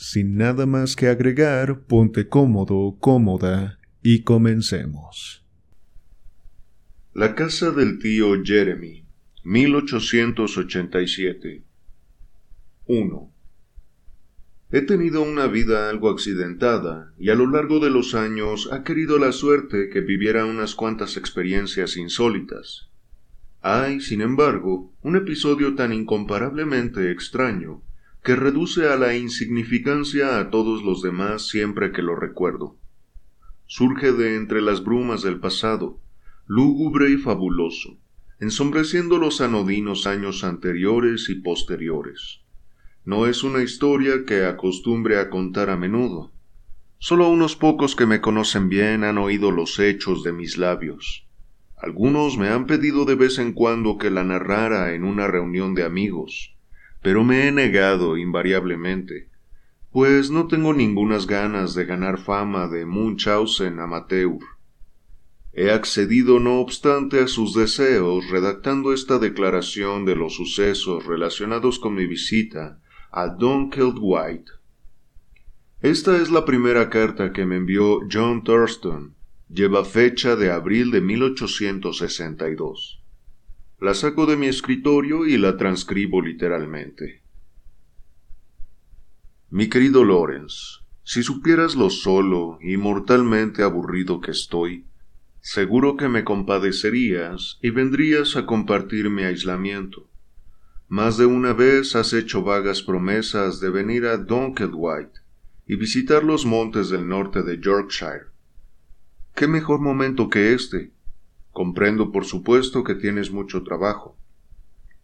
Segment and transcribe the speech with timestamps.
[0.00, 5.44] Sin nada más que agregar, ponte cómodo, cómoda y comencemos.
[7.14, 9.04] La casa del tío Jeremy,
[9.42, 11.64] 1887.
[12.86, 13.32] 1.
[14.70, 19.18] He tenido una vida algo accidentada y a lo largo de los años ha querido
[19.18, 22.88] la suerte que viviera unas cuantas experiencias insólitas.
[23.62, 27.82] Hay, sin embargo, un episodio tan incomparablemente extraño
[28.28, 32.76] que reduce a la insignificancia a todos los demás siempre que lo recuerdo.
[33.64, 35.98] Surge de entre las brumas del pasado,
[36.46, 37.96] lúgubre y fabuloso,
[38.38, 42.42] ensombreciendo los anodinos años anteriores y posteriores.
[43.06, 46.30] No es una historia que acostumbre a contar a menudo.
[46.98, 51.26] Solo unos pocos que me conocen bien han oído los hechos de mis labios.
[51.78, 55.84] Algunos me han pedido de vez en cuando que la narrara en una reunión de
[55.84, 56.57] amigos,
[57.08, 59.30] pero me he negado invariablemente,
[59.90, 64.40] pues no tengo ningunas ganas de ganar fama de Munchausen amateur.
[65.54, 71.94] He accedido no obstante a sus deseos redactando esta declaración de los sucesos relacionados con
[71.94, 74.52] mi visita a Dunkeld White.
[75.80, 79.14] Esta es la primera carta que me envió John Thurston.
[79.48, 82.97] Lleva fecha de abril de 1862.
[83.80, 87.22] La saco de mi escritorio y la transcribo literalmente.
[89.50, 94.84] Mi querido Lawrence, si supieras lo solo y mortalmente aburrido que estoy,
[95.40, 100.10] seguro que me compadecerías y vendrías a compartir mi aislamiento.
[100.88, 105.20] Más de una vez has hecho vagas promesas de venir a White
[105.68, 108.26] y visitar los montes del norte de Yorkshire.
[109.36, 110.97] ¿Qué mejor momento que este
[111.58, 114.16] Comprendo, por supuesto, que tienes mucho trabajo.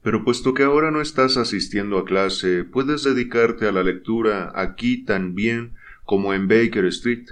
[0.05, 5.03] Pero puesto que ahora no estás asistiendo a clase, puedes dedicarte a la lectura aquí
[5.05, 7.27] tan bien como en Baker Street.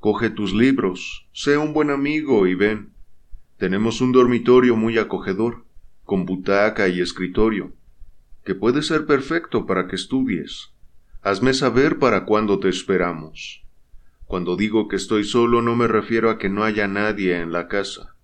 [0.00, 2.90] Coge tus libros, sé un buen amigo y ven.
[3.56, 5.64] Tenemos un dormitorio muy acogedor,
[6.02, 7.72] con butaca y escritorio,
[8.44, 10.72] que puede ser perfecto para que estudies.
[11.22, 13.64] Hazme saber para cuándo te esperamos.
[14.24, 17.68] Cuando digo que estoy solo no me refiero a que no haya nadie en la
[17.68, 18.16] casa.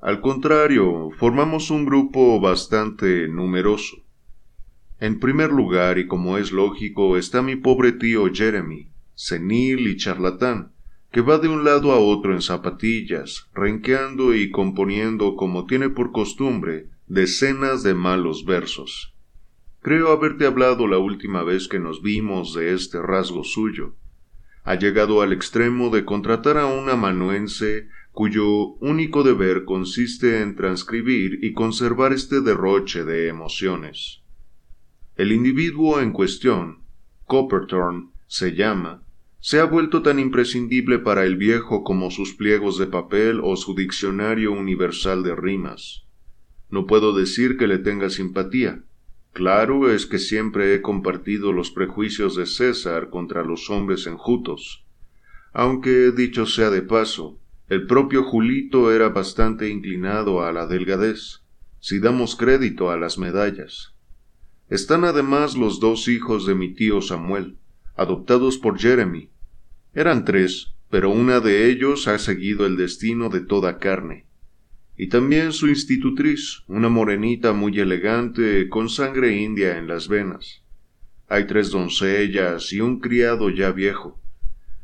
[0.00, 3.96] Al contrario, formamos un grupo bastante numeroso.
[5.00, 10.72] En primer lugar, y como es lógico, está mi pobre tío Jeremy, senil y charlatán,
[11.10, 16.12] que va de un lado a otro en zapatillas, renqueando y componiendo como tiene por
[16.12, 19.14] costumbre decenas de malos versos.
[19.80, 23.94] Creo haberte hablado la última vez que nos vimos de este rasgo suyo.
[24.64, 31.44] Ha llegado al extremo de contratar a un amanuense cuyo único deber consiste en transcribir
[31.44, 34.22] y conservar este derroche de emociones.
[35.16, 36.78] El individuo en cuestión,
[37.26, 39.02] Copperthorne se llama,
[39.38, 43.74] se ha vuelto tan imprescindible para el viejo como sus pliegos de papel o su
[43.74, 46.06] diccionario universal de rimas.
[46.70, 48.82] No puedo decir que le tenga simpatía.
[49.34, 54.86] Claro es que siempre he compartido los prejuicios de César contra los hombres enjutos.
[55.52, 57.38] Aunque, dicho sea de paso,
[57.68, 61.42] el propio Julito era bastante inclinado a la delgadez,
[61.80, 63.94] si damos crédito a las medallas.
[64.68, 67.56] Están además los dos hijos de mi tío Samuel,
[67.96, 69.30] adoptados por Jeremy.
[69.94, 74.26] Eran tres, pero una de ellos ha seguido el destino de toda carne.
[74.96, 80.62] Y también su institutriz, una morenita muy elegante, con sangre india en las venas.
[81.28, 84.20] Hay tres doncellas y un criado ya viejo.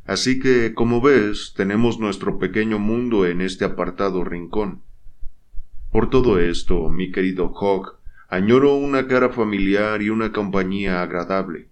[0.04, 4.82] Así que, como ves, tenemos nuestro pequeño mundo en este apartado rincón.
[5.90, 11.69] Por todo esto, mi querido Hawk, añoro una cara familiar y una compañía agradable.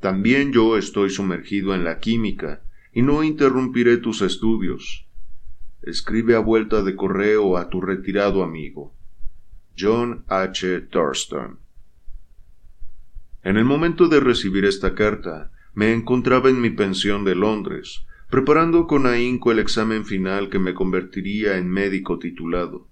[0.00, 2.62] También yo estoy sumergido en la química
[2.92, 5.06] y no interrumpiré tus estudios.
[5.82, 8.94] Escribe a vuelta de correo a tu retirado amigo.
[9.78, 10.80] John H.
[10.90, 11.58] Thurston.
[13.42, 18.86] En el momento de recibir esta carta, me encontraba en mi pensión de Londres, preparando
[18.86, 22.88] con ahínco el examen final que me convertiría en médico titulado.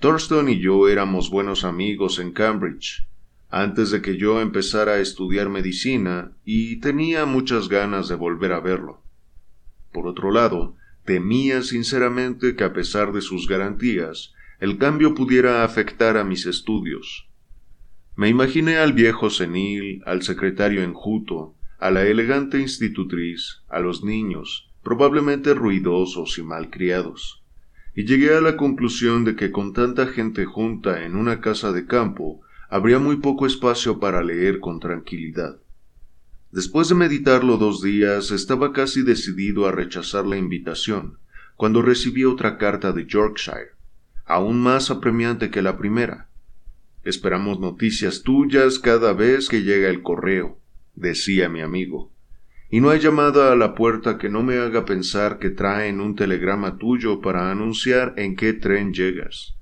[0.00, 3.06] Thurston y yo éramos buenos amigos en Cambridge.
[3.50, 8.60] antes de que yo empezara a estudiar medicina y tenía muchas ganas de volver a
[8.60, 9.02] verlo.
[9.92, 16.16] Por otro lado, temía sinceramente que a pesar de sus garantías, el cambio pudiera afectar
[16.16, 17.28] a mis estudios.
[18.14, 24.70] Me imaginé al viejo senil, al secretario enjuto, a la elegante institutriz, a los niños,
[24.82, 27.42] probablemente ruidosos y malcriados,
[27.94, 31.86] y llegué a la conclusión de que con tanta gente junta en una casa de
[31.86, 35.58] campo, habría muy poco espacio para leer con tranquilidad.
[36.52, 41.18] Después de meditarlo dos días, estaba casi decidido a rechazar la invitación,
[41.56, 43.70] cuando recibí otra carta de Yorkshire,
[44.26, 46.28] aún más apremiante que la primera.
[47.04, 50.59] Esperamos noticias tuyas cada vez que llega el correo,
[51.00, 52.12] decía mi amigo,
[52.70, 56.14] y no hay llamada a la puerta que no me haga pensar que traen un
[56.14, 59.56] telegrama tuyo para anunciar en qué tren llegas.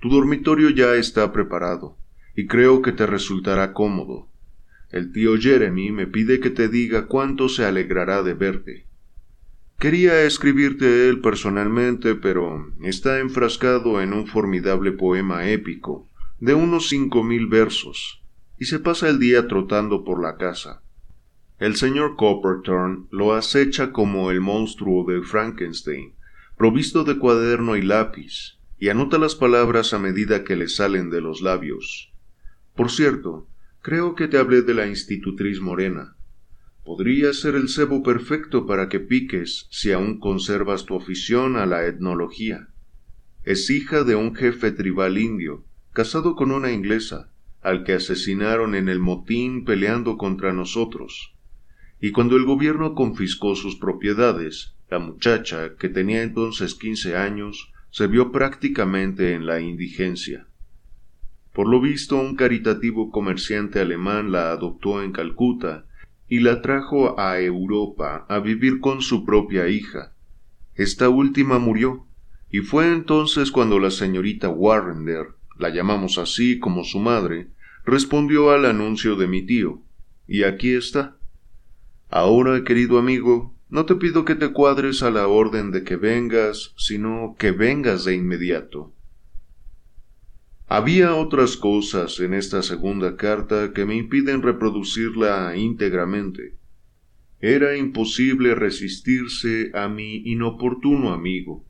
[0.00, 1.98] Tu dormitorio ya está preparado
[2.34, 4.28] y creo que te resultará cómodo.
[4.90, 8.86] El tío Jeremy me pide que te diga cuánto se alegrará de verte.
[9.78, 16.08] Quería escribirte él personalmente, pero está enfrascado en un formidable poema épico,
[16.40, 18.21] de unos cinco mil versos,
[18.62, 20.84] y se pasa el día trotando por la casa.
[21.58, 26.14] El señor Copperturn lo acecha como el monstruo de Frankenstein,
[26.56, 31.20] provisto de cuaderno y lápiz, y anota las palabras a medida que le salen de
[31.20, 32.12] los labios.
[32.76, 33.48] Por cierto,
[33.80, 36.14] creo que te hablé de la institutriz morena.
[36.84, 41.84] Podría ser el cebo perfecto para que piques si aún conservas tu afición a la
[41.84, 42.68] etnología.
[43.42, 47.31] Es hija de un jefe tribal indio, casado con una inglesa,
[47.62, 51.34] al que asesinaron en el motín peleando contra nosotros.
[52.00, 58.08] Y cuando el gobierno confiscó sus propiedades, la muchacha, que tenía entonces quince años, se
[58.08, 60.46] vio prácticamente en la indigencia.
[61.52, 65.86] Por lo visto, un caritativo comerciante alemán la adoptó en Calcuta
[66.28, 70.14] y la trajo a Europa a vivir con su propia hija.
[70.74, 72.06] Esta última murió,
[72.50, 77.48] y fue entonces cuando la señorita Warrender, la llamamos así como su madre,
[77.84, 79.82] respondió al anuncio de mi tío.
[80.26, 81.16] Y aquí está.
[82.08, 86.74] Ahora, querido amigo, no te pido que te cuadres a la orden de que vengas,
[86.76, 88.94] sino que vengas de inmediato.
[90.68, 96.56] Había otras cosas en esta segunda carta que me impiden reproducirla íntegramente.
[97.40, 101.66] Era imposible resistirse a mi inoportuno amigo.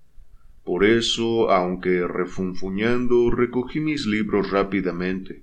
[0.64, 5.42] Por eso, aunque refunfuñando, recogí mis libros rápidamente.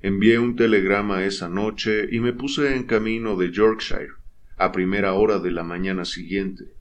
[0.00, 4.12] Envié un telegrama esa noche y me puse en camino de Yorkshire,
[4.56, 6.74] a primera hora de la mañana siguiente.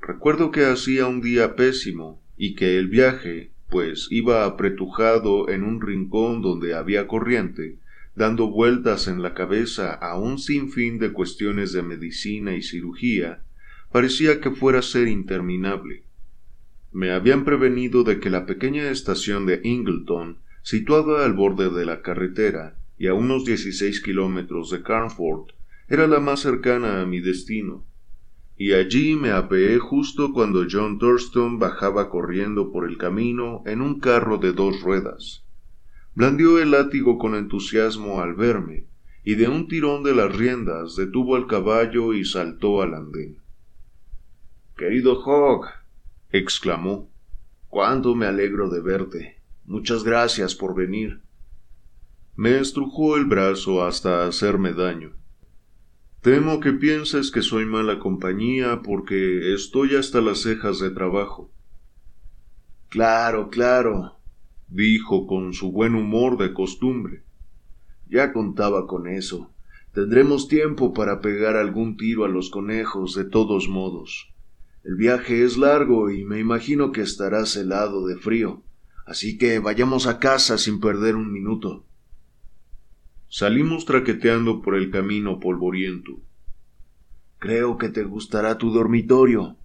[0.00, 5.82] Recuerdo que hacía un día pésimo y que el viaje, pues iba apretujado en un
[5.82, 7.78] rincón donde había corriente,
[8.14, 13.42] dando vueltas en la cabeza a un sinfín de cuestiones de medicina y cirugía,
[13.92, 16.07] parecía que fuera a ser interminable.
[16.98, 22.02] Me habían prevenido de que la pequeña estación de Ingleton, situada al borde de la
[22.02, 25.52] carretera y a unos dieciséis kilómetros de Carnford,
[25.86, 27.84] era la más cercana a mi destino,
[28.56, 34.00] y allí me apeé justo cuando John Thurston bajaba corriendo por el camino en un
[34.00, 35.44] carro de dos ruedas.
[36.16, 38.86] Blandió el látigo con entusiasmo al verme,
[39.22, 43.38] y de un tirón de las riendas detuvo al caballo y saltó al andén.
[44.76, 45.77] Querido Hogg,
[46.30, 47.10] exclamó,
[47.68, 49.42] cuánto me alegro de verte.
[49.64, 51.22] Muchas gracias por venir.
[52.36, 55.16] Me estrujó el brazo hasta hacerme daño.
[56.20, 61.52] Temo que pienses que soy mala compañía porque estoy hasta las cejas de trabajo.
[62.88, 64.18] Claro, claro,
[64.68, 67.24] dijo con su buen humor de costumbre.
[68.08, 69.52] Ya contaba con eso.
[69.92, 74.32] Tendremos tiempo para pegar algún tiro a los conejos de todos modos.
[74.88, 78.62] El viaje es largo y me imagino que estarás helado de frío,
[79.04, 81.84] así que vayamos a casa sin perder un minuto.
[83.28, 86.12] Salimos traqueteando por el camino polvoriento.
[87.38, 89.58] Creo que te gustará tu dormitorio,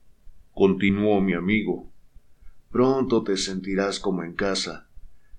[0.54, 1.90] continuó mi amigo.
[2.70, 4.90] Pronto te sentirás como en casa.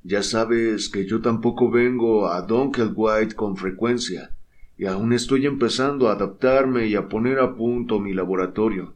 [0.02, 4.34] Ya sabes que yo tampoco vengo a White con frecuencia,
[4.78, 8.93] y aún estoy empezando a adaptarme y a poner a punto mi laboratorio.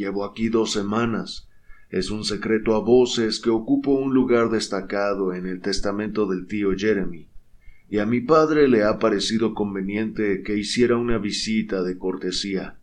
[0.00, 1.46] Llevo aquí dos semanas.
[1.90, 6.70] Es un secreto a voces que ocupo un lugar destacado en el testamento del tío
[6.74, 7.28] Jeremy
[7.90, 12.78] y a mi padre le ha parecido conveniente que hiciera una visita de cortesía.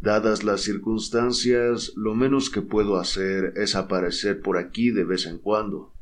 [0.00, 5.38] Dadas las circunstancias, lo menos que puedo hacer es aparecer por aquí de vez en
[5.38, 5.92] cuando.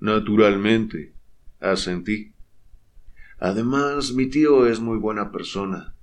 [0.00, 1.14] Naturalmente,
[1.60, 2.34] asentí.
[3.38, 5.94] Además, mi tío es muy buena persona.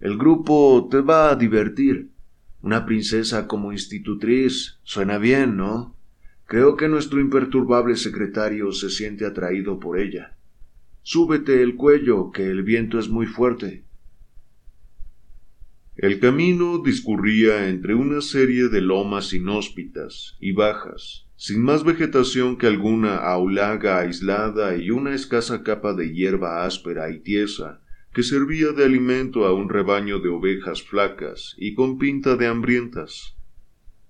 [0.00, 2.17] El grupo te va a divertir.
[2.60, 5.94] Una princesa como institutriz suena bien, ¿no?
[6.46, 10.36] Creo que nuestro imperturbable secretario se siente atraído por ella.
[11.02, 13.84] Súbete el cuello, que el viento es muy fuerte.
[15.94, 22.66] El camino discurría entre una serie de lomas inhóspitas y bajas, sin más vegetación que
[22.66, 27.80] alguna aulaga aislada y una escasa capa de hierba áspera y tiesa
[28.18, 33.36] que servía de alimento a un rebaño de ovejas flacas y con pinta de hambrientas.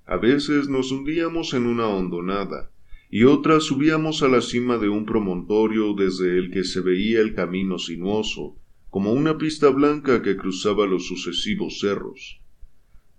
[0.06, 2.70] A veces nos hundíamos en una hondonada,
[3.10, 7.34] y otras subíamos a la cima de un promontorio desde el que se veía el
[7.34, 8.56] camino sinuoso,
[8.88, 12.40] como una pista blanca que cruzaba los sucesivos cerros.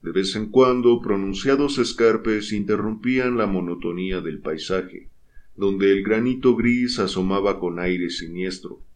[0.01, 5.11] De vez en cuando pronunciados escarpes interrumpían la monotonía del paisaje,
[5.55, 8.88] donde el granito gris asomaba con aire siniestro,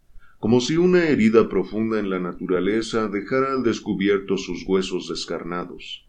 [0.43, 6.05] como si una herida profunda en la naturaleza dejara al descubierto sus huesos descarnados.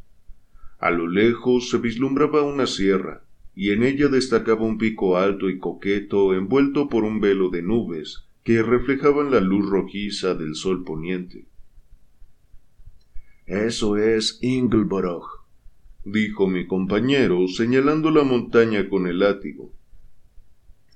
[0.80, 3.22] A lo lejos se vislumbraba una sierra,
[3.54, 8.26] y en ella destacaba un pico alto y coqueto envuelto por un velo de nubes
[8.42, 11.46] que reflejaban la luz rojiza del sol poniente.
[13.46, 15.44] Eso es Ingleborough,
[16.04, 19.72] dijo mi compañero, señalando la montaña con el látigo.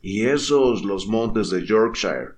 [0.02, 2.37] Y esos los montes de Yorkshire.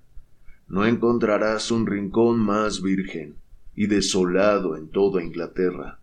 [0.71, 3.35] No encontrarás un rincón más virgen
[3.75, 5.99] y desolado en toda Inglaterra.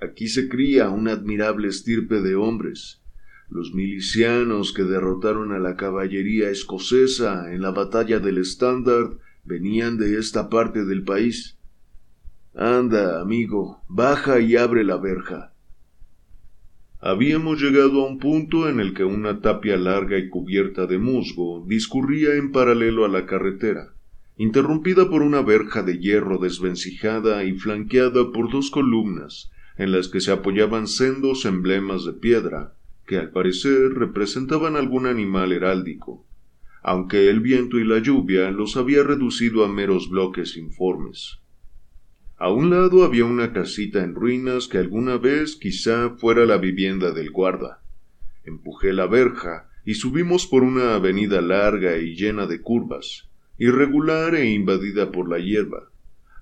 [0.00, 3.00] Aquí se cría una admirable estirpe de hombres,
[3.48, 10.18] los milicianos que derrotaron a la caballería escocesa en la batalla del Standard venían de
[10.18, 11.56] esta parte del país.
[12.52, 15.53] Anda, amigo, baja y abre la verja.
[17.06, 21.62] Habíamos llegado a un punto en el que una tapia larga y cubierta de musgo
[21.68, 23.92] discurría en paralelo a la carretera,
[24.38, 30.22] interrumpida por una verja de hierro desvencijada y flanqueada por dos columnas en las que
[30.22, 32.72] se apoyaban sendos emblemas de piedra,
[33.06, 36.24] que al parecer representaban algún animal heráldico,
[36.82, 41.43] aunque el viento y la lluvia los había reducido a meros bloques informes.
[42.44, 47.10] A un lado había una casita en ruinas que alguna vez quizá fuera la vivienda
[47.10, 47.80] del guarda.
[48.44, 54.50] Empujé la verja y subimos por una avenida larga y llena de curvas, irregular e
[54.50, 55.88] invadida por la hierba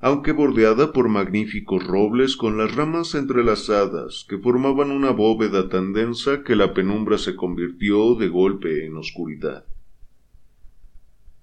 [0.01, 6.43] aunque bordeada por magníficos robles con las ramas entrelazadas que formaban una bóveda tan densa
[6.43, 9.65] que la penumbra se convirtió de golpe en oscuridad.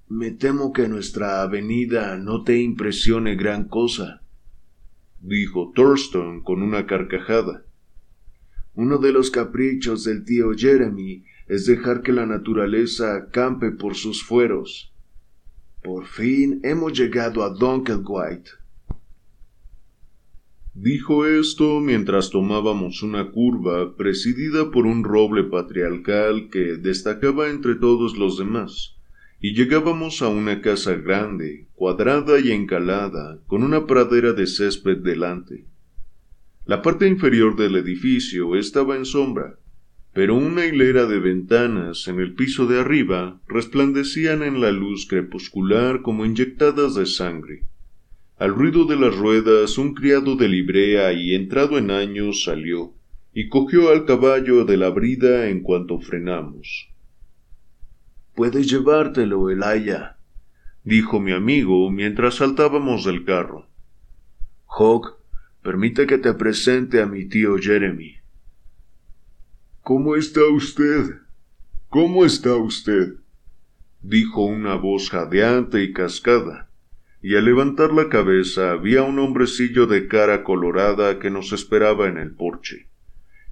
[0.09, 4.23] Me temo que nuestra avenida no te impresione gran cosa,
[5.21, 7.65] dijo Thurston con una carcajada.
[8.73, 14.23] Uno de los caprichos del tío Jeremy es dejar que la naturaleza campe por sus
[14.23, 14.93] fueros.
[15.83, 18.51] Por fin hemos llegado a White.
[20.73, 28.17] Dijo esto mientras tomábamos una curva presidida por un roble patriarcal que destacaba entre todos
[28.17, 28.98] los demás,
[29.41, 35.65] y llegábamos a una casa grande, cuadrada y encalada, con una pradera de césped delante.
[36.65, 39.57] La parte inferior del edificio estaba en sombra,
[40.13, 46.01] pero una hilera de ventanas en el piso de arriba resplandecían en la luz crepuscular
[46.01, 47.63] como inyectadas de sangre.
[48.37, 52.93] Al ruido de las ruedas un criado de librea y entrado en años salió,
[53.33, 56.89] y cogió al caballo de la brida en cuanto frenamos.
[58.39, 60.15] Puedes llevártelo, Elaya,
[60.85, 63.67] dijo mi amigo mientras saltábamos del carro.
[64.65, 65.17] Hawk,
[65.61, 68.15] permite que te presente a mi tío Jeremy.
[69.81, 71.17] ¿Cómo está usted?
[71.89, 73.15] ¿Cómo está usted?
[74.01, 76.69] dijo una voz jadeante y cascada,
[77.21, 82.17] y al levantar la cabeza había un hombrecillo de cara colorada que nos esperaba en
[82.17, 82.87] el porche.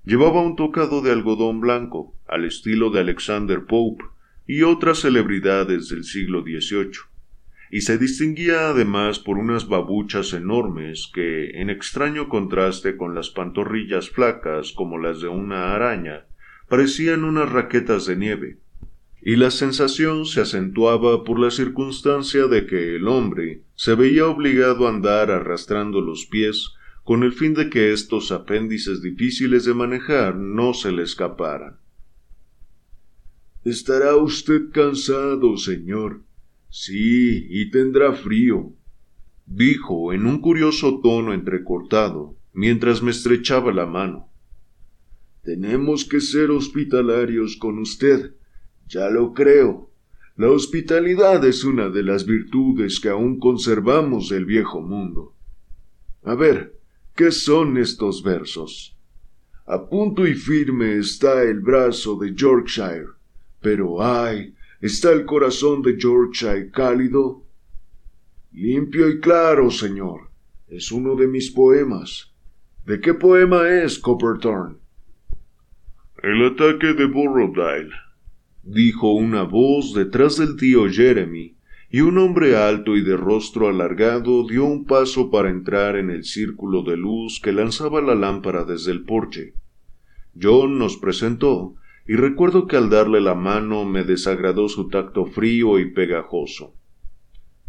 [0.05, 4.05] Llevaba un tocado de algodón blanco, al estilo de Alexander Pope
[4.47, 6.91] y otras celebridades del siglo XVIII,
[7.69, 14.09] y se distinguía además por unas babuchas enormes que, en extraño contraste con las pantorrillas
[14.09, 16.25] flacas como las de una araña,
[16.69, 18.57] parecían unas raquetas de nieve,
[19.21, 24.87] y la sensación se acentuaba por la circunstancia de que el hombre se veía obligado
[24.87, 26.71] a andar arrastrando los pies
[27.03, 31.77] con el fin de que estos apéndices difíciles de manejar no se le escaparan.
[33.67, 36.23] Estará usted cansado, señor,
[36.69, 38.71] Sí, y tendrá frío,
[39.45, 44.29] dijo en un curioso tono entrecortado, mientras me estrechaba la mano.
[45.43, 48.35] Tenemos que ser hospitalarios con usted,
[48.87, 49.91] ya lo creo.
[50.37, 55.35] La hospitalidad es una de las virtudes que aún conservamos del viejo mundo.
[56.23, 56.79] A ver,
[57.17, 58.97] ¿qué son estos versos?
[59.65, 63.16] A punto y firme está el brazo de Yorkshire,
[63.61, 67.43] pero ay, ¿está el corazón de Yorkshire cálido?
[68.51, 70.29] Limpio y claro, señor.
[70.67, 72.33] Es uno de mis poemas.
[72.85, 74.75] ¿De qué poema es, Copperthorne?
[76.23, 77.91] El ataque de Borrowdale,
[78.63, 81.57] dijo una voz detrás del tío Jeremy,
[81.89, 86.23] y un hombre alto y de rostro alargado dio un paso para entrar en el
[86.23, 89.53] círculo de luz que lanzaba la lámpara desde el porche.
[90.39, 91.75] John nos presentó,
[92.07, 96.73] y recuerdo que al darle la mano me desagradó su tacto frío y pegajoso.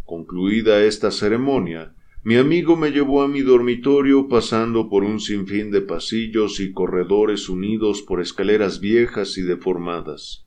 [0.04, 5.80] Concluida esta ceremonia, mi amigo me llevó a mi dormitorio pasando por un sinfín de
[5.80, 10.46] pasillos y corredores unidos por escaleras viejas y deformadas.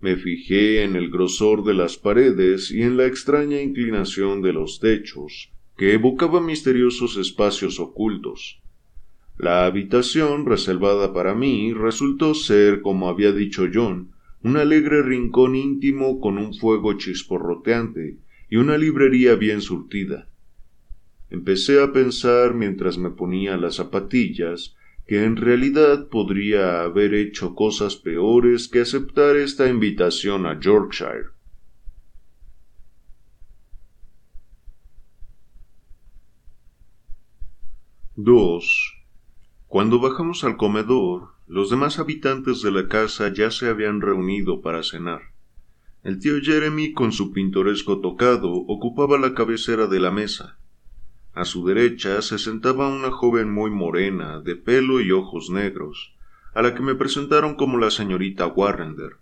[0.00, 4.80] Me fijé en el grosor de las paredes y en la extraña inclinación de los
[4.80, 8.60] techos, que evocaba misteriosos espacios ocultos.
[9.38, 14.10] La habitación reservada para mí resultó ser, como había dicho John,
[14.42, 18.18] un alegre rincón íntimo con un fuego chisporroteante
[18.50, 20.28] y una librería bien surtida.
[21.30, 24.74] Empecé a pensar mientras me ponía las zapatillas
[25.06, 31.26] que en realidad podría haber hecho cosas peores que aceptar esta invitación a Yorkshire.
[38.16, 38.97] Dos.
[39.68, 44.82] Cuando bajamos al comedor, los demás habitantes de la casa ya se habían reunido para
[44.82, 45.20] cenar.
[46.02, 50.58] El tío Jeremy, con su pintoresco tocado, ocupaba la cabecera de la mesa.
[51.34, 56.14] A su derecha se sentaba una joven muy morena, de pelo y ojos negros,
[56.54, 59.18] a la que me presentaron como la señorita Warrender.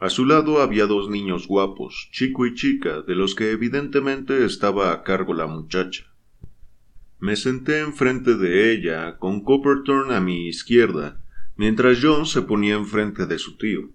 [0.00, 4.92] A su lado había dos niños guapos, chico y chica, de los que evidentemente estaba
[4.92, 6.12] a cargo la muchacha.
[7.20, 11.20] Me senté enfrente de ella, con Copperton a mi izquierda,
[11.56, 13.90] mientras John se ponía enfrente de su tío.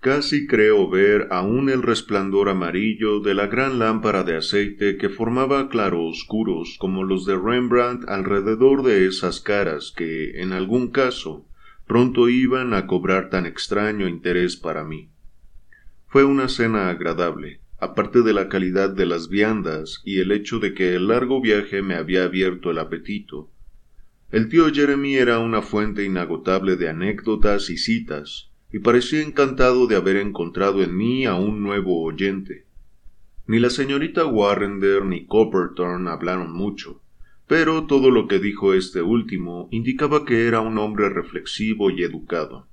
[0.00, 5.68] Casi creo ver aún el resplandor amarillo de la gran lámpara de aceite que formaba
[5.68, 11.46] claroscuros como los de Rembrandt alrededor de esas caras que, en algún caso,
[11.86, 15.10] pronto iban a cobrar tan extraño interés para mí.
[16.06, 20.74] Fue una cena agradable, aparte de la calidad de las viandas y el hecho de
[20.74, 23.50] que el largo viaje me había abierto el apetito.
[24.30, 29.96] El tío Jeremy era una fuente inagotable de anécdotas y citas, y parecía encantado de
[29.96, 32.66] haber encontrado en mí a un nuevo oyente.
[33.46, 37.02] Ni la señorita Warrender ni Copperton hablaron mucho,
[37.48, 42.68] pero todo lo que dijo este último indicaba que era un hombre reflexivo y educado.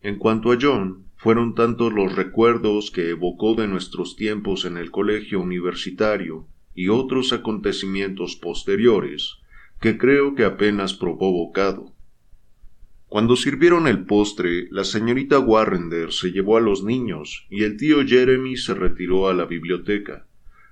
[0.00, 4.90] En cuanto a John, fueron tantos los recuerdos que evocó de nuestros tiempos en el
[4.90, 9.38] colegio universitario y otros acontecimientos posteriores,
[9.80, 11.94] que creo que apenas probó bocado.
[13.08, 18.04] Cuando sirvieron el postre, la señorita Warrender se llevó a los niños y el tío
[18.06, 20.26] Jeremy se retiró a la biblioteca,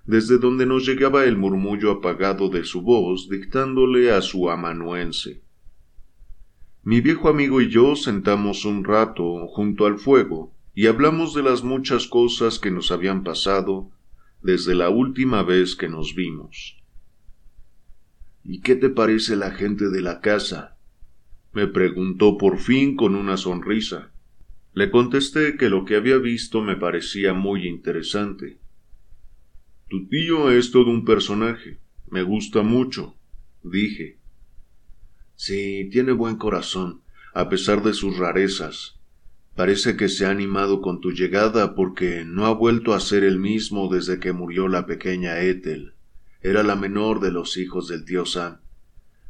[0.04, 5.40] desde donde nos llegaba el murmullo apagado de su voz dictándole a su amanuense.
[6.84, 11.62] Mi viejo amigo y yo sentamos un rato junto al fuego y hablamos de las
[11.62, 13.90] muchas cosas que nos habían pasado
[14.42, 16.82] desde la última vez que nos vimos.
[18.42, 20.76] ¿Y qué te parece la gente de la casa?
[21.52, 24.10] me preguntó por fin con una sonrisa.
[24.74, 28.58] Le contesté que lo que había visto me parecía muy interesante.
[29.88, 31.78] Tu tío es todo un personaje.
[32.10, 33.14] Me gusta mucho,
[33.62, 34.21] dije.
[35.44, 37.00] Sí, tiene buen corazón,
[37.34, 39.00] a pesar de sus rarezas.
[39.56, 43.40] Parece que se ha animado con tu llegada porque no ha vuelto a ser el
[43.40, 45.94] mismo desde que murió la pequeña Ethel.
[46.42, 48.58] Era la menor de los hijos del tío Sam.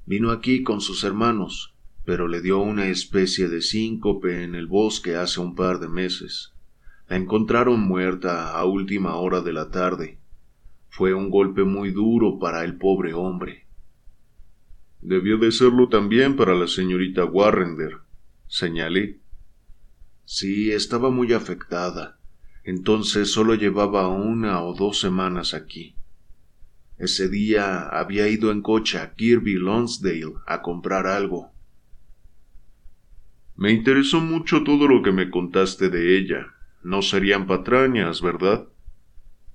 [0.05, 1.73] Vino aquí con sus hermanos,
[2.05, 6.53] pero le dio una especie de síncope en el bosque hace un par de meses.
[7.09, 10.19] La encontraron muerta a última hora de la tarde.
[10.91, 13.62] Fue un golpe muy duro para el pobre hombre.
[15.03, 17.99] Debió de serlo también para la señorita Warrender,
[18.47, 19.21] señalé.
[20.25, 22.19] Sí, estaba muy afectada.
[22.65, 25.97] Entonces solo llevaba una o dos semanas aquí.
[26.97, 31.53] Ese día había ido en coche a Kirby Lonsdale a comprar algo
[33.63, 36.53] me interesó mucho todo lo que me contaste de ella.
[36.83, 38.67] No serían patrañas, ¿verdad?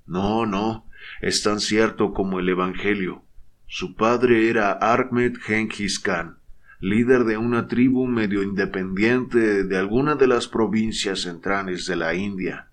[0.05, 0.87] No, no,
[1.19, 3.23] es tan cierto como el Evangelio.
[3.69, 6.37] Su padre era Ahmed Genghis Khan,
[6.79, 12.69] líder de una tribu medio independiente de alguna de las provincias centrales de la India.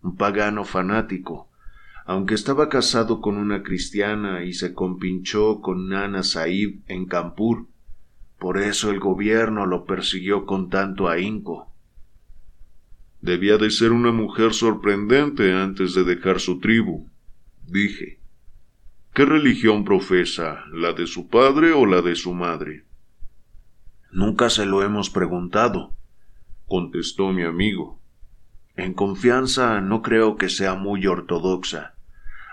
[0.00, 1.50] un pagano fanático,
[2.06, 7.66] aunque estaba casado con una cristiana y se compinchó con Nana Saib en Campur.
[8.38, 11.72] Por eso el gobierno lo persiguió con tanto ahínco.
[13.20, 17.08] Debía de ser una mujer sorprendente antes de dejar su tribu,
[17.66, 18.17] dije.
[19.18, 22.84] ¿Qué religión profesa, la de su padre o la de su madre?
[24.12, 25.92] Nunca se lo hemos preguntado,
[26.68, 28.00] contestó mi amigo.
[28.76, 31.94] En confianza no creo que sea muy ortodoxa.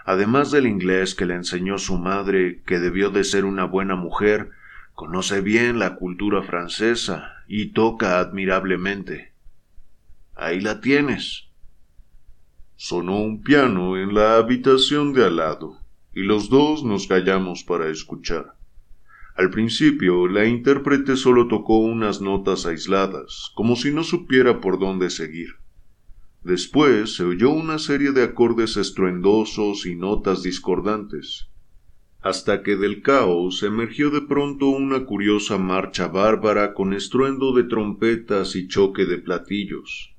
[0.05, 4.49] Además del inglés que le enseñó su madre, que debió de ser una buena mujer,
[4.95, 9.33] conoce bien la cultura francesa y toca admirablemente.
[10.33, 11.47] Ahí la tienes.
[12.75, 15.84] Sonó un piano en la habitación de al lado,
[16.15, 18.55] y los dos nos callamos para escuchar.
[19.35, 25.09] Al principio, la intérprete solo tocó unas notas aisladas, como si no supiera por dónde
[25.09, 25.49] seguir.
[26.41, 31.49] Después se oyó una serie de acordes estruendosos y notas discordantes,
[32.21, 38.55] hasta que del caos emergió de pronto una curiosa marcha bárbara con estruendo de trompetas
[38.55, 40.14] y choque de platillos.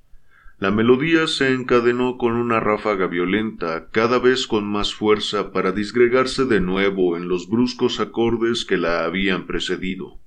[0.59, 6.45] La melodía se encadenó con una ráfaga violenta, cada vez con más fuerza para disgregarse
[6.45, 10.19] de nuevo en los bruscos acordes que la habían precedido.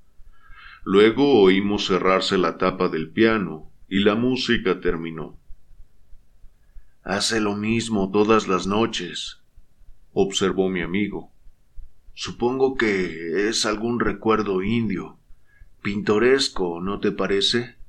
[0.85, 5.37] Luego oímos cerrarse la tapa del piano y la música terminó.
[7.03, 9.43] Hace lo mismo todas las noches,
[10.13, 11.33] observó mi amigo.
[12.15, 15.19] Supongo que es algún recuerdo indio.
[15.83, 17.80] Pintoresco, ¿no te parece?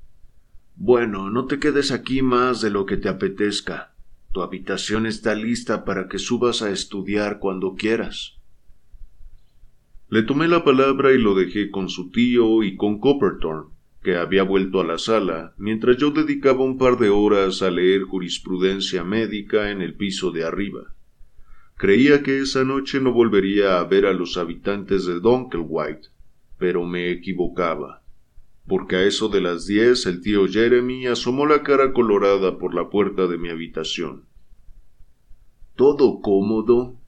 [0.84, 3.94] Bueno, no te quedes aquí más de lo que te apetezca.
[4.34, 8.39] Tu habitación está lista para que subas a estudiar cuando quieras.
[10.10, 13.70] Le tomé la palabra y lo dejé con su tío y con Copperthorne,
[14.02, 18.02] que había vuelto a la sala, mientras yo dedicaba un par de horas a leer
[18.02, 20.96] jurisprudencia médica en el piso de arriba.
[21.78, 26.08] Creía que esa noche no volvería a ver a los habitantes de Dunkelwhite,
[26.58, 28.00] pero me equivocaba
[28.67, 32.89] porque a eso de las diez el tío Jeremy asomó la cara colorada por la
[32.89, 34.26] puerta de mi habitación.
[35.76, 37.00] ¿Todo cómodo?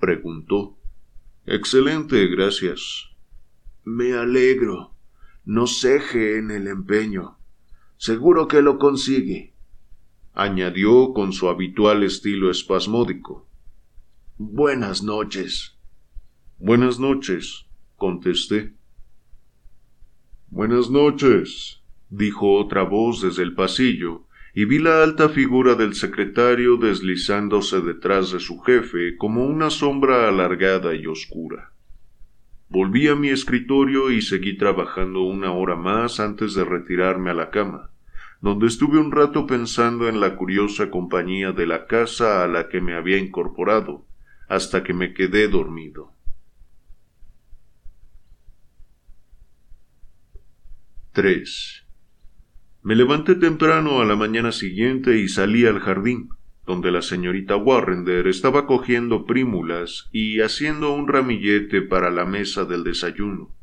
[0.00, 0.78] preguntó.
[1.46, 3.10] Excelente, gracias.
[3.84, 4.94] Me alegro.
[5.44, 7.36] No ceje en el empeño.
[7.96, 9.54] Seguro que lo consigue.
[10.32, 13.46] añadió con su habitual estilo espasmódico.
[14.36, 15.76] Buenas noches.
[16.58, 18.74] Buenas noches, contesté.
[20.54, 24.22] Buenas noches, dijo otra voz desde el pasillo,
[24.54, 30.28] y vi la alta figura del secretario deslizándose detrás de su jefe como una sombra
[30.28, 31.72] alargada y oscura.
[32.68, 37.50] Volví a mi escritorio y seguí trabajando una hora más antes de retirarme a la
[37.50, 37.90] cama,
[38.40, 42.80] donde estuve un rato pensando en la curiosa compañía de la casa a la que
[42.80, 44.06] me había incorporado,
[44.48, 46.13] hasta que me quedé dormido.
[51.14, 51.86] 3.
[52.82, 56.30] Me levanté temprano a la mañana siguiente y salí al jardín,
[56.66, 62.82] donde la señorita Warrender estaba cogiendo prímulas y haciendo un ramillete para la mesa del
[62.82, 63.54] desayuno.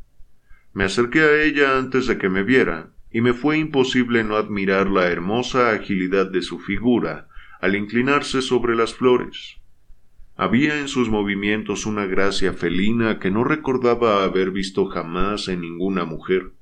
[0.74, 4.90] Me acerqué a ella antes de que me viera, y me fue imposible no admirar
[4.90, 7.28] la hermosa agilidad de su figura
[7.60, 9.58] al inclinarse sobre las flores.
[10.38, 16.06] Había en sus movimientos una gracia felina que no recordaba haber visto jamás en ninguna
[16.06, 16.54] mujer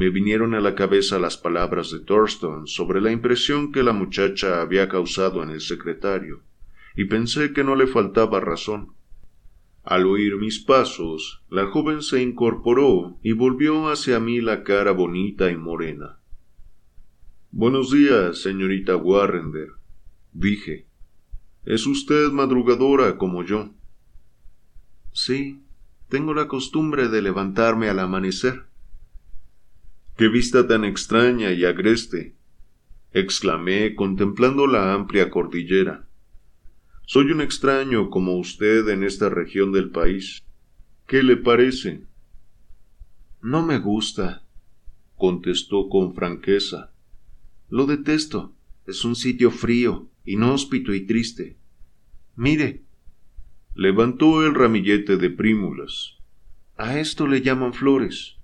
[0.00, 4.62] me vinieron a la cabeza las palabras de Thurston sobre la impresión que la muchacha
[4.62, 6.40] había causado en el secretario,
[6.96, 8.94] y pensé que no le faltaba razón.
[9.84, 15.50] Al oír mis pasos, la joven se incorporó y volvió hacia mí la cara bonita
[15.50, 16.18] y morena.
[17.50, 19.68] Buenos días, señorita Warrender,
[20.32, 20.86] dije.
[21.66, 23.68] ¿Es usted madrugadora como yo?
[25.12, 25.60] Sí,
[26.08, 28.69] tengo la costumbre de levantarme al amanecer.
[30.20, 32.36] ¡Qué vista tan extraña y agreste!
[33.10, 36.10] exclamé contemplando la amplia cordillera.
[37.06, 40.44] Soy un extraño como usted en esta región del país.
[41.06, 42.04] ¿Qué le parece?
[43.40, 44.44] No me gusta,
[45.16, 46.92] contestó con franqueza.
[47.70, 48.54] Lo detesto.
[48.86, 51.56] Es un sitio frío, inhóspito y triste.
[52.36, 52.82] Mire.
[53.74, 56.18] Levantó el ramillete de prímulas.
[56.76, 58.36] A esto le llaman flores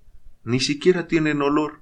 [0.47, 1.81] ni siquiera tienen olor.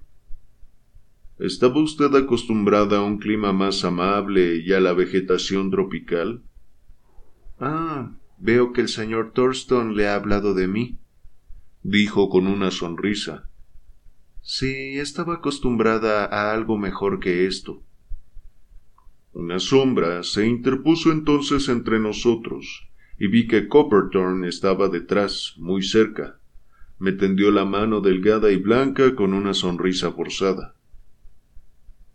[1.37, 6.41] ¿Estaba usted acostumbrada a un clima más amable y a la vegetación tropical?
[7.59, 10.97] Ah, veo que el señor Thurston le ha hablado de mí,
[11.83, 13.47] dijo con una sonrisa.
[14.41, 17.83] Sí, estaba acostumbrada a algo mejor que esto.
[19.31, 26.39] Una sombra se interpuso entonces entre nosotros, y vi que Copperthorne estaba detrás, muy cerca.
[26.99, 30.75] Me tendió la mano delgada y blanca con una sonrisa forzada.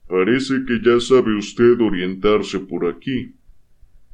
[0.09, 3.37] Parece que ya sabe usted orientarse por aquí,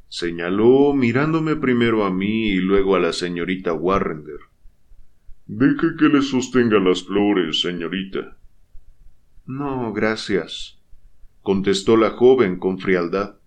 [0.09, 4.39] señaló mirándome primero a mí y luego a la señorita Warrender.
[5.47, 8.37] Deje que le sostenga las flores, señorita.
[9.45, 10.77] No, gracias,
[11.41, 13.37] contestó la joven con frialdad.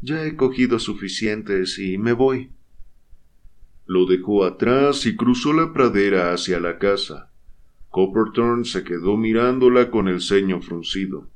[0.00, 2.50] Ya he cogido suficientes y me voy.
[3.86, 7.30] Lo dejó atrás y cruzó la pradera hacia la casa.
[7.90, 11.28] Copperthorne se quedó mirándola con el ceño fruncido.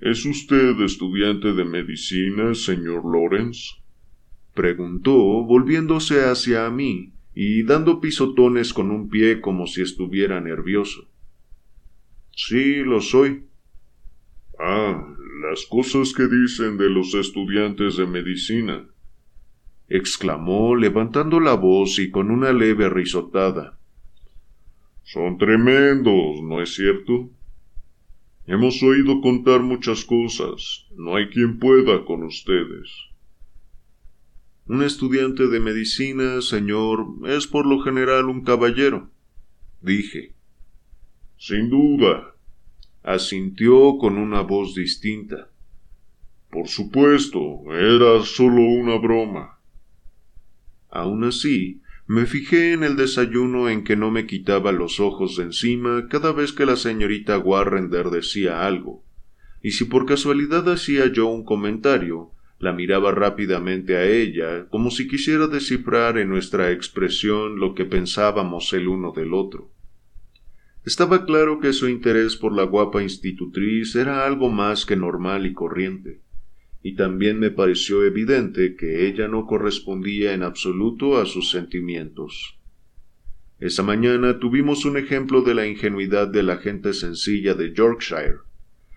[0.00, 3.76] ¿Es usted estudiante de medicina, señor Lawrence?
[4.54, 11.08] preguntó, volviéndose hacia mí y dando pisotones con un pie como si estuviera nervioso.
[12.34, 13.48] Sí, lo soy,
[14.60, 18.88] Ah, las cosas que dicen de los estudiantes de medicina,
[19.88, 23.78] exclamó levantando la voz y con una leve risotada.
[25.02, 27.30] Son tremendos, ¿no es cierto?
[28.46, 30.86] Hemos oído contar muchas cosas.
[30.96, 32.90] No hay quien pueda con ustedes.
[34.66, 39.08] Un estudiante de medicina, señor, es por lo general un caballero,
[39.80, 40.34] dije.
[41.38, 42.34] Sin duda,
[43.02, 45.48] asintió con una voz distinta.
[46.50, 49.57] Por supuesto, era solo una broma.
[50.90, 55.44] Aun así, me fijé en el desayuno en que no me quitaba los ojos de
[55.44, 59.04] encima cada vez que la señorita Warrender decía algo,
[59.62, 65.06] y si por casualidad hacía yo un comentario, la miraba rápidamente a ella, como si
[65.06, 69.70] quisiera descifrar en nuestra expresión lo que pensábamos el uno del otro.
[70.84, 75.52] Estaba claro que su interés por la guapa institutriz era algo más que normal y
[75.52, 76.22] corriente,
[76.82, 82.58] y también me pareció evidente que ella no correspondía en absoluto a sus sentimientos.
[83.58, 88.38] Esa mañana tuvimos un ejemplo de la ingenuidad de la gente sencilla de Yorkshire.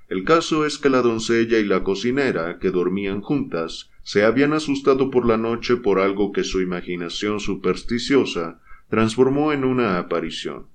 [0.07, 5.09] El caso es que la doncella y la cocinera, que dormían juntas, se habían asustado
[5.09, 10.67] por la noche por algo que su imaginación supersticiosa transformó en una aparición.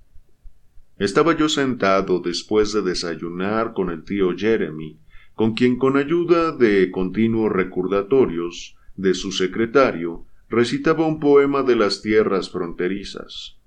[0.98, 4.98] Estaba yo sentado después de desayunar con el tío Jeremy,
[5.36, 12.00] con quien con ayuda de continuos recordatorios de su secretario recitaba un poema de las
[12.00, 13.58] tierras fronterizas.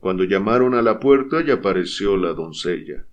[0.00, 3.06] Cuando llamaron a la puerta y apareció la doncella.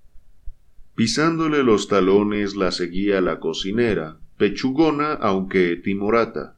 [0.93, 6.57] Pisándole los talones la seguía la cocinera, pechugona aunque timorata.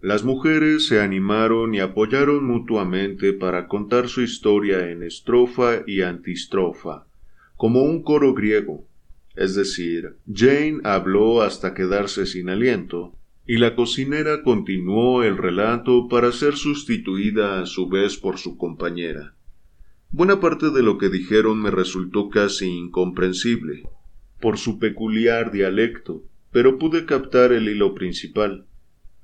[0.00, 7.06] Las mujeres se animaron y apoyaron mutuamente para contar su historia en estrofa y antistrofa,
[7.56, 8.89] como un coro griego.
[9.40, 16.30] Es decir, Jane habló hasta quedarse sin aliento, y la cocinera continuó el relato para
[16.30, 19.34] ser sustituida a su vez por su compañera.
[20.10, 23.88] Buena parte de lo que dijeron me resultó casi incomprensible,
[24.42, 26.22] por su peculiar dialecto,
[26.52, 28.66] pero pude captar el hilo principal.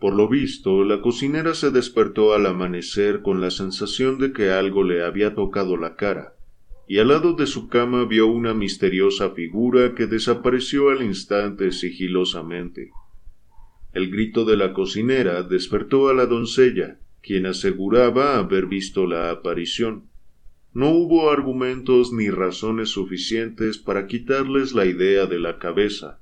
[0.01, 4.83] Por lo visto, la cocinera se despertó al amanecer con la sensación de que algo
[4.83, 6.36] le había tocado la cara,
[6.89, 12.91] y al lado de su cama vio una misteriosa figura que desapareció al instante sigilosamente.
[13.93, 20.11] El grito de la cocinera despertó a la doncella, quien aseguraba haber visto la aparición.
[20.75, 26.21] No hubo argumentos ni razones suficientes para quitarles la idea de la cabeza,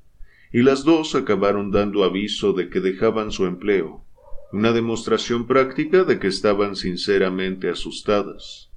[0.53, 4.05] y las dos acabaron dando aviso de que dejaban su empleo,
[4.53, 8.71] una demostración práctica de que estaban sinceramente asustadas.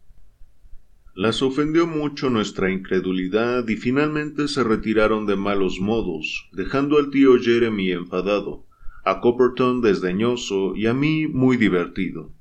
[1.18, 7.40] Las ofendió mucho nuestra incredulidad y finalmente se retiraron de malos modos, dejando al tío
[7.40, 8.68] Jeremy enfadado,
[9.04, 12.32] a Copperton desdeñoso y a mí muy divertido.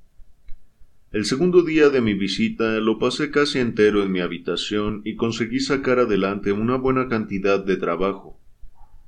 [1.10, 5.60] El segundo día de mi visita lo pasé casi entero en mi habitación y conseguí
[5.60, 8.38] sacar adelante una buena cantidad de trabajo,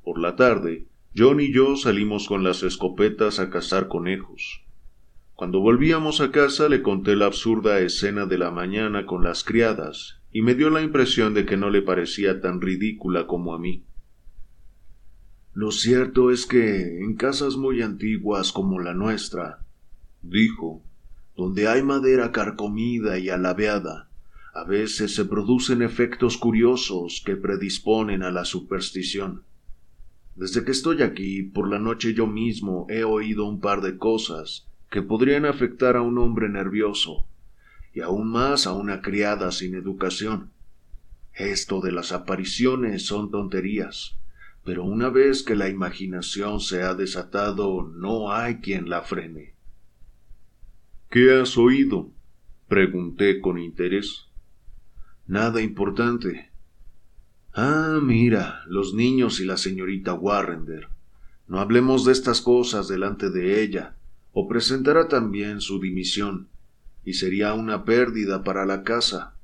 [0.03, 4.63] por la tarde, John y yo salimos con las escopetas a cazar conejos.
[5.39, 10.21] Cuando volvíamos a casa le conté la absurda escena de la mañana con las criadas,
[10.33, 13.85] y me dio la impresión de que no le parecía tan ridícula como a mí.
[15.55, 19.65] Lo cierto es que en casas muy antiguas como la nuestra,
[20.23, 20.83] dijo,
[21.37, 24.11] donde hay madera carcomida y alabeada,
[24.53, 29.45] a veces se producen efectos curiosos que predisponen a la superstición.
[30.35, 34.68] Desde que estoy aquí, por la noche yo mismo he oído un par de cosas
[34.91, 37.27] que podrían afectar a un hombre nervioso,
[37.93, 40.51] y aún más a una criada sin educación.
[41.35, 44.17] Esto de las apariciones son tonterías,
[44.65, 49.55] pero una vez que la imaginación se ha desatado, no hay quien la frene.
[51.11, 52.11] ¿Qué has oído?
[52.69, 54.27] pregunté con interés.
[55.27, 56.51] Nada importante.
[57.55, 60.89] Ah, mira, los niños y la señorita Warrender.
[61.47, 63.97] No hablemos de estas cosas delante de ella,
[64.41, 66.47] o presentará también su dimisión,
[67.05, 69.35] y sería una pérdida para la casa.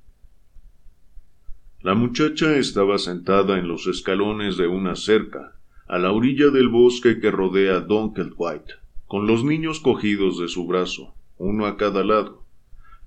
[1.83, 5.57] La muchacha estaba sentada en los escalones de una cerca,
[5.88, 8.74] a la orilla del bosque que rodea Dunkelwhite,
[9.09, 12.44] con los niños cogidos de su brazo, uno a cada lado,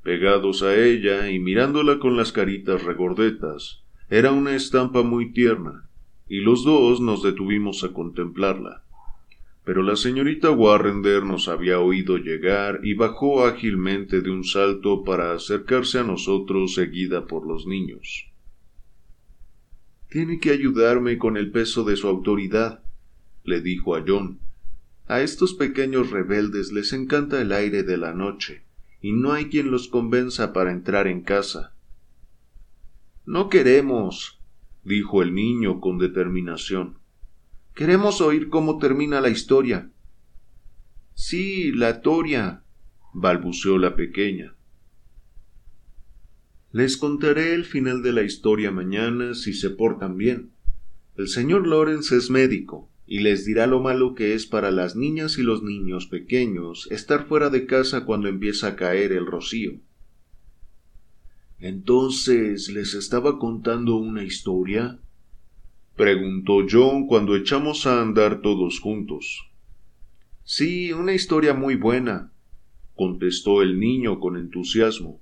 [0.04, 3.82] pegados a ella y mirándola con las caritas regordetas.
[4.10, 5.88] Era una estampa muy tierna,
[6.28, 8.84] y los dos nos detuvimos a contemplarla
[9.68, 15.34] pero la señorita Warrender nos había oído llegar y bajó ágilmente de un salto para
[15.34, 18.32] acercarse a nosotros seguida por los niños.
[20.10, 22.82] Tiene que ayudarme con el peso de su autoridad,
[23.44, 24.40] le dijo a John.
[25.06, 28.64] A estos pequeños rebeldes les encanta el aire de la noche,
[29.02, 31.76] y no hay quien los convenza para entrar en casa.
[33.26, 34.40] No queremos,
[34.86, 36.97] dijo el niño con determinación.
[37.78, 39.92] Queremos oír cómo termina la historia.
[41.14, 42.64] Sí, la toria,
[43.14, 44.56] balbuceó la pequeña.
[46.72, 50.54] Les contaré el final de la historia mañana si se portan bien.
[51.18, 55.38] El señor Lawrence es médico y les dirá lo malo que es para las niñas
[55.38, 59.74] y los niños pequeños estar fuera de casa cuando empieza a caer el rocío.
[61.60, 65.00] Entonces les estaba contando una historia
[65.98, 69.50] preguntó John cuando echamos a andar todos juntos.
[70.44, 72.32] Sí, una historia muy buena,
[72.96, 75.20] contestó el niño con entusiasmo.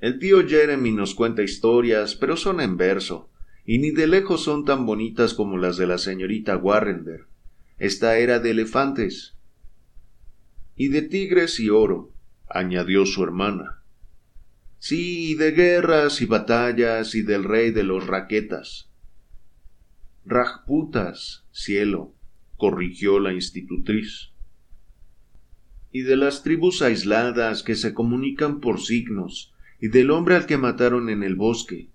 [0.00, 3.30] El tío Jeremy nos cuenta historias, pero son en verso,
[3.64, 7.24] y ni de lejos son tan bonitas como las de la señorita Warrender.
[7.78, 9.34] Esta era de elefantes.
[10.76, 12.12] Y de tigres y oro,
[12.50, 13.82] añadió su hermana.
[14.78, 18.90] Sí, y de guerras y batallas y del rey de los raquetas.
[20.26, 22.14] Rajputas, cielo,
[22.56, 24.30] corrigió la institutriz.
[25.92, 30.56] Y de las tribus aisladas que se comunican por signos, y del hombre al que
[30.56, 31.90] mataron en el bosque.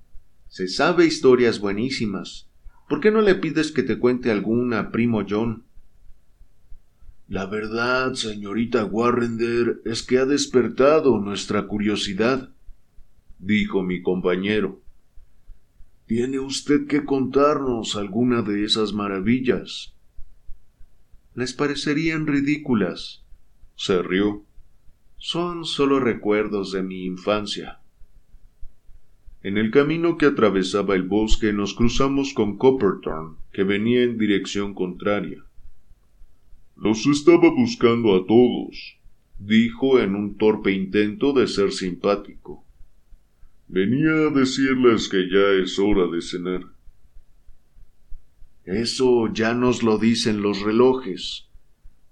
[0.47, 2.47] Se sabe historias buenísimas.
[2.87, 5.63] ¿Por qué no le pides que te cuente alguna, primo John?
[7.27, 12.49] La verdad, señorita Warrender, es que ha despertado nuestra curiosidad,
[13.39, 14.81] dijo mi compañero.
[16.09, 19.93] Tiene usted que contarnos alguna de esas maravillas.
[21.35, 23.23] Les parecerían ridículas.
[23.75, 24.43] Se rió.
[25.17, 27.81] Son solo recuerdos de mi infancia.
[29.43, 34.73] En el camino que atravesaba el bosque nos cruzamos con Copperton, que venía en dirección
[34.73, 35.45] contraria.
[36.75, 38.97] Los estaba buscando a todos,
[39.37, 42.65] dijo en un torpe intento de ser simpático.
[43.71, 46.61] Venía a decirles que ya es hora de cenar.
[48.65, 51.47] Eso ya nos lo dicen los relojes,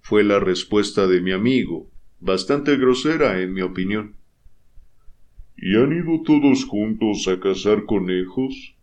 [0.00, 1.90] fue la respuesta de mi amigo,
[2.20, 4.14] bastante grosera en mi opinión.
[5.56, 8.76] ¿Y han ido todos juntos a cazar conejos?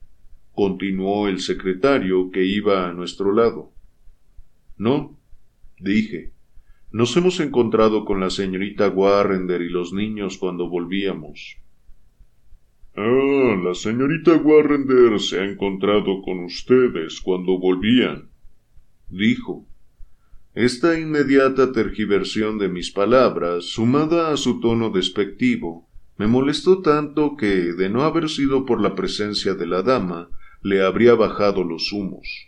[0.51, 3.71] continuó el secretario que iba a nuestro lado.
[4.77, 5.17] No,
[5.79, 6.33] dije.
[6.91, 11.57] Nos hemos encontrado con la señorita Warrender y los niños cuando volvíamos.
[12.97, 18.29] Ah, la señorita Warrender se ha encontrado con ustedes cuando volvían,
[19.10, 19.67] dijo.
[20.53, 27.73] Esta inmediata tergiversión de mis palabras, sumada a su tono despectivo, me molestó tanto que,
[27.73, 30.29] de no haber sido por la presencia de la dama,
[30.62, 32.47] le habría bajado los humos.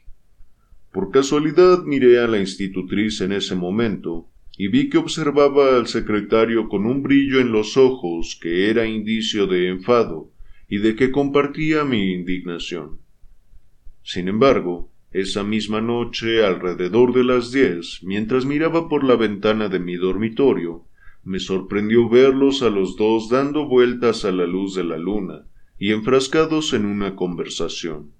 [0.93, 6.69] Por casualidad miré a la institutriz en ese momento y vi que observaba al secretario
[6.69, 10.31] con un brillo en los ojos que era indicio de enfado
[10.67, 12.99] y de que compartía mi indignación.
[14.03, 19.79] Sin embargo, esa misma noche, alrededor de las diez, mientras miraba por la ventana de
[19.79, 20.85] mi dormitorio,
[21.23, 25.45] me sorprendió verlos a los dos dando vueltas a la luz de la luna
[25.79, 28.11] y enfrascados en una conversación.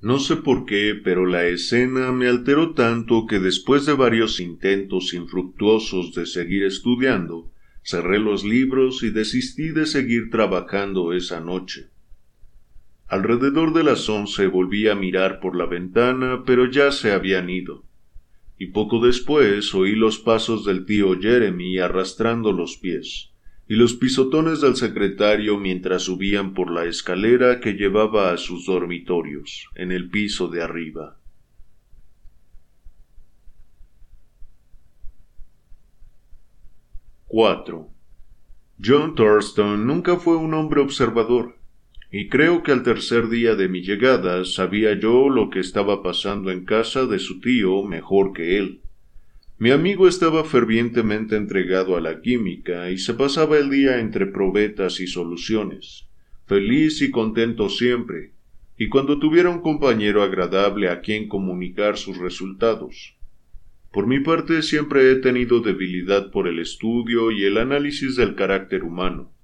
[0.00, 5.14] No sé por qué, pero la escena me alteró tanto que después de varios intentos
[5.14, 7.51] infructuosos de seguir estudiando,
[7.82, 11.88] Cerré los libros y desistí de seguir trabajando esa noche.
[13.08, 17.84] Alrededor de las once volví a mirar por la ventana, pero ya se habían ido.
[18.58, 23.30] Y poco después oí los pasos del tío Jeremy arrastrando los pies,
[23.68, 29.68] y los pisotones del secretario mientras subían por la escalera que llevaba a sus dormitorios,
[29.74, 31.18] en el piso de arriba.
[37.32, 37.88] 4.
[38.84, 41.56] John Thurston nunca fue un hombre observador,
[42.10, 46.50] y creo que al tercer día de mi llegada sabía yo lo que estaba pasando
[46.50, 48.82] en casa de su tío mejor que él.
[49.56, 55.00] Mi amigo estaba fervientemente entregado a la química y se pasaba el día entre probetas
[55.00, 56.06] y soluciones,
[56.44, 58.32] feliz y contento siempre,
[58.76, 63.16] y cuando tuviera un compañero agradable a quien comunicar sus resultados.
[63.92, 68.84] Por mi parte siempre he tenido debilidad por el estudio y el análisis del carácter
[68.84, 69.34] humano,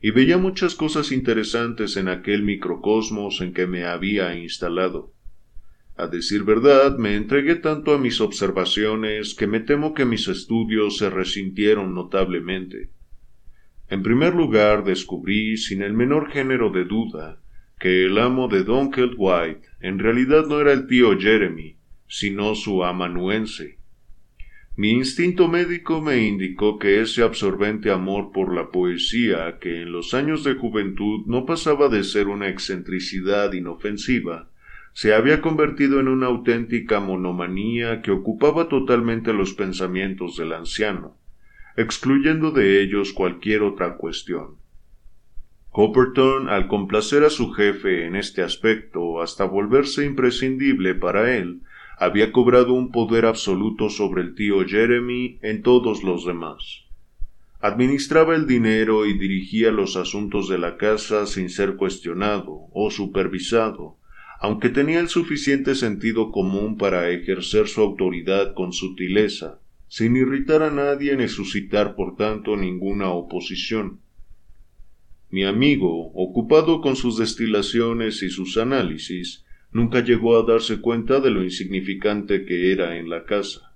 [0.00, 5.12] y veía muchas cosas interesantes en aquel microcosmos en que me había instalado.
[5.98, 10.96] A decir verdad, me entregué tanto a mis observaciones que me temo que mis estudios
[10.96, 12.88] se resintieron notablemente.
[13.90, 17.42] En primer lugar, descubrí, sin el menor género de duda,
[17.78, 22.84] que el amo de Dunkeld White en realidad no era el tío Jeremy, sino su
[22.84, 23.77] amanuense,
[24.78, 30.14] mi instinto médico me indicó que ese absorbente amor por la poesía, que en los
[30.14, 34.50] años de juventud no pasaba de ser una excentricidad inofensiva,
[34.92, 41.16] se había convertido en una auténtica monomanía que ocupaba totalmente los pensamientos del anciano,
[41.76, 44.58] excluyendo de ellos cualquier otra cuestión.
[45.70, 51.62] Copperton, al complacer a su jefe en este aspecto hasta volverse imprescindible para él,
[51.98, 56.84] había cobrado un poder absoluto sobre el tío Jeremy en todos los demás.
[57.60, 63.96] Administraba el dinero y dirigía los asuntos de la casa sin ser cuestionado o supervisado,
[64.40, 70.70] aunque tenía el suficiente sentido común para ejercer su autoridad con sutileza, sin irritar a
[70.70, 74.00] nadie ni suscitar por tanto ninguna oposición.
[75.30, 81.30] Mi amigo, ocupado con sus destilaciones y sus análisis, nunca llegó a darse cuenta de
[81.30, 83.72] lo insignificante que era en la casa.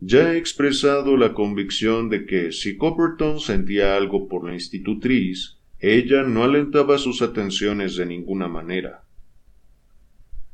[0.00, 6.22] Ya he expresado la convicción de que si Copperton sentía algo por la institutriz, ella
[6.22, 9.02] no alentaba sus atenciones de ninguna manera.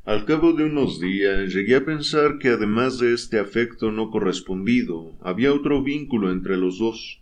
[0.04, 5.12] Al cabo de unos días llegué a pensar que además de este afecto no correspondido,
[5.20, 7.21] había otro vínculo entre los dos.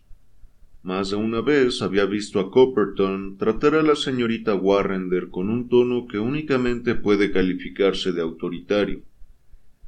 [0.83, 5.69] Más de una vez había visto a Copperton tratar a la señorita Warrender con un
[5.69, 9.03] tono que únicamente puede calificarse de autoritario.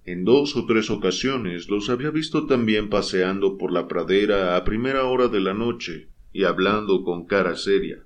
[0.06, 5.06] En dos o tres ocasiones los había visto también paseando por la pradera a primera
[5.06, 8.04] hora de la noche y hablando con cara seria.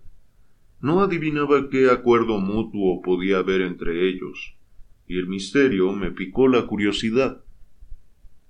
[0.79, 4.55] No adivinaba qué acuerdo mutuo podía haber entre ellos,
[5.07, 7.43] y el misterio me picó la curiosidad.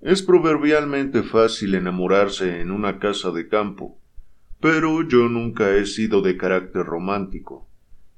[0.00, 3.97] Es proverbialmente fácil enamorarse en una casa de campo,
[4.60, 7.68] pero yo nunca he sido de carácter romántico,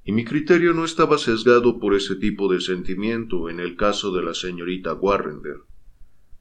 [0.04, 4.22] y mi criterio no estaba sesgado por ese tipo de sentimiento en el caso de
[4.22, 5.58] la señorita Warrender.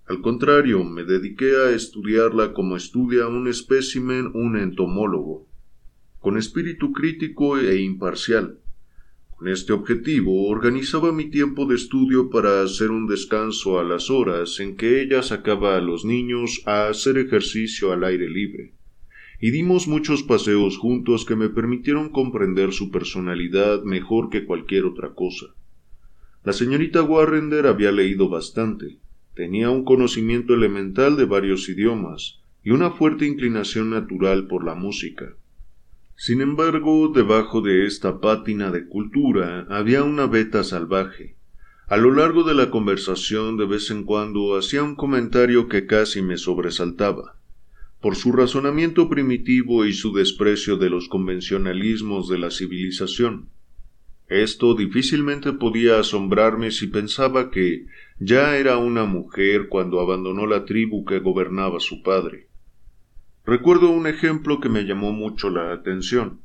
[0.07, 5.47] Al contrario, me dediqué a estudiarla como estudia un espécimen un entomólogo,
[6.19, 8.59] con espíritu crítico e imparcial.
[9.35, 14.59] Con este objetivo organizaba mi tiempo de estudio para hacer un descanso a las horas
[14.61, 18.78] en que ella sacaba a los niños a hacer ejercicio al aire libre
[19.41, 25.13] y dimos muchos paseos juntos que me permitieron comprender su personalidad mejor que cualquier otra
[25.13, 25.47] cosa.
[26.43, 28.99] La señorita Warrender había leído bastante,
[29.35, 35.35] tenía un conocimiento elemental de varios idiomas y una fuerte inclinación natural por la música.
[36.17, 41.37] Sin embargo, debajo de esta pátina de cultura había una beta salvaje.
[41.87, 46.21] A lo largo de la conversación de vez en cuando hacía un comentario que casi
[46.21, 47.38] me sobresaltaba
[48.01, 53.49] por su razonamiento primitivo y su desprecio de los convencionalismos de la civilización.
[54.29, 57.87] Esto difícilmente podía asombrarme si pensaba que
[58.19, 62.47] ya era una mujer cuando abandonó la tribu que gobernaba su padre.
[63.43, 66.41] Recuerdo un ejemplo que me llamó mucho la atención,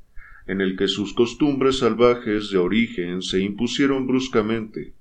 [0.46, 4.94] en el que sus costumbres salvajes de origen se impusieron bruscamente.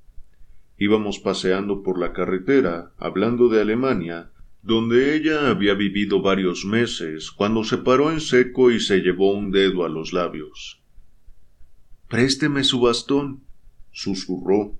[0.77, 4.32] Íbamos paseando por la carretera, hablando de Alemania,
[4.63, 9.51] donde ella había vivido varios meses, cuando se paró en seco y se llevó un
[9.51, 10.81] dedo a los labios.
[12.07, 13.43] Présteme su bastón,
[13.91, 14.79] susurró.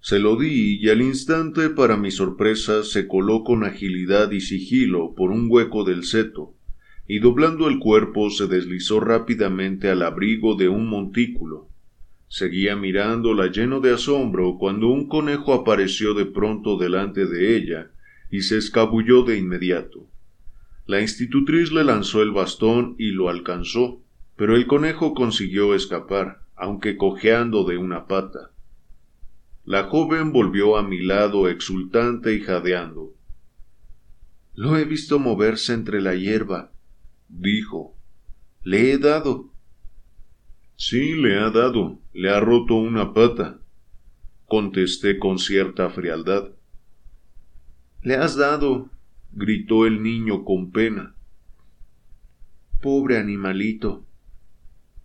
[0.00, 5.14] Se lo di y al instante, para mi sorpresa, se coló con agilidad y sigilo
[5.14, 6.54] por un hueco del seto,
[7.06, 11.68] y doblando el cuerpo se deslizó rápidamente al abrigo de un montículo.
[12.28, 17.90] Seguía mirándola lleno de asombro cuando un conejo apareció de pronto delante de ella
[18.34, 20.08] y se escabulló de inmediato.
[20.86, 24.02] La institutriz le lanzó el bastón y lo alcanzó,
[24.34, 28.50] pero el conejo consiguió escapar, aunque cojeando de una pata.
[29.64, 33.14] La joven volvió a mi lado exultante y jadeando.
[34.54, 36.72] Lo he visto moverse entre la hierba,
[37.28, 37.96] dijo.
[38.64, 39.52] Le he dado.
[40.74, 42.00] Sí, le ha dado.
[42.12, 43.60] Le ha roto una pata.
[44.46, 46.53] Contesté con cierta frialdad.
[48.04, 48.90] Le has dado,
[49.32, 51.14] gritó el niño con pena.
[52.82, 54.04] Pobre animalito,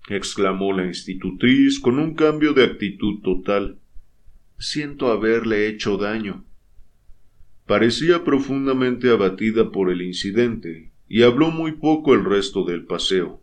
[0.09, 3.79] exclamó la institutriz con un cambio de actitud total.
[4.57, 6.43] Siento haberle hecho daño.
[7.65, 13.41] Parecía profundamente abatida por el incidente, y habló muy poco el resto del paseo.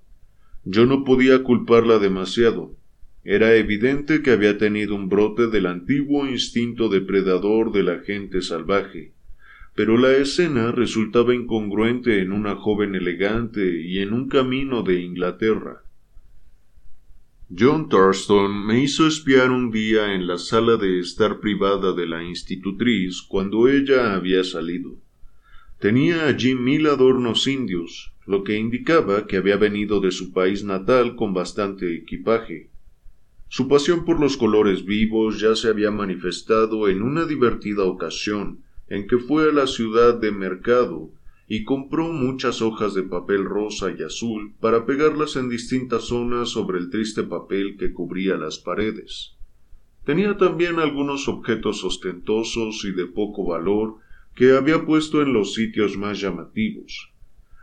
[0.65, 2.77] Yo no podía culparla demasiado.
[3.25, 9.16] Era evidente que había tenido un brote del antiguo instinto depredador de la gente salvaje,
[9.77, 15.83] pero la escena resultaba incongruente en una joven elegante y en un camino de Inglaterra.
[17.57, 22.25] John Thurston me hizo espiar un día en la sala de estar privada de la
[22.25, 24.97] institutriz cuando ella había salido.
[25.79, 31.17] Tenía allí mil adornos indios, lo que indicaba que había venido de su país natal
[31.17, 32.71] con bastante equipaje.
[33.49, 39.07] Su pasión por los colores vivos ya se había manifestado en una divertida ocasión en
[39.07, 41.11] que fue a la ciudad de Mercado
[41.49, 46.79] y compró muchas hojas de papel rosa y azul para pegarlas en distintas zonas sobre
[46.79, 49.37] el triste papel que cubría las paredes.
[50.05, 53.97] Tenía también algunos objetos ostentosos y de poco valor
[54.35, 57.13] que había puesto en los sitios más llamativos.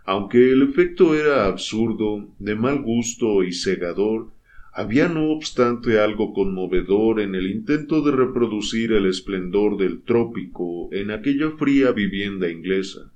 [0.06, 4.33] Aunque el efecto era absurdo, de mal gusto y cegador,
[4.76, 11.12] había no obstante algo conmovedor en el intento de reproducir el esplendor del trópico en
[11.12, 13.12] aquella fría vivienda inglesa.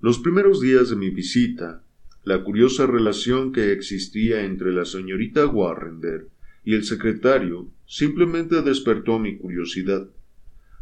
[0.00, 1.82] Los primeros días de mi visita,
[2.24, 6.28] la curiosa relación que existía entre la señorita Warrender
[6.64, 10.08] y el secretario simplemente despertó mi curiosidad.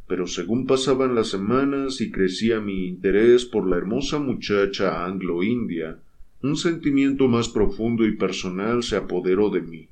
[0.07, 5.99] Pero según pasaban las semanas y crecía mi interés por la hermosa muchacha anglo-india,
[6.41, 9.89] un sentimiento más profundo y personal se apoderó de mí.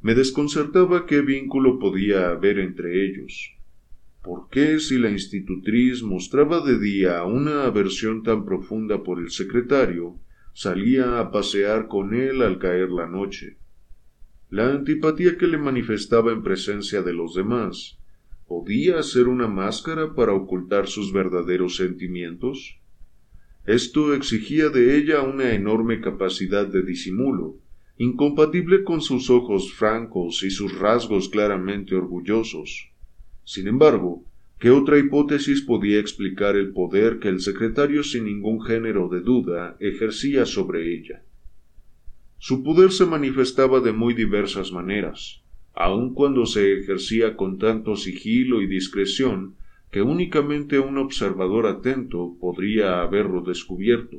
[0.00, 3.54] Me desconcertaba qué vínculo podía haber entre ellos.
[4.22, 10.16] ¿Por qué si la institutriz mostraba de día una aversión tan profunda por el secretario,
[10.52, 13.56] salía a pasear con él al caer la noche?
[14.50, 17.98] La antipatía que le manifestaba en presencia de los demás,
[18.46, 22.78] ¿podía ser una máscara para ocultar sus verdaderos sentimientos?
[23.68, 27.58] Esto exigía de ella una enorme capacidad de disimulo,
[27.98, 32.88] incompatible con sus ojos francos y sus rasgos claramente orgullosos.
[33.44, 34.24] Sin embargo,
[34.58, 39.76] ¿qué otra hipótesis podía explicar el poder que el secretario sin ningún género de duda
[39.80, 41.22] ejercía sobre ella?
[42.38, 45.42] Su poder se manifestaba de muy diversas maneras,
[45.74, 49.57] aun cuando se ejercía con tanto sigilo y discreción
[49.90, 54.18] que únicamente un observador atento podría haberlo descubierto.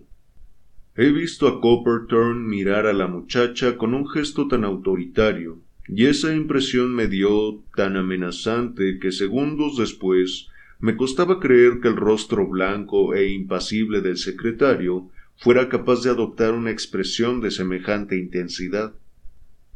[0.96, 6.36] He visto a Copperturn mirar a la muchacha con un gesto tan autoritario y esa
[6.36, 10.50] impresión me dio tan amenazante que segundos después
[10.80, 16.54] me costaba creer que el rostro blanco e impasible del secretario fuera capaz de adoptar
[16.54, 18.94] una expresión de semejante intensidad.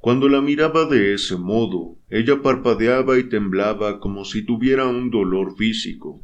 [0.03, 5.55] Cuando la miraba de ese modo, ella parpadeaba y temblaba como si tuviera un dolor
[5.55, 6.21] físico.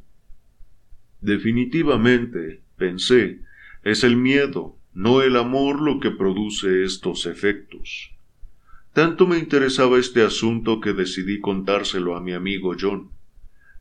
[1.22, 3.40] Definitivamente, pensé,
[3.86, 8.12] es el miedo, no el amor lo que produce estos efectos.
[8.92, 13.12] Tanto me interesaba este asunto que decidí contárselo a mi amigo John.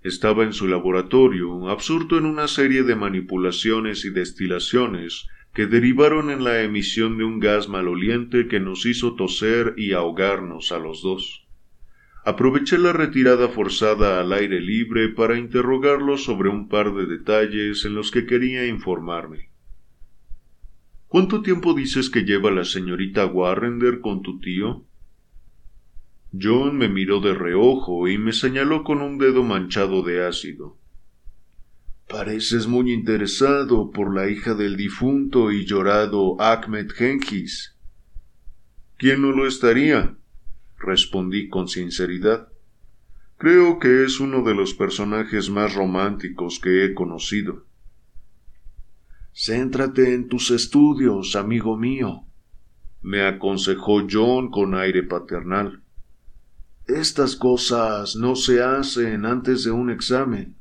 [0.05, 6.45] Estaba en su laboratorio, absorto en una serie de manipulaciones y destilaciones que derivaron en
[6.45, 11.47] la emisión de un gas maloliente que nos hizo toser y ahogarnos a los dos.
[12.25, 17.95] Aproveché la retirada forzada al aire libre para interrogarlo sobre un par de detalles en
[17.95, 19.51] los que quería informarme.
[21.07, 24.85] ¿Cuánto tiempo dices que lleva la señorita Warrender con tu tío?
[26.39, 30.78] John me miró de reojo y me señaló con un dedo manchado de ácido.
[32.09, 37.77] Pareces muy interesado por la hija del difunto y llorado Ahmed Genghis.
[38.97, 40.17] ¿Quién no lo estaría?
[40.79, 42.49] respondí con sinceridad.
[43.37, 47.67] Creo que es uno de los personajes más románticos que he conocido.
[49.35, 52.25] Céntrate en tus estudios, amigo mío,
[53.03, 55.83] me aconsejó John con aire paternal.
[56.87, 60.58] Estas cosas no se hacen antes de un examen.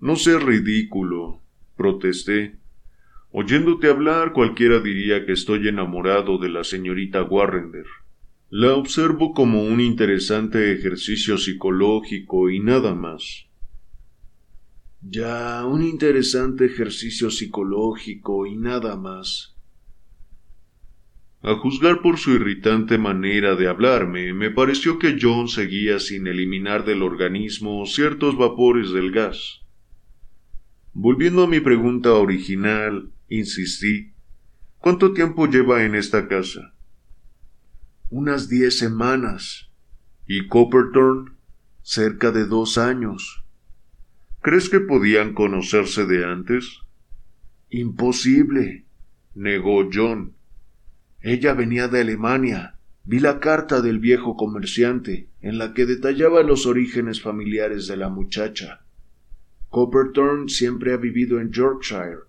[0.00, 1.42] No seas ridículo,
[1.76, 2.56] protesté.
[3.32, 7.84] Oyéndote hablar cualquiera diría que estoy enamorado de la señorita Warrender.
[8.48, 13.46] La observo como un interesante ejercicio psicológico y nada más.
[15.02, 19.54] Ya, un interesante ejercicio psicológico y nada más.
[21.42, 26.84] A juzgar por su irritante manera de hablarme, me pareció que John seguía sin eliminar
[26.84, 29.59] del organismo ciertos vapores del gas.
[30.92, 34.12] Volviendo a mi pregunta original, insistí.
[34.78, 36.74] ¿Cuánto tiempo lleva en esta casa?
[38.08, 39.70] Unas diez semanas.
[40.26, 41.32] ¿Y Copperthorne?
[41.82, 43.44] Cerca de dos años.
[44.42, 46.80] ¿Crees que podían conocerse de antes?
[47.68, 48.86] Imposible,
[49.34, 50.34] negó John.
[51.20, 52.78] Ella venía de Alemania.
[53.04, 58.08] Vi la carta del viejo comerciante, en la que detallaba los orígenes familiares de la
[58.08, 58.80] muchacha.
[59.70, 62.24] Copperthorne siempre ha vivido en Yorkshire,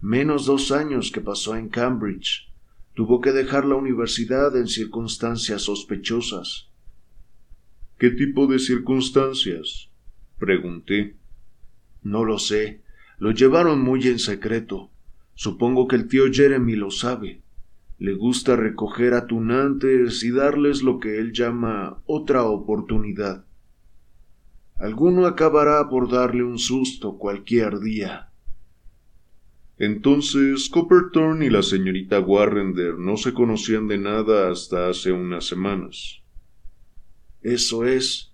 [0.00, 2.48] menos dos años que pasó en Cambridge.
[2.94, 6.68] Tuvo que dejar la universidad en circunstancias sospechosas.
[7.98, 9.90] ¿Qué tipo de circunstancias?
[10.38, 11.16] pregunté.
[12.04, 12.82] No lo sé.
[13.18, 14.90] Lo llevaron muy en secreto.
[15.34, 17.42] Supongo que el tío Jeremy lo sabe.
[17.98, 23.46] Le gusta recoger a tunantes y darles lo que él llama otra oportunidad.
[24.76, 28.30] Alguno acabará por darle un susto cualquier día.
[29.78, 36.22] Entonces Copperthorne y la señorita Warrender no se conocían de nada hasta hace unas semanas.
[37.42, 38.32] Eso es.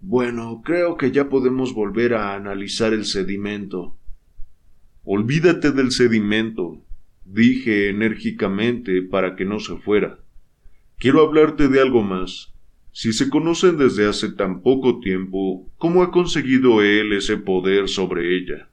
[0.00, 3.96] Bueno, creo que ya podemos volver a analizar el sedimento.
[5.04, 6.82] Olvídate del sedimento,
[7.24, 10.20] dije enérgicamente para que no se fuera.
[10.98, 12.49] Quiero hablarte de algo más.
[12.92, 18.36] Si se conocen desde hace tan poco tiempo, ¿cómo ha conseguido él ese poder sobre
[18.36, 18.68] ella?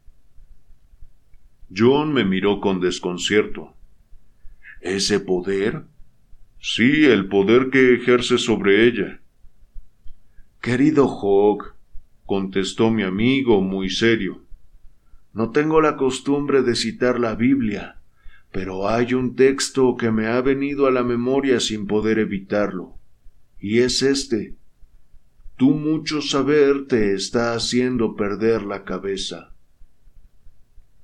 [1.76, 3.76] John me miró con desconcierto.
[4.82, 5.84] ¿Ese poder?
[6.60, 9.22] Sí, el poder que ejerce sobre ella.
[10.62, 11.76] Querido Hogg,
[12.26, 14.42] contestó mi amigo muy serio.
[15.34, 18.02] No tengo la costumbre de citar la Biblia,
[18.52, 22.97] pero hay un texto que me ha venido a la memoria sin poder evitarlo
[23.60, 24.56] y es este.
[25.58, 29.54] Tu mucho saber te está haciendo perder la cabeza.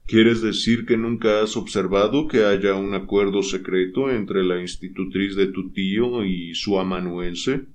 [0.06, 5.48] ¿Quieres decir que nunca has observado que haya un acuerdo secreto entre la institutriz de
[5.48, 7.66] tu tío y su amanuense?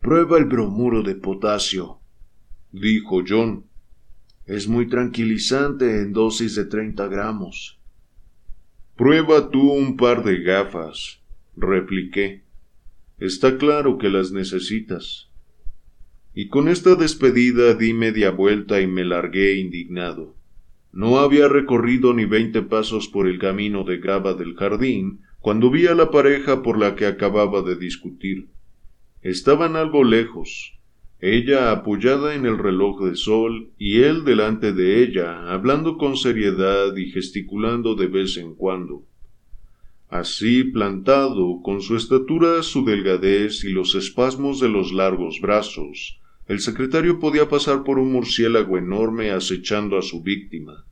[0.00, 2.00] Prueba el bromuro de potasio,
[2.70, 3.66] dijo John.
[4.46, 7.80] Es muy tranquilizante en dosis de treinta gramos.
[8.96, 11.22] Prueba tú un par de gafas,
[11.56, 12.44] repliqué.
[13.22, 15.30] Está claro que las necesitas.
[16.34, 20.34] Y con esta despedida di media vuelta y me largué indignado.
[20.90, 25.86] No había recorrido ni veinte pasos por el camino de grava del jardín cuando vi
[25.86, 28.48] a la pareja por la que acababa de discutir.
[29.20, 30.80] Estaban algo lejos,
[31.20, 36.96] ella apoyada en el reloj de sol y él delante de ella, hablando con seriedad
[36.96, 39.04] y gesticulando de vez en cuando.
[40.12, 46.60] Así plantado, con su estatura, su delgadez y los espasmos de los largos brazos, el
[46.60, 50.84] secretario podía pasar por un murciélago enorme acechando a su víctima.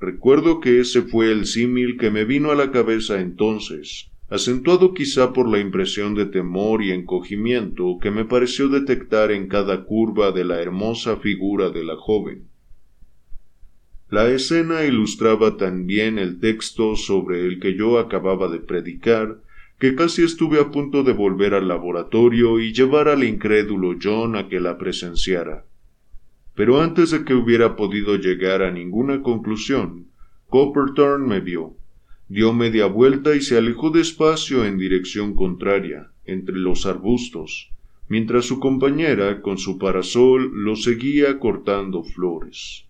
[0.00, 5.32] Recuerdo que ese fue el símil que me vino a la cabeza entonces, acentuado quizá
[5.32, 10.44] por la impresión de temor y encogimiento que me pareció detectar en cada curva de
[10.44, 12.48] la hermosa figura de la joven.
[14.08, 19.40] La escena ilustraba tan bien el texto sobre el que yo acababa de predicar,
[19.80, 24.48] que casi estuve a punto de volver al laboratorio y llevar al incrédulo John a
[24.48, 25.64] que la presenciara.
[26.54, 30.06] Pero antes de que hubiera podido llegar a ninguna conclusión,
[30.48, 31.74] Copperthorne me vio,
[32.28, 37.72] dio media vuelta y se alejó despacio en dirección contraria, entre los arbustos,
[38.08, 42.85] mientras su compañera, con su parasol, lo seguía cortando flores.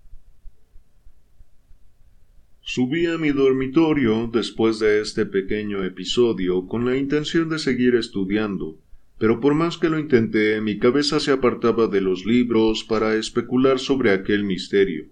[2.69, 8.77] Subí a mi dormitorio después de este pequeño episodio con la intención de seguir estudiando,
[9.21, 13.79] pero por más que lo intenté, mi cabeza se apartaba de los libros para especular
[13.79, 15.05] sobre aquel misterio.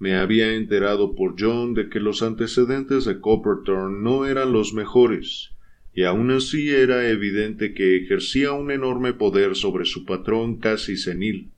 [0.00, 5.52] Me había enterado por John de que los antecedentes de Copperthorne no eran los mejores,
[5.94, 11.52] y aun así era evidente que ejercía un enorme poder sobre su patrón casi senil.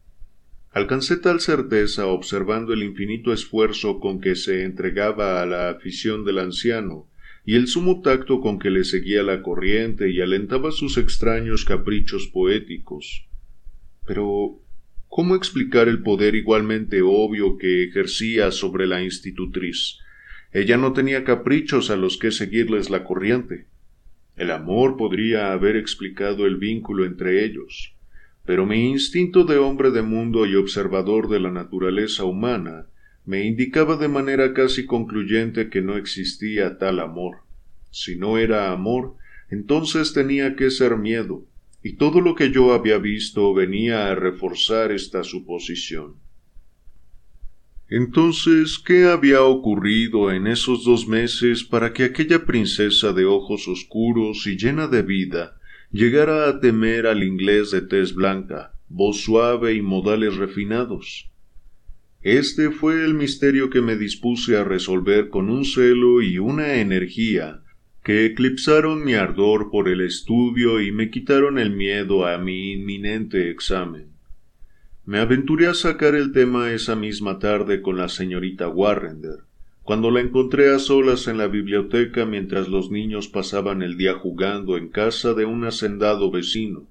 [0.77, 6.39] Alcancé tal certeza observando el infinito esfuerzo con que se entregaba a la afición del
[6.39, 7.09] anciano,
[7.47, 12.27] y el sumo tacto con que le seguía la corriente y alentaba sus extraños caprichos
[12.27, 13.27] poéticos.
[14.05, 14.61] Pero
[15.09, 19.97] ¿cómo explicar el poder igualmente obvio que ejercía sobre la institutriz?
[20.53, 23.65] Ella no tenía caprichos a los que seguirles la corriente.
[24.37, 27.96] El amor podría haber explicado el vínculo entre ellos,
[28.47, 32.87] pero mi instinto de hombre de mundo y observador de la naturaleza humana
[33.25, 37.39] me indicaba de manera casi concluyente que no existía tal amor.
[37.91, 39.17] Si no era amor,
[39.51, 41.45] entonces tenía que ser miedo,
[41.83, 46.15] y todo lo que yo había visto venía a reforzar esta suposición.
[47.89, 54.47] Entonces, ¿qué había ocurrido en esos dos meses para que aquella princesa de ojos oscuros
[54.47, 55.57] y llena de vida
[55.91, 61.31] llegara a temer al inglés de tez blanca, voz suave y modales refinados?
[62.23, 67.63] Este fue el misterio que me dispuse a resolver con un celo y una energía
[68.03, 73.51] que eclipsaron mi ardor por el estudio y me quitaron el miedo a mi inminente
[73.51, 74.11] examen.
[75.05, 79.46] Me aventuré a sacar el tema esa misma tarde con la señorita Warrender,
[79.87, 84.77] cuando la encontré a solas en la biblioteca mientras los niños pasaban el día jugando
[84.77, 86.89] en casa de un hacendado vecino.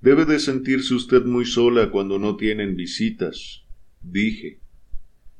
[0.00, 3.64] Debe de sentirse usted muy sola cuando no tienen visitas,
[4.00, 4.60] dije.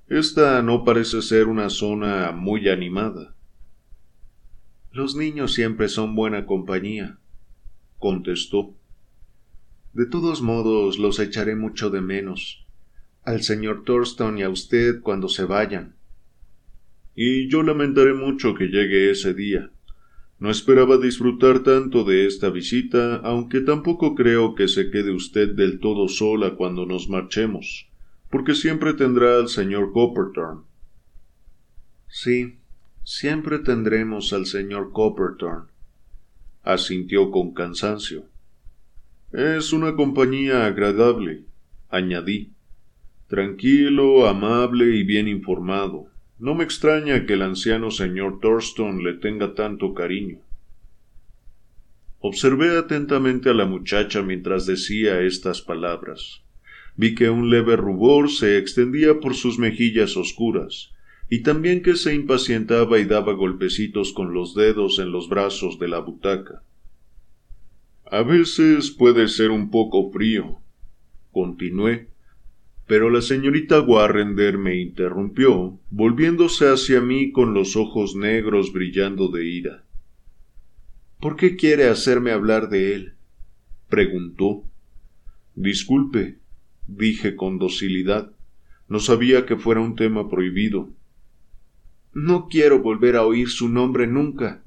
[0.08, 3.36] Esta no parece ser una zona muy animada.
[4.90, 7.20] Los niños siempre son buena compañía,
[8.00, 8.74] contestó.
[9.92, 12.63] De todos modos los echaré mucho de menos.
[13.24, 15.96] Al señor Thurston y a usted cuando se vayan.
[17.14, 19.70] Y yo lamentaré mucho que llegue ese día.
[20.38, 25.80] No esperaba disfrutar tanto de esta visita, aunque tampoco creo que se quede usted del
[25.80, 27.88] todo sola cuando nos marchemos,
[28.30, 30.62] porque siempre tendrá al señor Copperthorne.
[32.08, 32.58] Sí,
[33.04, 35.68] siempre tendremos al señor Copperthorne,
[36.62, 38.26] asintió con cansancio.
[39.32, 41.44] Es una compañía agradable,
[41.88, 42.53] añadí.
[43.34, 46.06] Tranquilo, amable y bien informado.
[46.38, 50.38] No me extraña que el anciano señor Thurston le tenga tanto cariño.
[52.20, 56.42] Observé atentamente a la muchacha mientras decía estas palabras.
[56.94, 60.92] Vi que un leve rubor se extendía por sus mejillas oscuras,
[61.28, 65.88] y también que se impacientaba y daba golpecitos con los dedos en los brazos de
[65.88, 66.62] la butaca.
[68.08, 70.60] A veces puede ser un poco frío,
[71.32, 72.13] continué,
[72.86, 79.46] pero la señorita Warrender me interrumpió, volviéndose hacia mí con los ojos negros brillando de
[79.46, 79.84] ira.
[81.18, 83.14] ¿Por qué quiere hacerme hablar de él?
[83.88, 84.64] preguntó.
[85.54, 86.36] Disculpe,
[86.86, 88.32] dije con docilidad.
[88.88, 90.90] No sabía que fuera un tema prohibido.
[92.12, 94.62] No quiero volver a oír su nombre nunca,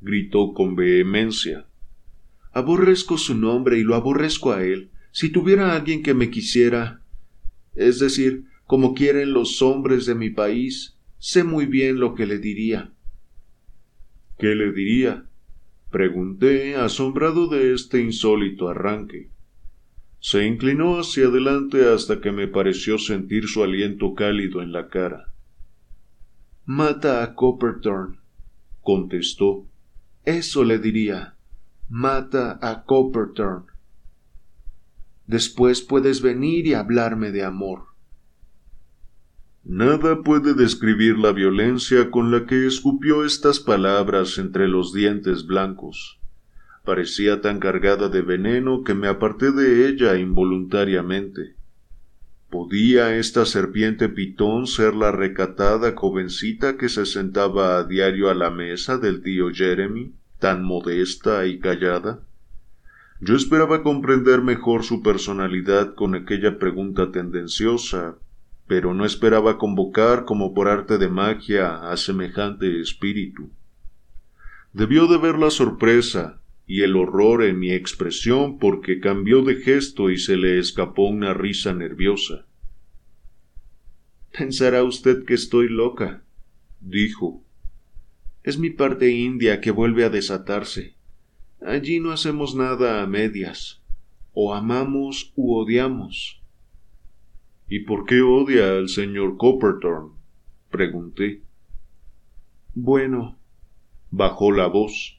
[0.00, 1.66] gritó con vehemencia.
[2.52, 4.90] Aborrezco su nombre y lo aborrezco a él.
[5.12, 7.03] Si tuviera alguien que me quisiera,
[7.74, 12.38] es decir, como quieren los hombres de mi país, sé muy bien lo que le
[12.38, 12.92] diría.
[14.38, 15.26] ¿Qué le diría?
[15.90, 19.30] pregunté, asombrado de este insólito arranque.
[20.18, 25.32] Se inclinó hacia adelante hasta que me pareció sentir su aliento cálido en la cara.
[26.64, 28.18] Mata a Copperthorne,
[28.80, 29.66] contestó.
[30.24, 31.34] Eso le diría
[31.88, 33.66] mata a Copperthorne.
[35.26, 37.86] Después puedes venir y hablarme de amor.
[39.64, 46.20] Nada puede describir la violencia con la que escupió estas palabras entre los dientes blancos.
[46.84, 51.56] Parecía tan cargada de veneno que me aparté de ella involuntariamente.
[52.50, 58.50] ¿Podía esta serpiente pitón ser la recatada jovencita que se sentaba a diario a la
[58.50, 60.12] mesa del tío Jeremy?
[60.44, 62.20] tan modesta y callada?
[63.26, 68.18] Yo esperaba comprender mejor su personalidad con aquella pregunta tendenciosa,
[68.66, 73.50] pero no esperaba convocar como por arte de magia a semejante espíritu.
[74.74, 80.10] Debió de ver la sorpresa y el horror en mi expresión porque cambió de gesto
[80.10, 82.44] y se le escapó una risa nerviosa.
[84.36, 86.24] Pensará usted que estoy loca,
[86.78, 87.42] dijo,
[88.42, 90.94] es mi parte india que vuelve a desatarse.
[91.64, 93.80] Allí no hacemos nada a medias.
[94.32, 96.42] O amamos u odiamos.
[97.68, 100.12] ¿Y por qué odia al señor Copperthorne?
[100.70, 101.42] pregunté.
[102.74, 103.38] Bueno,
[104.10, 105.18] bajó la voz.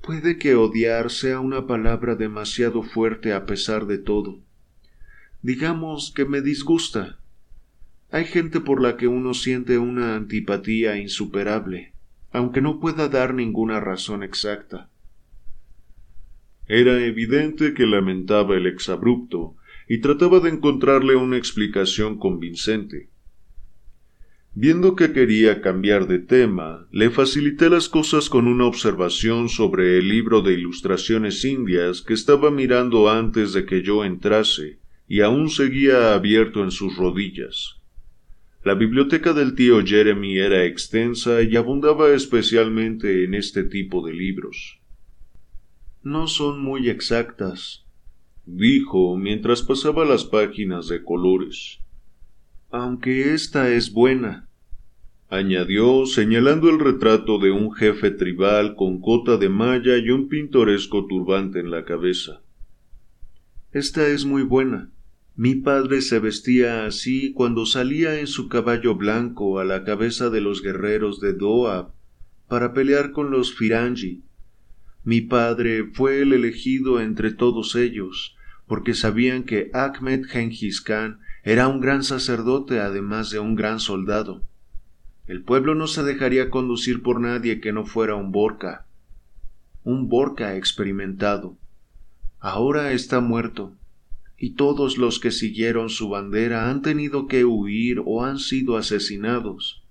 [0.00, 4.40] Puede que odiar sea una palabra demasiado fuerte a pesar de todo.
[5.42, 7.18] Digamos que me disgusta.
[8.10, 11.92] Hay gente por la que uno siente una antipatía insuperable
[12.32, 14.88] aunque no pueda dar ninguna razón exacta.
[16.68, 19.56] Era evidente que lamentaba el exabrupto
[19.88, 23.10] y trataba de encontrarle una explicación convincente.
[24.54, 30.08] Viendo que quería cambiar de tema, le facilité las cosas con una observación sobre el
[30.08, 36.12] libro de ilustraciones indias que estaba mirando antes de que yo entrase y aún seguía
[36.12, 37.80] abierto en sus rodillas.
[38.62, 44.81] La biblioteca del tío Jeremy era extensa y abundaba especialmente en este tipo de libros.
[46.02, 47.84] No son muy exactas,
[48.44, 51.82] dijo mientras pasaba las páginas de colores
[52.72, 54.48] aunque esta es buena,
[55.28, 61.06] añadió señalando el retrato de un jefe tribal con cota de malla y un pintoresco
[61.06, 62.40] turbante en la cabeza.
[63.72, 64.90] Esta es muy buena.
[65.36, 70.40] Mi padre se vestía así cuando salía en su caballo blanco a la cabeza de
[70.40, 71.92] los guerreros de Doab
[72.48, 74.22] para pelear con los Firangi.
[75.04, 78.36] Mi padre fue el elegido entre todos ellos,
[78.66, 84.42] porque sabían que Ahmed Genghis Khan era un gran sacerdote además de un gran soldado.
[85.26, 88.86] El pueblo no se dejaría conducir por nadie que no fuera un Borca.
[89.82, 91.56] Un Borca experimentado.
[92.38, 93.72] Ahora está muerto,
[94.36, 99.84] y todos los que siguieron su bandera han tenido que huir o han sido asesinados,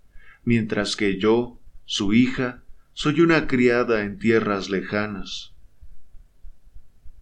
[0.43, 2.63] mientras que yo, su hija,
[2.93, 5.53] soy una criada en tierras lejanas.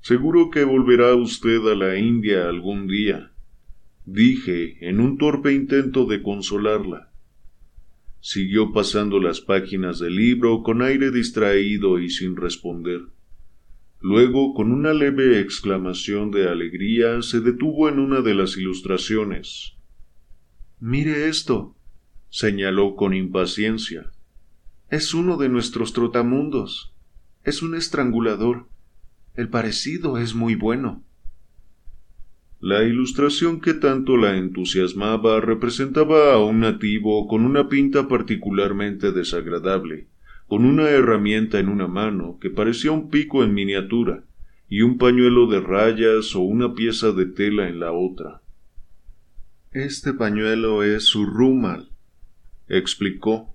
[0.02, 3.32] Seguro que volverá usted a la India algún día,
[4.06, 7.12] dije en un torpe intento de consolarla.
[8.22, 13.02] Siguió pasando las páginas del libro con aire distraído y sin responder.
[14.02, 19.76] Luego, con una leve exclamación de alegría, se detuvo en una de las ilustraciones.
[20.80, 21.76] Mire esto,
[22.30, 24.12] señaló con impaciencia.
[24.90, 26.96] Es uno de nuestros trotamundos.
[27.44, 28.68] Es un estrangulador.
[29.36, 31.04] El parecido es muy bueno.
[32.60, 40.08] La ilustración que tanto la entusiasmaba representaba a un nativo con una pinta particularmente desagradable,
[40.48, 44.24] con una herramienta en una mano que parecía un pico en miniatura,
[44.68, 48.42] y un pañuelo de rayas o una pieza de tela en la otra.
[49.72, 51.92] Este pañuelo es su rumal,
[52.68, 53.54] explicó.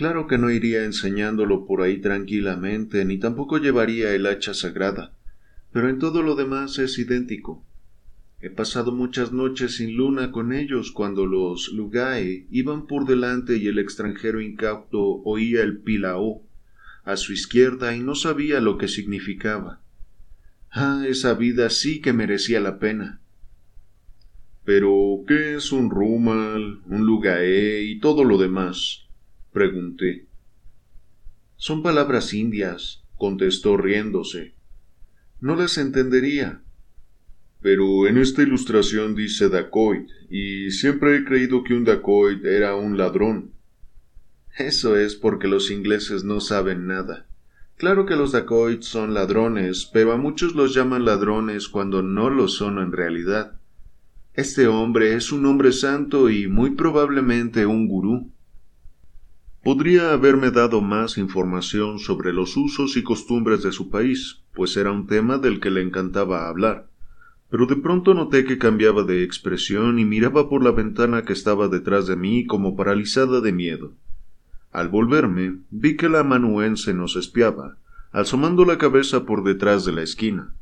[0.00, 5.12] Claro que no iría enseñándolo por ahí tranquilamente, ni tampoco llevaría el hacha sagrada,
[5.74, 7.66] pero en todo lo demás es idéntico.
[8.40, 13.66] He pasado muchas noches sin luna con ellos cuando los Lugae iban por delante y
[13.66, 16.44] el extranjero incauto oía el pilaó
[17.04, 19.82] a su izquierda y no sabía lo que significaba.
[20.70, 23.20] Ah, esa vida sí que merecía la pena.
[24.64, 29.09] Pero, ¿qué es un rumal, un lugae y todo lo demás?
[29.52, 30.26] Pregunté.
[31.56, 34.54] Son palabras indias, contestó riéndose.
[35.40, 36.62] No las entendería,
[37.60, 42.96] pero en esta ilustración dice dacoit, y siempre he creído que un dacoit era un
[42.96, 43.52] ladrón.
[44.56, 47.26] Eso es porque los ingleses no saben nada.
[47.76, 52.48] Claro que los dacoits son ladrones, pero a muchos los llaman ladrones cuando no lo
[52.48, 53.58] son en realidad.
[54.34, 58.30] Este hombre es un hombre santo y muy probablemente un gurú.
[59.62, 64.90] Podría haberme dado más información sobre los usos y costumbres de su país, pues era
[64.90, 66.90] un tema del que le encantaba hablar
[67.50, 71.68] pero de pronto noté que cambiaba de expresión y miraba por la ventana que estaba
[71.68, 73.92] detrás de mí como paralizada de miedo.
[74.70, 77.76] Al volverme, vi que la amanuense nos espiaba,
[78.12, 80.54] asomando la cabeza por detrás de la esquina.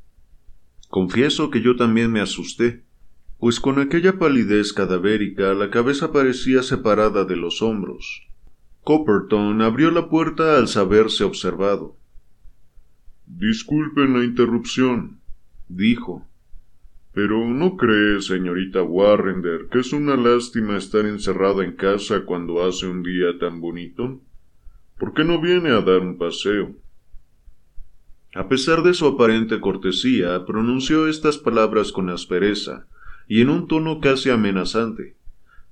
[0.88, 2.84] Confieso que yo también me asusté,
[3.38, 8.27] pues con aquella palidez cadavérica la cabeza parecía separada de los hombros.
[8.88, 11.98] Copperton abrió la puerta al saberse observado.
[13.26, 15.20] Disculpen la interrupción,
[15.68, 16.26] dijo.
[17.12, 22.86] Pero ¿no cree, señorita Warrender, que es una lástima estar encerrada en casa cuando hace
[22.86, 24.22] un día tan bonito?
[24.98, 26.74] ¿Por qué no viene a dar un paseo?
[28.34, 32.86] A pesar de su aparente cortesía, pronunció estas palabras con aspereza
[33.26, 35.17] y en un tono casi amenazante,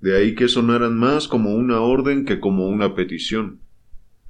[0.06, 3.60] de ahí que sonaran más como una orden que como una petición.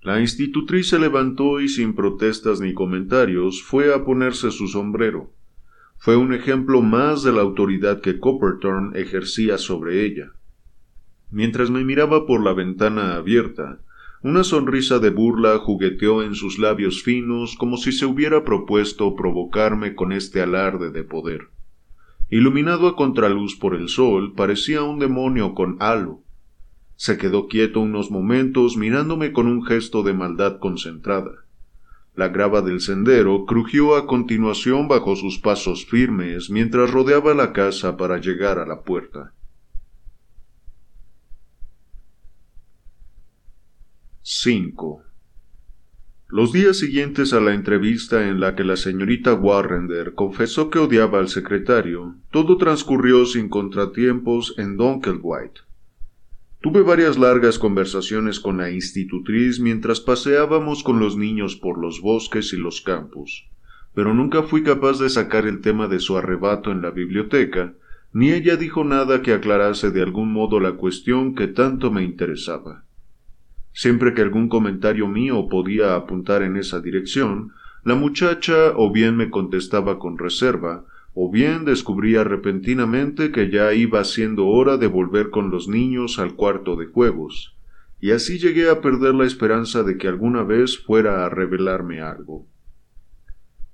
[0.02, 5.36] La institutriz se levantó y sin protestas ni comentarios fue a ponerse su sombrero
[5.98, 10.32] fue un ejemplo más de la autoridad que Copperton ejercía sobre ella.
[11.30, 13.80] Mientras me miraba por la ventana abierta,
[14.22, 19.94] una sonrisa de burla jugueteó en sus labios finos como si se hubiera propuesto provocarme
[19.94, 21.48] con este alarde de poder.
[22.28, 26.22] Iluminado a contraluz por el sol, parecía un demonio con halo.
[26.96, 31.44] Se quedó quieto unos momentos mirándome con un gesto de maldad concentrada.
[32.16, 37.96] La grava del sendero crujió a continuación bajo sus pasos firmes mientras rodeaba la casa
[37.96, 39.34] para llegar a la puerta.
[44.22, 45.05] 5.
[46.28, 51.20] Los días siguientes a la entrevista en la que la señorita Warrender confesó que odiaba
[51.20, 55.60] al secretario, todo transcurrió sin contratiempos en Donkelwhite.
[56.60, 62.52] Tuve varias largas conversaciones con la institutriz mientras paseábamos con los niños por los bosques
[62.52, 63.48] y los campos,
[63.94, 67.74] pero nunca fui capaz de sacar el tema de su arrebato en la biblioteca,
[68.12, 72.85] ni ella dijo nada que aclarase de algún modo la cuestión que tanto me interesaba.
[73.76, 77.52] Siempre que algún comentario mío podía apuntar en esa dirección,
[77.84, 84.02] la muchacha o bien me contestaba con reserva, o bien descubría repentinamente que ya iba
[84.04, 87.54] siendo hora de volver con los niños al cuarto de juegos,
[88.00, 92.46] y así llegué a perder la esperanza de que alguna vez fuera a revelarme algo.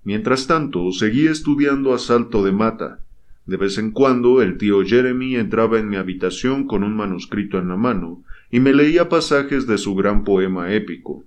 [0.03, 2.99] Mientras tanto, seguí estudiando a salto de mata.
[3.47, 7.69] De vez en cuando el tío Jeremy entraba en mi habitación con un manuscrito en
[7.69, 11.25] la mano, y me leía pasajes de su gran poema épico.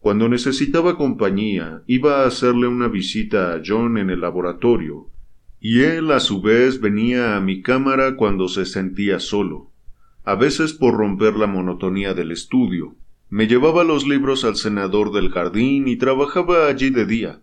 [0.00, 5.08] Cuando necesitaba compañía, iba a hacerle una visita a John en el laboratorio,
[5.60, 9.70] y él a su vez venía a mi cámara cuando se sentía solo,
[10.24, 12.96] a veces por romper la monotonía del estudio.
[13.30, 17.40] Me llevaba los libros al senador del jardín y trabajaba allí de día.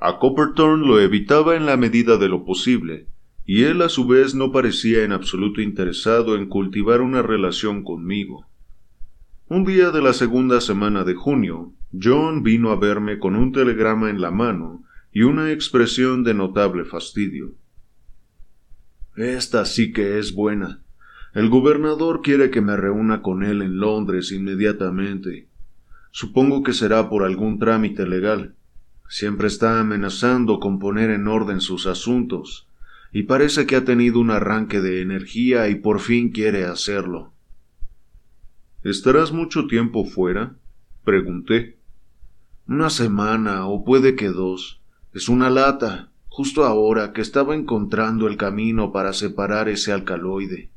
[0.00, 3.06] A Copperton lo evitaba en la medida de lo posible,
[3.44, 8.46] y él a su vez no parecía en absoluto interesado en cultivar una relación conmigo.
[9.48, 14.10] Un día de la segunda semana de junio, John vino a verme con un telegrama
[14.10, 17.52] en la mano y una expresión de notable fastidio.
[19.16, 20.80] Esta sí que es buena.
[21.34, 25.48] El gobernador quiere que me reúna con él en Londres inmediatamente.
[26.10, 28.54] Supongo que será por algún trámite legal.
[29.08, 32.68] Siempre está amenazando con poner en orden sus asuntos,
[33.12, 37.32] y parece que ha tenido un arranque de energía y por fin quiere hacerlo.
[38.82, 40.56] ¿Estarás mucho tiempo fuera?
[41.04, 41.78] pregunté.
[42.66, 44.80] Una semana o puede que dos.
[45.12, 50.70] Es una lata, justo ahora que estaba encontrando el camino para separar ese alcaloide.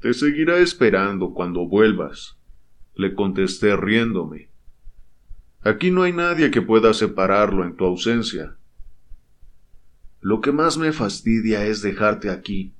[0.00, 2.36] Te seguirá esperando cuando vuelvas,
[2.96, 4.48] le contesté riéndome.
[5.60, 8.56] Aquí no hay nadie que pueda separarlo en tu ausencia.
[10.20, 12.72] Lo que más me fastidia es dejarte aquí.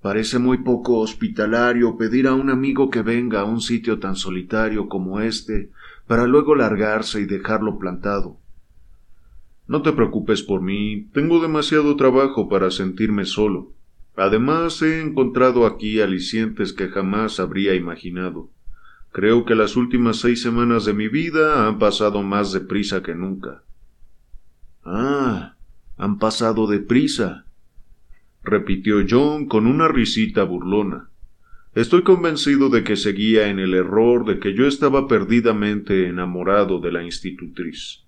[0.00, 4.88] Parece muy poco hospitalario pedir a un amigo que venga a un sitio tan solitario
[4.88, 5.70] como este,
[6.06, 8.38] para luego largarse y dejarlo plantado.
[9.66, 13.72] No te preocupes por mí, tengo demasiado trabajo para sentirme solo.
[14.14, 18.50] Además, he encontrado aquí alicientes que jamás habría imaginado.
[19.10, 23.62] Creo que las últimas seis semanas de mi vida han pasado más deprisa que nunca.
[24.84, 25.53] Ah,
[25.96, 27.46] han pasado deprisa,
[28.42, 31.10] repitió John con una risita burlona.
[31.74, 36.92] Estoy convencido de que seguía en el error de que yo estaba perdidamente enamorado de
[36.92, 38.04] la institutriz.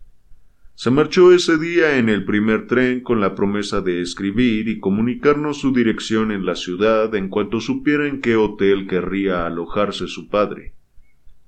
[0.75, 5.59] Se marchó ese día en el primer tren con la promesa de escribir y comunicarnos
[5.59, 10.75] su dirección en la ciudad en cuanto supiera en qué hotel querría alojarse su padre.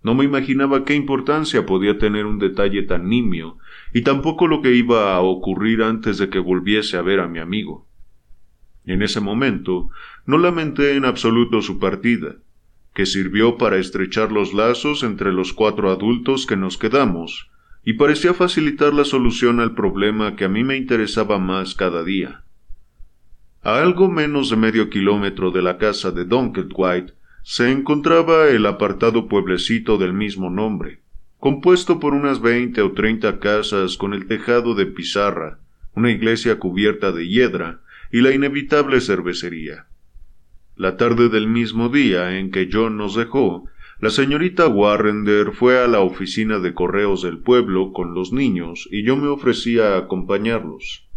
[0.02, 3.58] No me imaginaba qué importancia podía tener un detalle tan nimio,
[3.92, 7.38] y tampoco lo que iba a ocurrir antes de que volviese a ver a mi
[7.38, 7.86] amigo.
[8.84, 9.90] En ese momento
[10.26, 12.36] no lamenté en absoluto su partida,
[12.94, 17.50] que sirvió para estrechar los lazos entre los cuatro adultos que nos quedamos,
[17.84, 22.44] y parecía facilitar la solución al problema que a mí me interesaba más cada día.
[23.62, 29.28] A algo menos de medio kilómetro de la casa de White se encontraba el apartado
[29.28, 31.00] pueblecito del mismo nombre,
[31.38, 35.58] compuesto por unas veinte o treinta casas con el tejado de pizarra,
[35.94, 37.80] una iglesia cubierta de hiedra
[38.10, 39.86] y la inevitable cervecería.
[40.76, 43.64] La tarde del mismo día en que John nos dejó,
[44.00, 49.02] la señorita Warrender fue a la oficina de correos del pueblo con los niños y
[49.02, 51.08] yo me ofrecí a acompañarlos.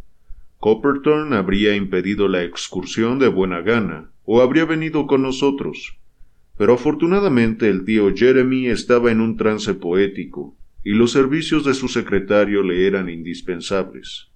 [0.59, 5.97] Copperton habría impedido la excursión de buena gana, o habría venido con nosotros,
[6.57, 11.87] pero afortunadamente el tío Jeremy estaba en un trance poético, y los servicios de su
[11.87, 14.29] secretario le eran indispensables.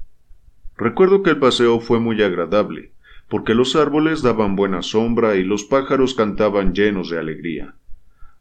[0.78, 2.94] Recuerdo que el paseo fue muy agradable,
[3.30, 7.76] porque los árboles daban buena sombra y los pájaros cantaban llenos de alegría.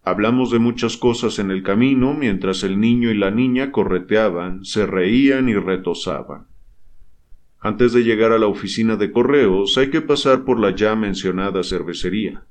[0.02, 4.84] Hablamos de muchas cosas en el camino mientras el niño y la niña correteaban, se
[4.84, 6.48] reían y retosaban.
[7.58, 11.62] Antes de llegar a la oficina de correos hay que pasar por la ya mencionada
[11.62, 12.44] cervecería.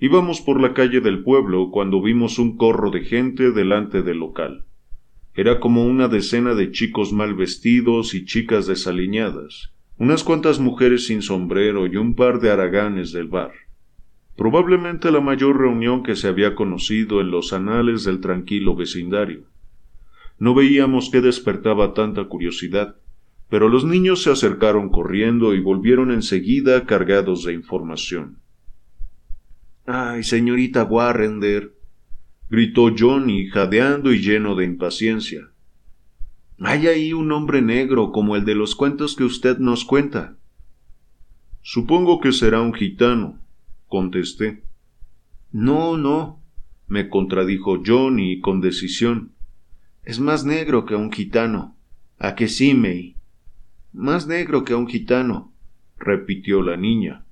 [0.00, 4.64] Íbamos por la calle del pueblo cuando vimos un corro de gente delante del local.
[5.34, 11.20] Era como una decena de chicos mal vestidos y chicas desaliñadas, unas cuantas mujeres sin
[11.20, 13.52] sombrero y un par de haraganes del bar.
[14.36, 19.48] probablemente la mayor reunión que se había conocido en los anales del tranquilo vecindario.
[20.38, 22.94] No veíamos qué despertaba tanta curiosidad,
[23.50, 28.38] pero los niños se acercaron corriendo y volvieron enseguida cargados de información.
[29.90, 31.74] Ay, señorita Warrender,
[32.50, 35.48] gritó Johnny, jadeando y lleno de impaciencia.
[36.58, 40.36] Hay ahí un hombre negro como el de los cuentos que usted nos cuenta.
[41.62, 43.40] Supongo que será un gitano,
[43.86, 44.62] contesté.
[45.52, 46.42] No, no,
[46.86, 49.32] me contradijo Johnny con decisión.
[50.04, 51.78] Es más negro que un gitano.
[52.18, 53.16] ¿A que sí, May?
[53.94, 55.50] Más negro que un gitano,
[55.96, 57.24] repitió la niña.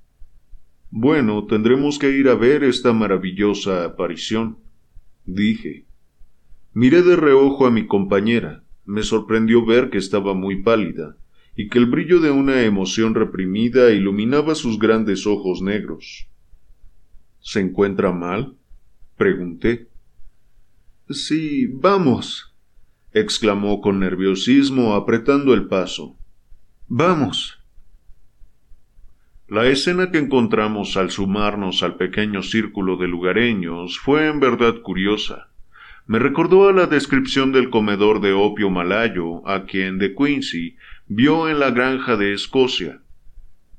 [0.89, 4.57] Bueno, tendremos que ir a ver esta maravillosa aparición,
[5.25, 5.85] dije.
[6.73, 8.63] Miré de reojo a mi compañera.
[8.85, 11.17] Me sorprendió ver que estaba muy pálida
[11.55, 16.29] y que el brillo de una emoción reprimida iluminaba sus grandes ojos negros.
[17.39, 18.55] ¿Se encuentra mal?
[19.17, 19.89] pregunté.
[21.09, 22.55] Sí, vamos,
[23.11, 26.15] exclamó con nerviosismo apretando el paso.
[26.87, 27.56] Vamos.
[29.49, 35.47] La escena que encontramos al sumarnos al pequeño círculo de lugareños fue en verdad curiosa.
[36.05, 40.75] Me recordó a la descripción del comedor de opio malayo a quien de Quincy
[41.07, 42.99] vio en la granja de Escocia.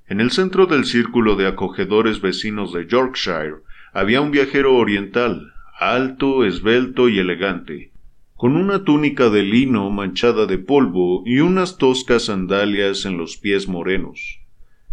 [0.06, 3.56] En el centro del círculo de acogedores vecinos de Yorkshire
[3.92, 7.92] había un viajero oriental, alto, esbelto y elegante,
[8.36, 13.68] con una túnica de lino manchada de polvo y unas toscas sandalias en los pies
[13.68, 14.37] morenos.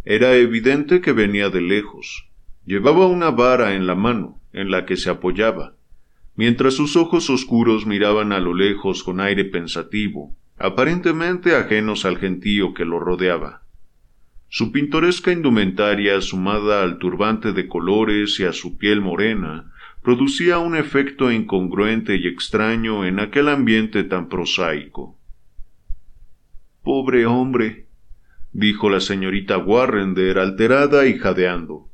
[0.05, 2.29] Era evidente que venía de lejos.
[2.63, 5.75] Llevaba una vara en la mano, en la que se apoyaba,
[6.35, 12.75] mientras sus ojos oscuros miraban a lo lejos con aire pensativo, aparentemente ajenos al gentío
[12.75, 13.63] que lo rodeaba.
[14.47, 19.71] Su pintoresca indumentaria, sumada al turbante de colores y a su piel morena,
[20.03, 25.17] producía un efecto incongruente y extraño en aquel ambiente tan prosaico.
[26.83, 27.84] Pobre hombre,
[28.55, 31.89] dijo la señorita Warrender alterada y jadeando.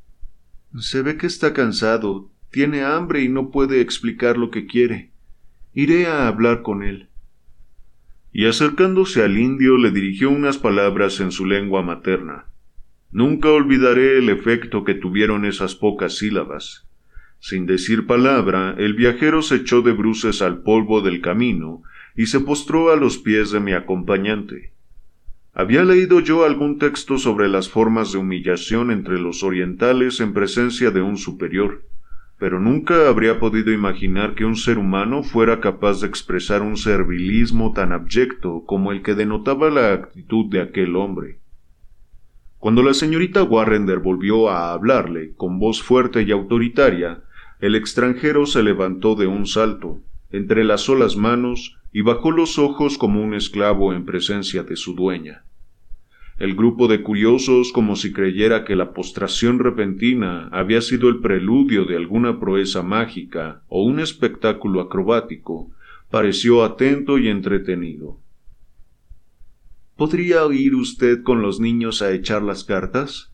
[0.79, 5.11] Se ve que está cansado, tiene hambre y no puede explicar lo que quiere.
[5.73, 7.09] Iré a hablar con él
[8.33, 12.45] y acercándose al indio le dirigió unas palabras en su lengua materna.
[13.11, 16.87] Nunca olvidaré el efecto que tuvieron esas pocas sílabas.
[17.39, 21.83] Sin decir palabra, el viajero se echó de bruces al polvo del camino
[22.15, 24.71] y se postró a los pies de mi acompañante.
[25.53, 30.91] Había leído yo algún texto sobre las formas de humillación entre los orientales en presencia
[30.91, 31.83] de un superior,
[32.39, 37.73] pero nunca habría podido imaginar que un ser humano fuera capaz de expresar un servilismo
[37.73, 41.39] tan abyecto como el que denotaba la actitud de aquel hombre.
[42.57, 47.23] Cuando la señorita Warrender volvió a hablarle con voz fuerte y autoritaria,
[47.59, 53.23] el extranjero se levantó de un salto, entrelazó las manos y bajó los ojos como
[53.23, 55.43] un esclavo en presencia de su dueña.
[56.37, 61.85] El grupo de curiosos, como si creyera que la postración repentina había sido el preludio
[61.85, 65.69] de alguna proeza mágica o un espectáculo acrobático,
[66.09, 68.17] pareció atento y entretenido.
[69.95, 73.31] ¿Podría ir usted con los niños a echar las cartas?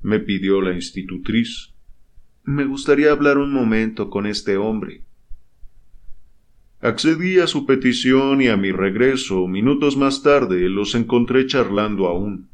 [0.00, 1.74] me pidió la institutriz.
[2.44, 5.02] Me gustaría hablar un momento con este hombre.
[6.84, 12.48] Accedí a su petición y a mi regreso, minutos más tarde, los encontré charlando aún.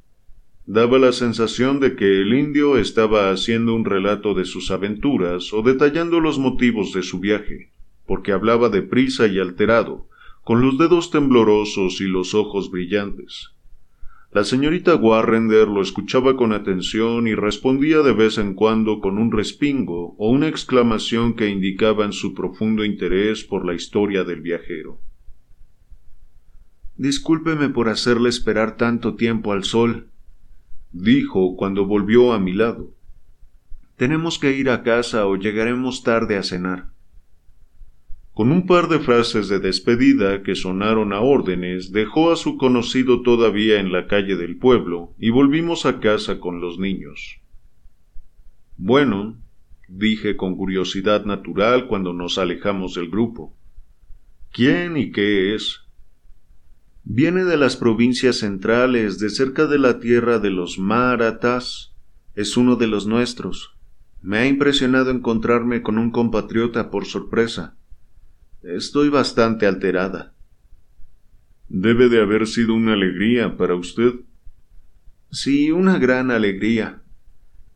[0.66, 5.62] Daba la sensación de que el indio estaba haciendo un relato de sus aventuras o
[5.62, 7.72] detallando los motivos de su viaje,
[8.06, 10.10] porque hablaba deprisa y alterado,
[10.44, 13.57] con los dedos temblorosos y los ojos brillantes.
[14.30, 19.32] La señorita Warrender lo escuchaba con atención y respondía de vez en cuando con un
[19.32, 25.00] respingo o una exclamación que indicaban su profundo interés por la historia del viajero.
[26.98, 30.10] Discúlpeme por hacerle esperar tanto tiempo al sol,
[30.92, 32.92] dijo cuando volvió a mi lado.
[33.96, 36.90] Tenemos que ir a casa o llegaremos tarde a cenar.
[38.38, 43.22] Con un par de frases de despedida que sonaron a órdenes, dejó a su conocido
[43.22, 47.40] todavía en la calle del pueblo y volvimos a casa con los niños.
[48.76, 49.42] Bueno,
[49.88, 53.56] dije con curiosidad natural cuando nos alejamos del grupo.
[54.52, 55.80] ¿Quién y qué es?
[57.02, 61.92] Viene de las provincias centrales, de cerca de la tierra de los Maratas.
[62.36, 63.72] Es uno de los nuestros.
[64.22, 67.77] Me ha impresionado encontrarme con un compatriota por sorpresa.
[68.62, 70.34] Estoy bastante alterada.
[71.68, 74.14] Debe de haber sido una alegría para usted.
[75.30, 77.02] Sí, una gran alegría,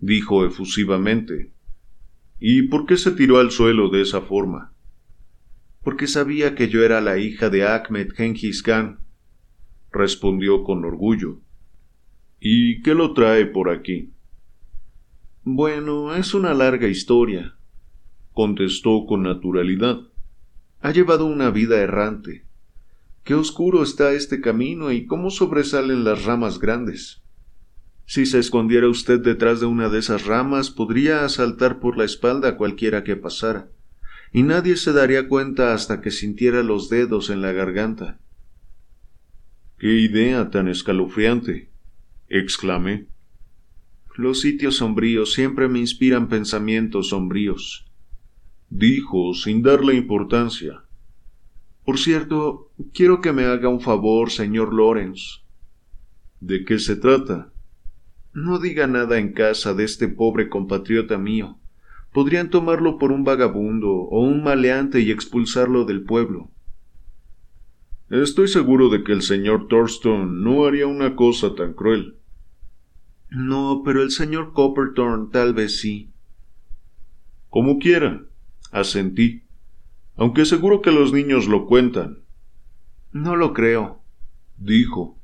[0.01, 1.53] dijo efusivamente.
[2.41, 4.73] ¿Y por qué se tiró al suelo de esa forma?
[5.85, 8.99] Porque sabía que yo era la hija de Ahmed Genghis Khan,
[9.93, 11.41] respondió con orgullo.
[12.41, 14.11] ¿Y qué lo trae por aquí?
[15.45, 17.57] Bueno, es una larga historia,
[18.33, 20.12] contestó con naturalidad.
[20.83, 22.45] Ha llevado una vida errante.
[23.23, 27.23] Qué oscuro está este camino y cómo sobresalen las ramas grandes.
[28.05, 32.49] Si se escondiera usted detrás de una de esas ramas, podría asaltar por la espalda
[32.49, 33.71] a cualquiera que pasara,
[34.33, 38.19] y nadie se daría cuenta hasta que sintiera los dedos en la garganta.
[39.79, 41.71] ¡Qué idea tan escalofriante!
[42.29, 43.07] exclamé.
[44.17, 47.87] Los sitios sombríos siempre me inspiran pensamientos sombríos,
[48.73, 50.83] dijo sin darle importancia.
[51.85, 55.41] Por cierto, quiero que me haga un favor, señor Lawrence.
[56.41, 57.53] ¿De qué se trata?
[58.33, 61.59] No diga nada en casa de este pobre compatriota mío.
[62.13, 66.51] Podrían tomarlo por un vagabundo o un maleante y expulsarlo del pueblo.
[68.09, 72.17] Estoy seguro de que el señor Thorstone no haría una cosa tan cruel.
[73.31, 76.11] No, pero el señor Copperthorne tal vez sí.
[77.49, 78.27] Como quiera,
[78.73, 79.45] asentí,
[80.17, 82.19] aunque seguro que los niños lo cuentan.
[83.13, 84.01] No lo creo,
[84.57, 85.19] dijo.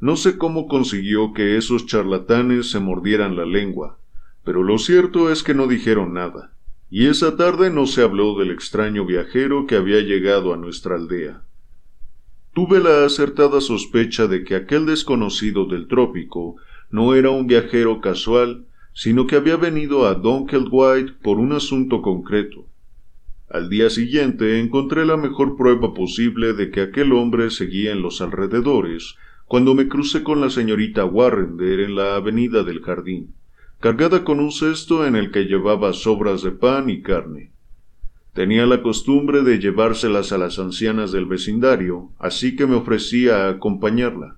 [0.00, 3.98] No sé cómo consiguió que esos charlatanes se mordieran la lengua,
[4.44, 6.54] pero lo cierto es que no dijeron nada,
[6.90, 11.42] y esa tarde no se habló del extraño viajero que había llegado a nuestra aldea.
[12.54, 16.56] Tuve la acertada sospecha de que aquel desconocido del trópico
[16.90, 18.66] no era un viajero casual,
[19.00, 22.66] sino que había venido a White por un asunto concreto.
[23.48, 28.20] Al día siguiente encontré la mejor prueba posible de que aquel hombre seguía en los
[28.20, 29.14] alrededores
[29.46, 33.34] cuando me crucé con la señorita Warrender en la avenida del jardín,
[33.78, 37.54] cargada con un cesto en el que llevaba sobras de pan y carne.
[38.34, 43.48] Tenía la costumbre de llevárselas a las ancianas del vecindario, así que me ofrecí a
[43.48, 44.36] acompañarla.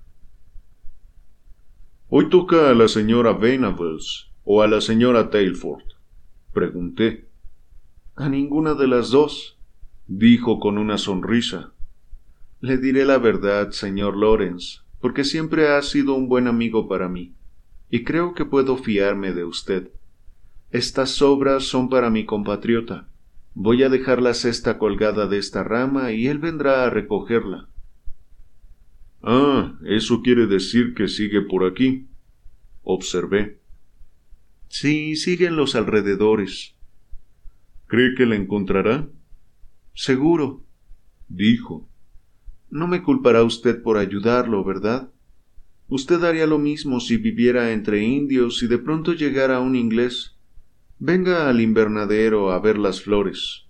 [2.08, 5.84] ¿Hoy toca a la señora Venables o a la señora Tailford?
[6.52, 7.28] pregunté.
[8.16, 9.58] A ninguna de las dos,
[10.06, 11.72] dijo con una sonrisa.
[12.60, 17.34] Le diré la verdad, señor Lawrence porque siempre ha sido un buen amigo para mí,
[17.90, 19.90] y creo que puedo fiarme de usted.
[20.70, 23.08] Estas obras son para mi compatriota.
[23.52, 27.68] Voy a dejar la cesta colgada de esta rama y él vendrá a recogerla.
[29.22, 32.06] Ah, eso quiere decir que sigue por aquí.
[32.84, 33.58] Observé.
[34.74, 36.74] Sí, sigue en los alrededores.
[37.88, 39.06] ¿Cree que la encontrará?
[39.92, 40.64] Seguro,
[41.28, 41.90] dijo.
[42.70, 45.12] No me culpará usted por ayudarlo, ¿verdad?
[45.88, 50.38] Usted haría lo mismo si viviera entre indios y de pronto llegara un inglés.
[50.98, 53.66] Venga al invernadero a ver las flores.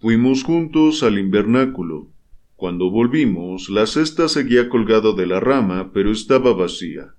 [0.00, 2.10] Fuimos juntos al invernáculo.
[2.56, 7.14] Cuando volvimos, la cesta seguía colgada de la rama, pero estaba vacía.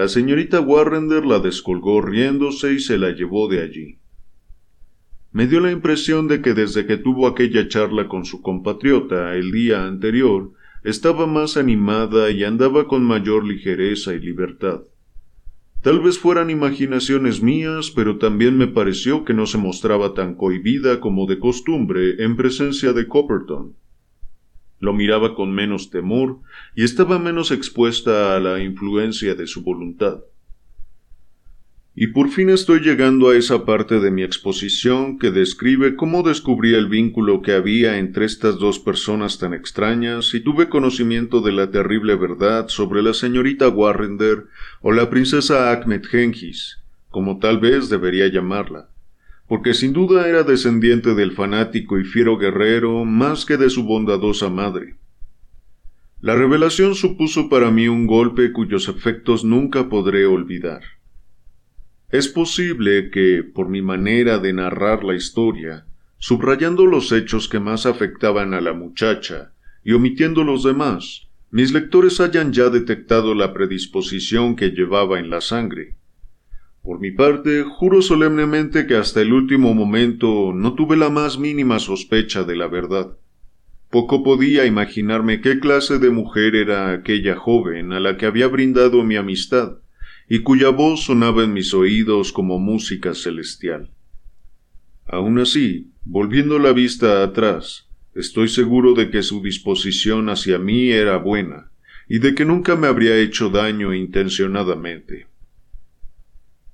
[0.00, 3.98] La señorita Warrender la descolgó riéndose y se la llevó de allí.
[5.30, 9.52] Me dio la impresión de que desde que tuvo aquella charla con su compatriota el
[9.52, 10.52] día anterior,
[10.84, 14.84] estaba más animada y andaba con mayor ligereza y libertad.
[15.82, 21.00] Tal vez fueran imaginaciones mías, pero también me pareció que no se mostraba tan cohibida
[21.00, 23.74] como de costumbre en presencia de Copperton.
[24.80, 26.40] Lo miraba con menos temor
[26.74, 30.20] y estaba menos expuesta a la influencia de su voluntad.
[31.94, 36.72] Y por fin estoy llegando a esa parte de mi exposición que describe cómo descubrí
[36.74, 41.70] el vínculo que había entre estas dos personas tan extrañas y tuve conocimiento de la
[41.70, 44.46] terrible verdad sobre la señorita Warrender
[44.80, 46.78] o la princesa Ahmed Genghis,
[47.10, 48.89] como tal vez debería llamarla,
[49.50, 54.48] porque sin duda era descendiente del fanático y fiero guerrero más que de su bondadosa
[54.48, 54.94] madre.
[56.20, 60.82] La revelación supuso para mí un golpe cuyos efectos nunca podré olvidar.
[62.10, 65.84] Es posible que, por mi manera de narrar la historia,
[66.18, 69.52] subrayando los hechos que más afectaban a la muchacha
[69.82, 75.40] y omitiendo los demás, mis lectores hayan ya detectado la predisposición que llevaba en la
[75.40, 75.96] sangre.
[76.82, 81.78] Por mi parte, juro solemnemente que hasta el último momento no tuve la más mínima
[81.78, 83.16] sospecha de la verdad.
[83.90, 89.04] Poco podía imaginarme qué clase de mujer era aquella joven a la que había brindado
[89.04, 89.78] mi amistad,
[90.28, 93.90] y cuya voz sonaba en mis oídos como música celestial.
[95.06, 101.16] Aun así, volviendo la vista atrás, estoy seguro de que su disposición hacia mí era
[101.18, 101.72] buena,
[102.08, 105.26] y de que nunca me habría hecho daño intencionadamente.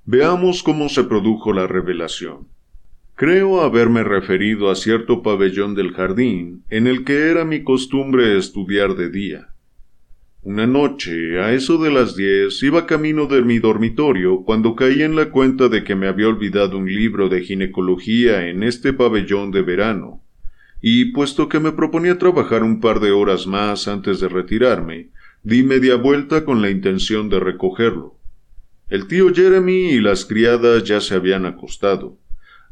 [0.09, 2.47] Veamos cómo se produjo la revelación.
[3.16, 8.95] Creo haberme referido a cierto pabellón del jardín en el que era mi costumbre estudiar
[8.95, 9.49] de día.
[10.43, 15.16] Una noche, a eso de las diez, iba camino de mi dormitorio cuando caí en
[15.16, 19.62] la cuenta de que me había olvidado un libro de ginecología en este pabellón de
[19.62, 20.23] verano,
[20.81, 25.09] y puesto que me proponía trabajar un par de horas más antes de retirarme,
[25.43, 28.15] di media vuelta con la intención de recogerlo.
[28.88, 32.18] El tío Jeremy y las criadas ya se habían acostado,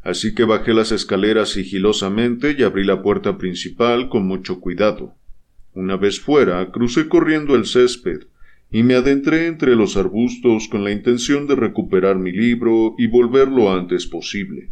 [0.01, 5.13] así que bajé las escaleras sigilosamente y abrí la puerta principal con mucho cuidado.
[5.73, 8.27] Una vez fuera, crucé corriendo el césped
[8.71, 13.49] y me adentré entre los arbustos con la intención de recuperar mi libro y volver
[13.49, 14.71] lo antes posible.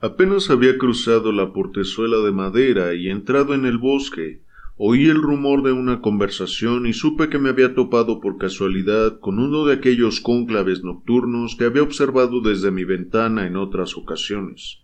[0.00, 4.40] Apenas había cruzado la portezuela de madera y entrado en el bosque,
[4.82, 9.38] oí el rumor de una conversación y supe que me había topado por casualidad con
[9.38, 14.78] uno de aquellos cónclaves nocturnos que había observado desde mi ventana en otras ocasiones.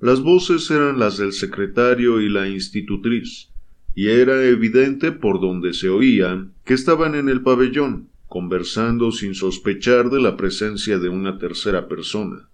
[0.00, 3.50] Las voces eran las del secretario y la institutriz,
[3.94, 10.08] y era evidente por donde se oían que estaban en el pabellón, conversando sin sospechar
[10.08, 12.48] de la presencia de una tercera persona.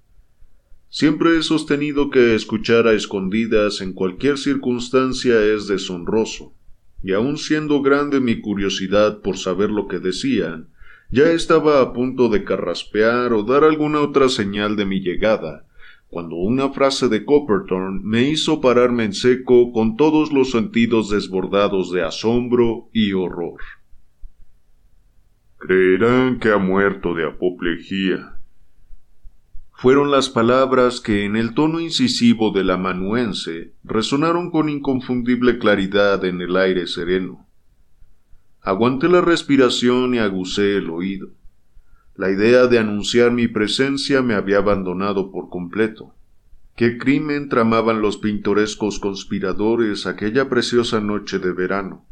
[0.88, 6.53] Siempre he sostenido que escuchar a escondidas en cualquier circunstancia es deshonroso,
[7.04, 10.68] y aun siendo grande mi curiosidad por saber lo que decían,
[11.10, 15.66] ya estaba a punto de carraspear o dar alguna otra señal de mi llegada,
[16.08, 21.92] cuando una frase de Copperton me hizo pararme en seco con todos los sentidos desbordados
[21.92, 23.60] de asombro y horror.
[25.58, 28.38] Creerán que ha muerto de apoplejía.
[29.76, 36.40] Fueron las palabras que en el tono incisivo del amanuense resonaron con inconfundible claridad en
[36.40, 37.46] el aire sereno.
[38.62, 41.32] Aguanté la respiración y agucé el oído.
[42.14, 46.14] La idea de anunciar mi presencia me había abandonado por completo.
[46.76, 52.06] ¿Qué crimen tramaban los pintorescos conspiradores aquella preciosa noche de verano?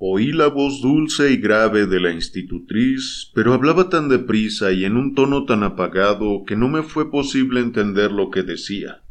[0.00, 4.96] Oí la voz dulce y grave de la institutriz, pero hablaba tan deprisa y en
[4.96, 9.02] un tono tan apagado que no me fue posible entender lo que decía.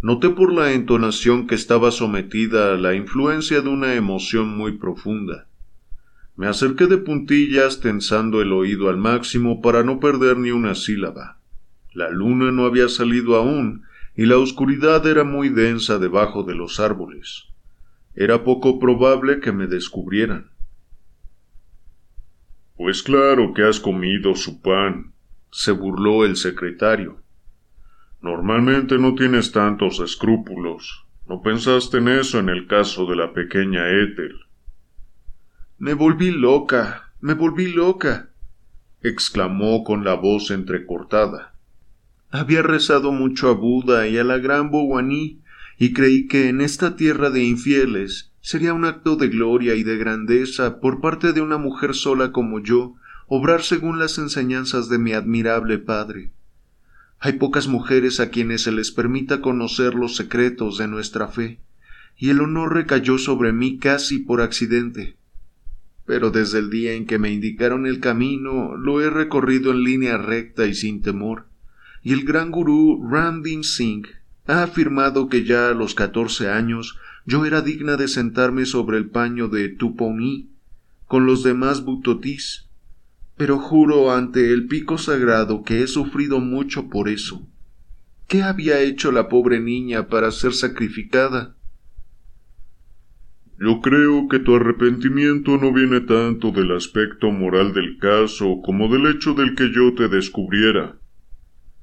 [0.00, 5.48] Noté por la entonación que estaba sometida a la influencia de una emoción muy profunda.
[6.36, 11.40] Me acerqué de puntillas tensando el oído al máximo para no perder ni una sílaba.
[11.94, 13.82] La luna no había salido aún
[14.16, 17.51] y la oscuridad era muy densa debajo de los árboles.
[18.14, 20.50] Era poco probable que me descubrieran.
[22.76, 25.12] Pues claro que has comido su pan,
[25.50, 27.22] se burló el secretario.
[28.20, 31.06] Normalmente no tienes tantos escrúpulos.
[31.28, 34.40] ¿No pensaste en eso en el caso de la pequeña Ethel?
[35.78, 38.30] Me volví loca, me volví loca,
[39.00, 41.54] exclamó con la voz entrecortada.
[42.30, 45.41] Había rezado mucho a Buda y a la gran Bowaní,
[45.82, 49.96] y creí que en esta tierra de infieles sería un acto de gloria y de
[49.96, 52.94] grandeza por parte de una mujer sola como yo
[53.26, 56.30] obrar según las enseñanzas de mi admirable padre.
[57.18, 61.58] Hay pocas mujeres a quienes se les permita conocer los secretos de nuestra fe,
[62.16, 65.16] y el honor recayó sobre mí casi por accidente
[66.06, 70.16] pero desde el día en que me indicaron el camino lo he recorrido en línea
[70.16, 71.46] recta y sin temor,
[72.04, 77.44] y el gran gurú Ramdin Singh ha afirmado que ya a los catorce años yo
[77.44, 80.50] era digna de sentarme sobre el paño de Tuponi
[81.06, 82.68] con los demás butotís,
[83.36, 87.46] pero juro ante el pico sagrado que he sufrido mucho por eso.
[88.26, 91.54] ¿Qué había hecho la pobre niña para ser sacrificada?
[93.58, 99.06] Yo creo que tu arrepentimiento no viene tanto del aspecto moral del caso como del
[99.06, 100.96] hecho del que yo te descubriera,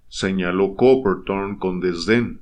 [0.10, 2.42] señaló Copperton con desdén.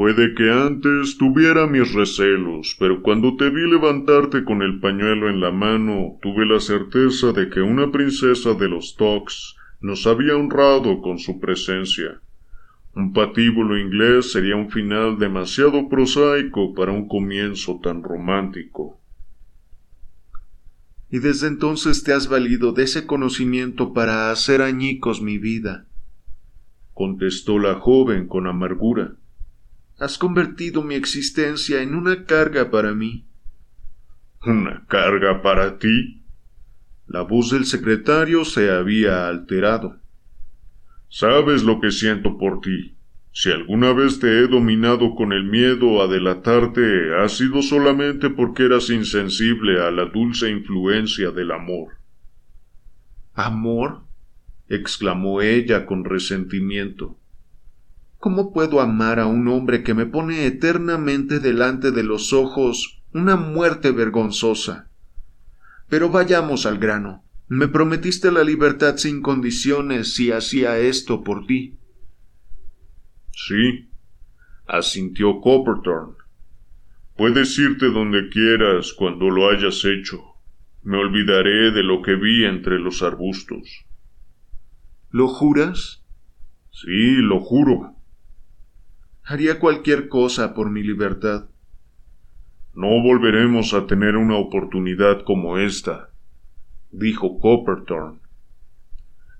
[0.00, 5.42] Puede que antes tuviera mis recelos, pero cuando te vi levantarte con el pañuelo en
[5.42, 11.02] la mano, tuve la certeza de que una princesa de los Tox nos había honrado
[11.02, 12.22] con su presencia.
[12.94, 18.98] Un patíbulo inglés sería un final demasiado prosaico para un comienzo tan romántico.
[21.10, 25.84] Y desde entonces te has valido de ese conocimiento para hacer añicos mi vida,
[26.94, 29.19] contestó la joven con amargura.
[30.00, 33.26] Has convertido mi existencia en una carga para mí.
[34.46, 36.22] ¿Una carga para ti?
[37.06, 39.98] La voz del secretario se había alterado.
[41.10, 42.96] Sabes lo que siento por ti.
[43.32, 48.64] Si alguna vez te he dominado con el miedo a delatarte, ha sido solamente porque
[48.64, 51.98] eras insensible a la dulce influencia del amor.
[53.34, 54.00] ¿Amor?
[54.66, 57.19] exclamó ella con resentimiento.
[58.20, 63.34] ¿Cómo puedo amar a un hombre que me pone eternamente delante de los ojos una
[63.36, 64.90] muerte vergonzosa?
[65.88, 67.24] Pero vayamos al grano.
[67.48, 71.78] Me prometiste la libertad sin condiciones si hacía esto por ti.
[73.32, 73.88] Sí,
[74.66, 76.16] asintió Copperthorne.
[77.16, 80.22] Puedes irte donde quieras cuando lo hayas hecho.
[80.82, 83.86] Me olvidaré de lo que vi entre los arbustos.
[85.08, 86.04] ¿Lo juras?
[86.70, 87.96] Sí, lo juro.
[89.30, 91.44] Haría cualquier cosa por mi libertad.
[92.74, 96.10] No volveremos a tener una oportunidad como esta,
[96.90, 98.18] dijo Copperthorne.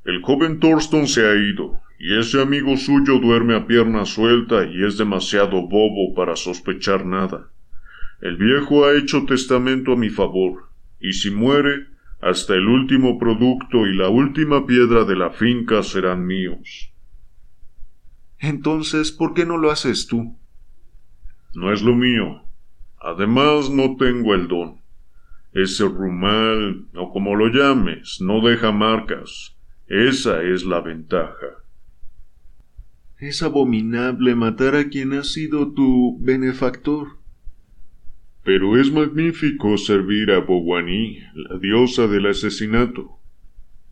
[0.04, 4.84] El joven Thorston se ha ido, y ese amigo suyo duerme a pierna suelta y
[4.84, 7.48] es demasiado bobo para sospechar nada.
[8.20, 10.68] El viejo ha hecho testamento a mi favor,
[11.00, 11.88] y si muere,
[12.20, 16.92] hasta el último producto y la última piedra de la finca serán míos.
[18.40, 20.36] Entonces, ¿por qué no lo haces tú?
[21.54, 22.42] No es lo mío.
[22.98, 24.80] Además, no tengo el don.
[25.52, 29.56] Ese rumal, o como lo llames, no deja marcas.
[29.86, 31.64] Esa es la ventaja.
[33.18, 37.18] Es abominable matar a quien ha sido tu benefactor.
[38.42, 43.18] Pero es magnífico servir a Bowani, la diosa del asesinato.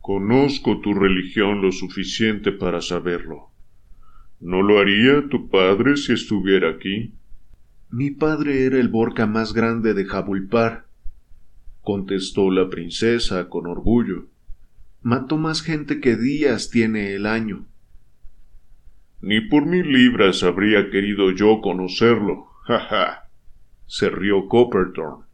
[0.01, 3.51] Conozco tu religión lo suficiente para saberlo.
[4.41, 7.15] ¿No lo haría tu padre si estuviera aquí?
[7.91, 10.87] Mi padre era el Borca más grande de Jabulpar,
[11.83, 14.27] contestó la princesa con orgullo.
[15.03, 17.67] Mató más gente que días tiene el año.
[19.21, 22.47] Ni por mil libras habría querido yo conocerlo.
[22.69, 23.29] Ja, ja
[23.89, 25.25] se rió Copperthorne.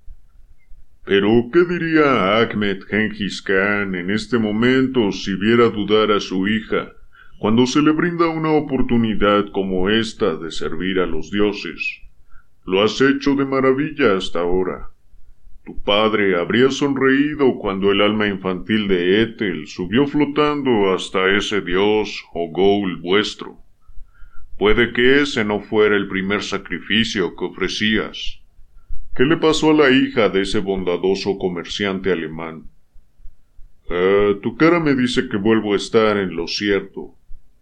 [1.04, 6.92] Pero, ¿qué diría Ahmed Genghis Khan en este momento si viera dudar a su hija
[7.38, 12.00] cuando se le brinda una oportunidad como esta de servir a los dioses?
[12.64, 14.88] Lo has hecho de maravilla hasta ahora.
[15.64, 22.22] Tu padre habría sonreído cuando el alma infantil de Ethel subió flotando hasta ese dios
[22.34, 23.58] o Goul vuestro.
[24.58, 28.40] Puede que ese no fuera el primer sacrificio que ofrecías.
[29.16, 32.68] ¿Qué le pasó a la hija de ese bondadoso comerciante alemán?
[33.90, 37.14] Ah, tu cara me dice que vuelvo a estar en lo cierto.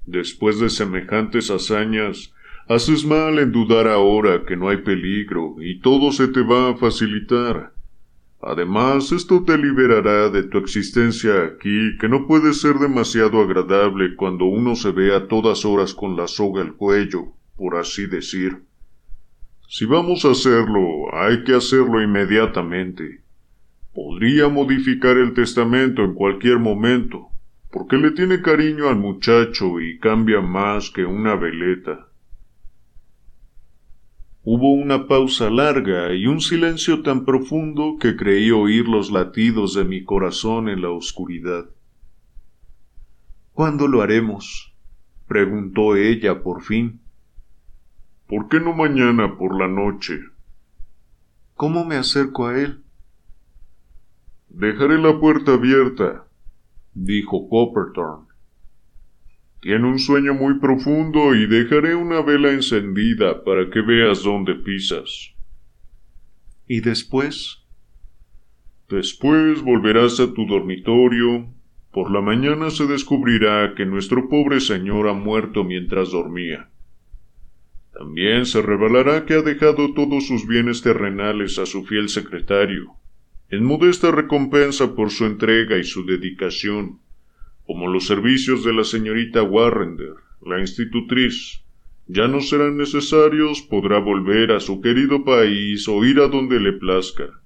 [0.06, 2.34] Después de semejantes hazañas,
[2.68, 6.76] haces mal en dudar ahora que no hay peligro y todo se te va a
[6.76, 7.72] facilitar.
[8.40, 14.46] Además, esto te liberará de tu existencia aquí, que no puede ser demasiado agradable cuando
[14.46, 18.62] uno se ve a todas horas con la soga al cuello, por así decir.
[19.68, 23.22] Si vamos a hacerlo, hay que hacerlo inmediatamente.
[23.94, 27.28] Podría modificar el testamento en cualquier momento,
[27.72, 32.06] porque le tiene cariño al muchacho y cambia más que una veleta.
[34.44, 39.84] Hubo una pausa larga y un silencio tan profundo que creí oír los latidos de
[39.84, 41.70] mi corazón en la oscuridad.
[43.54, 44.74] ¿Cuándo lo haremos?
[45.26, 47.00] preguntó ella por fin.
[48.26, 50.20] ¿Por qué no mañana por la noche?
[51.54, 52.82] ¿Cómo me acerco a él?
[54.50, 56.26] Dejaré la puerta abierta,
[56.94, 58.26] dijo Copperthorne.
[59.60, 65.34] Tiene un sueño muy profundo y dejaré una vela encendida para que veas dónde pisas.
[66.66, 67.62] ¿Y después?
[68.88, 71.46] Después volverás a tu dormitorio.
[71.92, 76.68] Por la mañana se descubrirá que nuestro pobre señor ha muerto mientras dormía.
[77.92, 82.96] También se revelará que ha dejado todos sus bienes terrenales a su fiel secretario,
[83.52, 87.00] en modesta recompensa por su entrega y su dedicación,
[87.66, 91.62] como los servicios de la señorita Warrender, la institutriz,
[92.06, 96.72] ya no serán necesarios, podrá volver a su querido país o ir a donde le
[96.72, 97.42] plazca,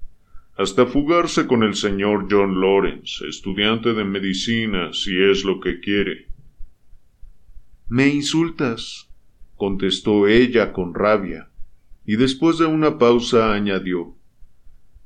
[0.57, 6.29] hasta fugarse con el señor John Lawrence, estudiante de medicina, si es lo que quiere.
[7.89, 9.11] Me insultas,
[9.57, 11.51] contestó ella con rabia,
[12.07, 14.15] y después de una pausa añadió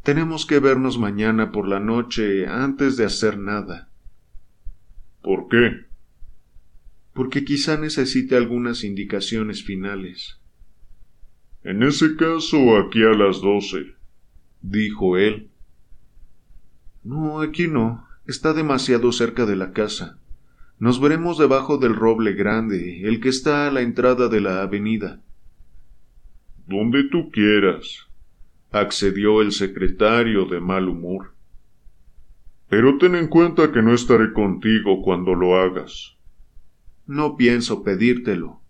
[0.03, 3.91] Tenemos que vernos mañana por la noche antes de hacer nada.
[5.23, 5.87] ¿Por qué?
[7.13, 10.41] Porque quizá necesite algunas indicaciones finales.
[11.63, 13.95] En ese caso, aquí a las doce,
[14.63, 15.51] dijo él.
[17.05, 18.07] No, aquí no.
[18.27, 20.19] Está demasiado cerca de la casa.
[20.79, 25.21] Nos veremos debajo del roble grande, el que está a la entrada de la avenida.
[26.67, 28.10] Donde tú quieras,
[28.71, 31.35] accedió el secretario de mal humor.
[32.69, 36.17] Pero ten en cuenta que no estaré contigo cuando lo hagas.
[37.07, 38.61] No pienso pedírtelo,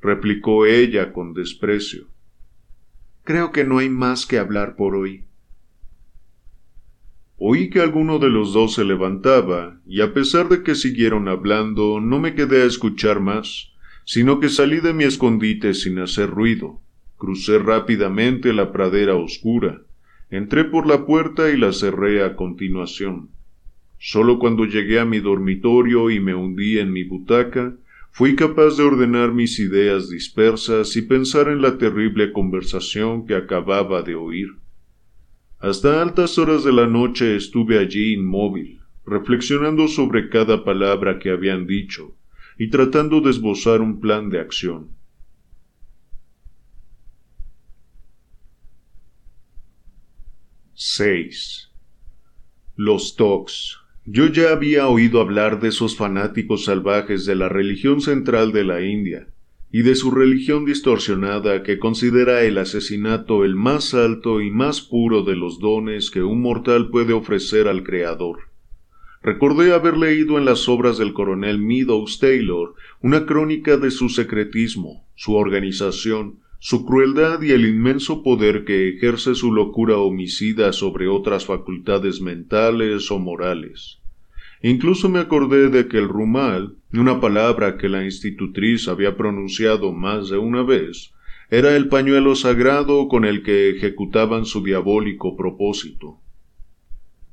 [0.00, 2.08] replicó ella con desprecio.
[3.22, 5.26] Creo que no hay más que hablar por hoy.
[7.36, 12.00] Oí que alguno de los dos se levantaba, y a pesar de que siguieron hablando,
[12.00, 13.72] no me quedé a escuchar más,
[14.04, 16.80] sino que salí de mi escondite sin hacer ruido.
[17.24, 19.80] Crucé rápidamente la pradera oscura,
[20.28, 23.30] entré por la puerta y la cerré a continuación.
[23.98, 27.74] Solo cuando llegué a mi dormitorio y me hundí en mi butaca,
[28.10, 34.02] fui capaz de ordenar mis ideas dispersas y pensar en la terrible conversación que acababa
[34.02, 34.56] de oír.
[35.60, 41.66] Hasta altas horas de la noche estuve allí inmóvil, reflexionando sobre cada palabra que habían
[41.66, 42.14] dicho
[42.58, 44.90] y tratando de esbozar un plan de acción.
[50.76, 51.70] Seis.
[52.74, 53.78] Los Tox.
[54.04, 58.82] Yo ya había oído hablar de esos fanáticos salvajes de la religión central de la
[58.82, 59.28] India,
[59.70, 65.22] y de su religión distorsionada que considera el asesinato el más alto y más puro
[65.22, 68.40] de los dones que un mortal puede ofrecer al Creador.
[69.22, 75.06] Recordé haber leído en las obras del coronel Meadows Taylor una crónica de su secretismo,
[75.14, 81.44] su organización, su crueldad y el inmenso poder que ejerce su locura homicida sobre otras
[81.44, 83.98] facultades mentales o morales.
[84.62, 90.30] Incluso me acordé de que el rumal, una palabra que la institutriz había pronunciado más
[90.30, 91.12] de una vez,
[91.50, 96.16] era el pañuelo sagrado con el que ejecutaban su diabólico propósito.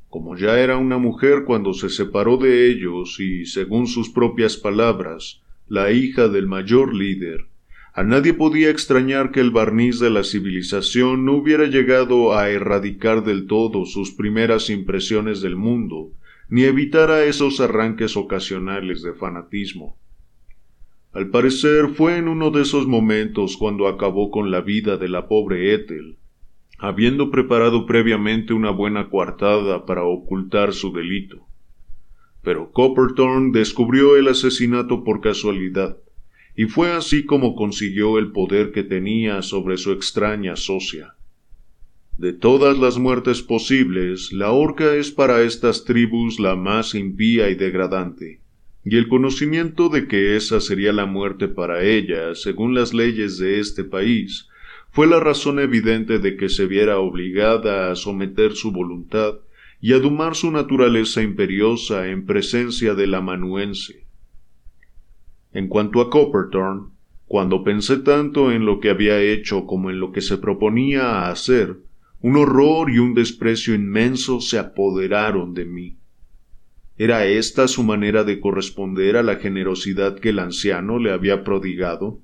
[0.09, 5.41] Como ya era una mujer cuando se separó de ellos y, según sus propias palabras,
[5.69, 7.45] la hija del mayor líder,
[7.93, 13.23] a nadie podía extrañar que el barniz de la civilización no hubiera llegado a erradicar
[13.25, 16.11] del todo sus primeras impresiones del mundo,
[16.47, 19.97] ni evitara esos arranques ocasionales de fanatismo.
[21.11, 25.27] Al parecer fue en uno de esos momentos cuando acabó con la vida de la
[25.27, 26.17] pobre Ethel,
[26.79, 31.45] habiendo preparado previamente una buena coartada para ocultar su delito.
[32.41, 35.97] Pero Copperthorne descubrió el asesinato por casualidad,
[36.55, 41.15] y fue así como consiguió el poder que tenía sobre su extraña socia.
[42.17, 47.55] De todas las muertes posibles, la horca es para estas tribus la más impía y
[47.55, 48.41] degradante,
[48.83, 53.59] y el conocimiento de que esa sería la muerte para ellas, según las leyes de
[53.59, 54.47] este país,
[54.91, 59.35] fue la razón evidente de que se viera obligada a someter su voluntad
[59.79, 64.00] y a domar su naturaleza imperiosa en presencia del amanuense.
[65.53, 66.89] En cuanto a Copperthorne,
[67.25, 71.77] cuando pensé tanto en lo que había hecho como en lo que se proponía hacer,
[72.21, 75.97] un horror y un desprecio inmenso se apoderaron de mí.
[76.97, 82.21] ¿Era esta su manera de corresponder a la generosidad que el anciano le había prodigado?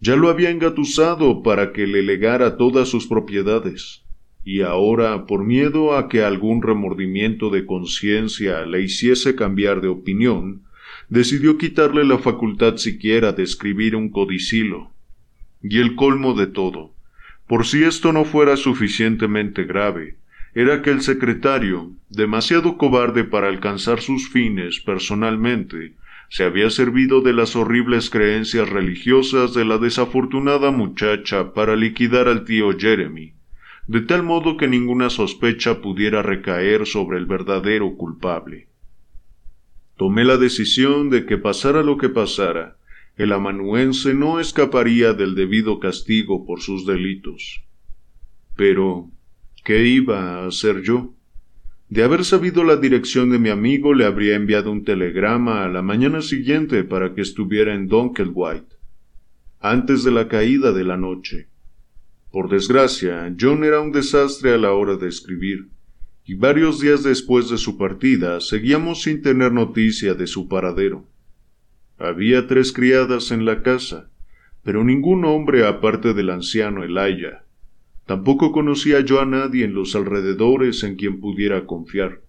[0.00, 4.04] Ya lo había engatusado para que le legara todas sus propiedades,
[4.42, 10.63] y ahora, por miedo a que algún remordimiento de conciencia le hiciese cambiar de opinión,
[11.08, 14.90] decidió quitarle la facultad siquiera de escribir un codicilo.
[15.62, 16.94] Y el colmo de todo,
[17.46, 20.16] por si esto no fuera suficientemente grave,
[20.54, 25.94] era que el secretario, demasiado cobarde para alcanzar sus fines personalmente,
[26.28, 32.44] se había servido de las horribles creencias religiosas de la desafortunada muchacha para liquidar al
[32.44, 33.34] tío Jeremy,
[33.86, 38.68] de tal modo que ninguna sospecha pudiera recaer sobre el verdadero culpable.
[39.96, 42.76] Tomé la decisión de que pasara lo que pasara,
[43.16, 47.62] el amanuense no escaparía del debido castigo por sus delitos.
[48.56, 49.10] Pero,
[49.64, 51.14] ¿qué iba a hacer yo?
[51.88, 55.82] De haber sabido la dirección de mi amigo, le habría enviado un telegrama a la
[55.82, 58.74] mañana siguiente para que estuviera en Dunkelwhite,
[59.60, 61.48] antes de la caída de la noche.
[62.32, 65.68] Por desgracia, John era un desastre a la hora de escribir,
[66.26, 71.06] y varios días después de su partida seguíamos sin tener noticia de su paradero.
[71.98, 74.10] Había tres criadas en la casa,
[74.62, 77.44] pero ningún hombre aparte del anciano Elijah.
[78.06, 82.22] Tampoco conocía yo a nadie en los alrededores en quien pudiera confiar.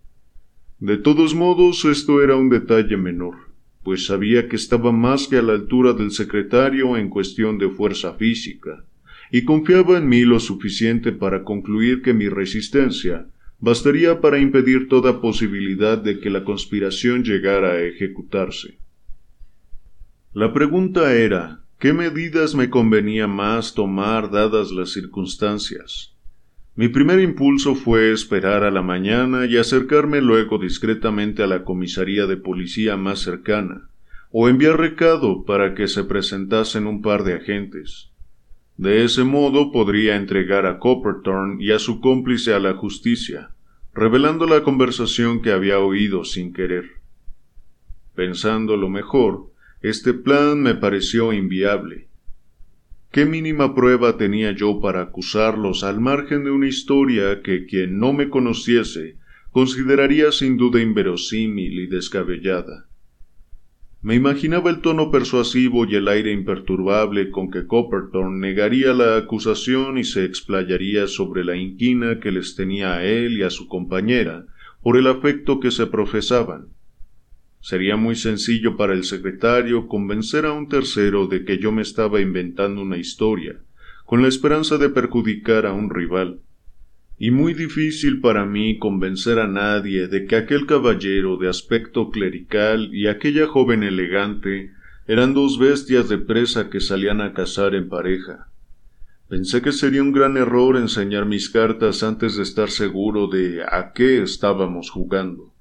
[0.80, 3.36] De todos modos, esto era un detalle menor,
[3.84, 8.14] pues sabía que estaba más que a la altura del secretario en cuestión de fuerza
[8.14, 8.84] física,
[9.32, 13.28] y confiaba en mí lo suficiente para concluir que mi resistencia
[13.60, 18.78] bastaría para impedir toda posibilidad de que la conspiración llegara a ejecutarse.
[20.34, 26.16] La pregunta era, ¿qué medidas me convenía más tomar dadas las circunstancias?
[26.76, 32.26] Mi primer impulso fue esperar a la mañana y acercarme luego discretamente a la comisaría
[32.26, 33.88] de policía más cercana,
[34.30, 38.12] o enviar recado para que se presentasen un par de agentes.
[38.78, 43.52] De ese modo podría entregar a Copperthorne y a su cómplice a la justicia,
[43.94, 46.86] revelando la conversación que había oído sin querer.
[48.16, 52.10] Pensando lo mejor, este plan me pareció inviable.
[53.12, 58.12] ¿Qué mínima prueba tenía yo para acusarlos al margen de una historia que quien no
[58.12, 59.18] me conociese
[59.52, 62.85] consideraría sin duda inverosímil y descabellada?
[64.06, 69.98] Me imaginaba el tono persuasivo y el aire imperturbable con que Copperton negaría la acusación
[69.98, 74.46] y se explayaría sobre la inquina que les tenía a él y a su compañera
[74.84, 76.68] por el afecto que se profesaban.
[77.62, 82.22] Sería muy sencillo para el secretario convencer a un tercero de que yo me estaba
[82.22, 83.56] inventando una historia,
[84.06, 86.42] con la esperanza de perjudicar a un rival.
[87.18, 92.94] Y muy difícil para mí convencer a nadie de que aquel caballero de aspecto clerical
[92.94, 94.72] y aquella joven elegante
[95.08, 98.50] eran dos bestias de presa que salían a cazar en pareja.
[99.30, 103.94] Pensé que sería un gran error enseñar mis cartas antes de estar seguro de a
[103.94, 105.54] qué estábamos jugando.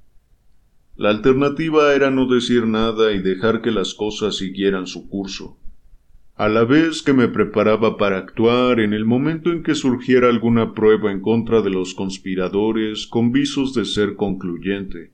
[0.96, 5.56] La alternativa era no decir nada y dejar que las cosas siguieran su curso.
[6.36, 10.72] A la vez que me preparaba para actuar en el momento en que surgiera alguna
[10.72, 15.12] prueba en contra de los conspiradores con visos de ser concluyente.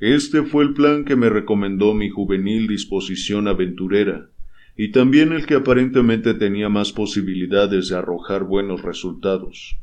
[0.00, 4.28] Este fue el plan que me recomendó mi juvenil disposición aventurera,
[4.76, 9.78] y también el que aparentemente tenía más posibilidades de arrojar buenos resultados.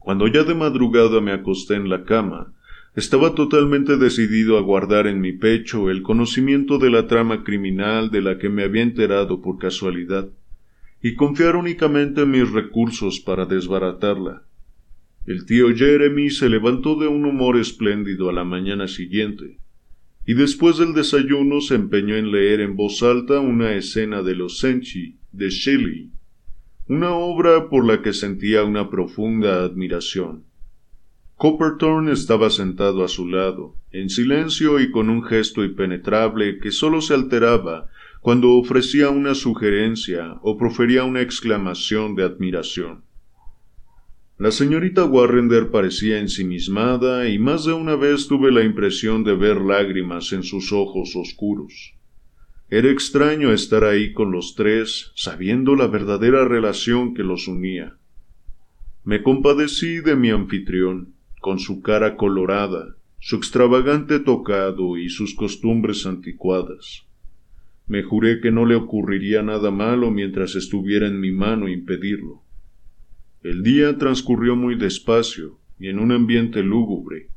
[0.00, 2.52] Cuando ya de madrugada me acosté en la cama,
[2.96, 8.22] estaba totalmente decidido a guardar en mi pecho el conocimiento de la trama criminal de
[8.22, 10.30] la que me había enterado por casualidad,
[11.02, 14.44] y confiar únicamente en mis recursos para desbaratarla.
[15.26, 19.58] El tío Jeremy se levantó de un humor espléndido a la mañana siguiente,
[20.24, 24.58] y después del desayuno se empeñó en leer en voz alta una escena de los
[24.58, 26.12] Senchi de Shelley,
[26.88, 30.45] una obra por la que sentía una profunda admiración.
[31.38, 37.02] Copperthorne estaba sentado a su lado, en silencio y con un gesto impenetrable que sólo
[37.02, 37.90] se alteraba
[38.22, 43.04] cuando ofrecía una sugerencia o profería una exclamación de admiración.
[44.38, 49.60] La señorita Warrender parecía ensimismada y más de una vez tuve la impresión de ver
[49.60, 51.94] lágrimas en sus ojos oscuros.
[52.70, 57.98] Era extraño estar ahí con los tres, sabiendo la verdadera relación que los unía.
[59.04, 61.15] Me compadecí de mi anfitrión
[61.46, 67.06] con su cara colorada, su extravagante tocado y sus costumbres anticuadas.
[67.86, 72.42] Me juré que no le ocurriría nada malo mientras estuviera en mi mano impedirlo.
[73.44, 77.28] El día transcurrió muy despacio y en un ambiente lúgubre.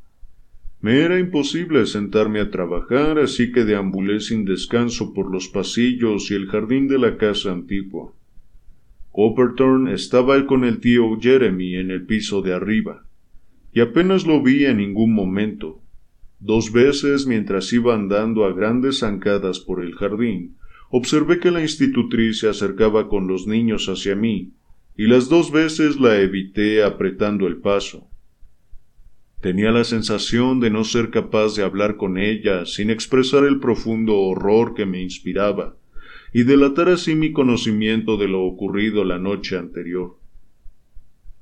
[0.82, 6.34] Me era imposible sentarme a trabajar, así que deambulé sin descanso por los pasillos y
[6.34, 8.12] el jardín de la casa antigua.
[9.12, 13.06] Copperthorne estaba con el tío Jeremy en el piso de arriba
[13.74, 15.82] y apenas lo vi en ningún momento.
[16.40, 20.56] Dos veces mientras iba andando a grandes zancadas por el jardín,
[20.90, 24.54] observé que la institutriz se acercaba con los niños hacia mí,
[24.96, 28.10] y las dos veces la evité apretando el paso.
[29.42, 34.18] Tenía la sensación de no ser capaz de hablar con ella sin expresar el profundo
[34.18, 35.78] horror que me inspiraba,
[36.34, 40.19] y delatar así mi conocimiento de lo ocurrido la noche anterior.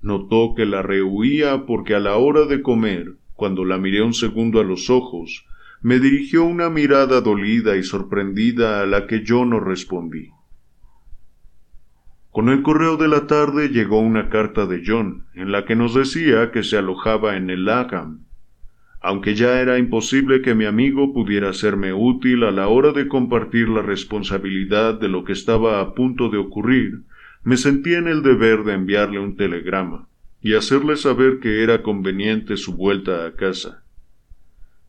[0.07, 4.61] Notó que la rehuía porque a la hora de comer, cuando la miré un segundo
[4.61, 5.45] a los ojos,
[5.81, 10.29] me dirigió una mirada dolida y sorprendida a la que yo no respondí.
[12.31, 15.93] Con el correo de la tarde llegó una carta de John, en la que nos
[15.93, 18.21] decía que se alojaba en el Lagham.
[19.01, 23.67] Aunque ya era imposible que mi amigo pudiera serme útil a la hora de compartir
[23.67, 27.01] la responsabilidad de lo que estaba a punto de ocurrir,
[27.47, 30.09] me sentí en el deber de enviarle un telegrama
[30.41, 33.85] y hacerle saber que era conveniente su vuelta a casa.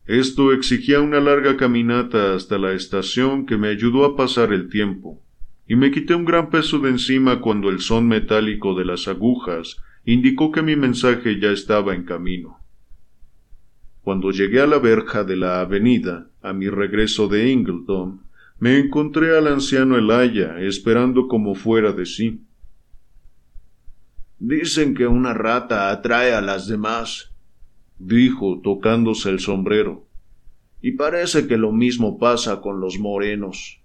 [0.05, 5.23] Esto exigía una larga caminata hasta la estación que me ayudó a pasar el tiempo,
[5.69, 9.77] y me quité un gran peso de encima cuando el son metálico de las agujas
[10.03, 12.59] indicó que mi mensaje ya estaba en camino.
[14.01, 18.19] Cuando llegué a la verja de la avenida, a mi regreso de Ingleton,
[18.59, 22.41] me encontré al anciano Elaya esperando como fuera de sí.
[24.39, 27.33] Dicen que una rata atrae a las demás,
[27.97, 30.07] dijo tocándose el sombrero.
[30.81, 33.81] Y parece que lo mismo pasa con los morenos.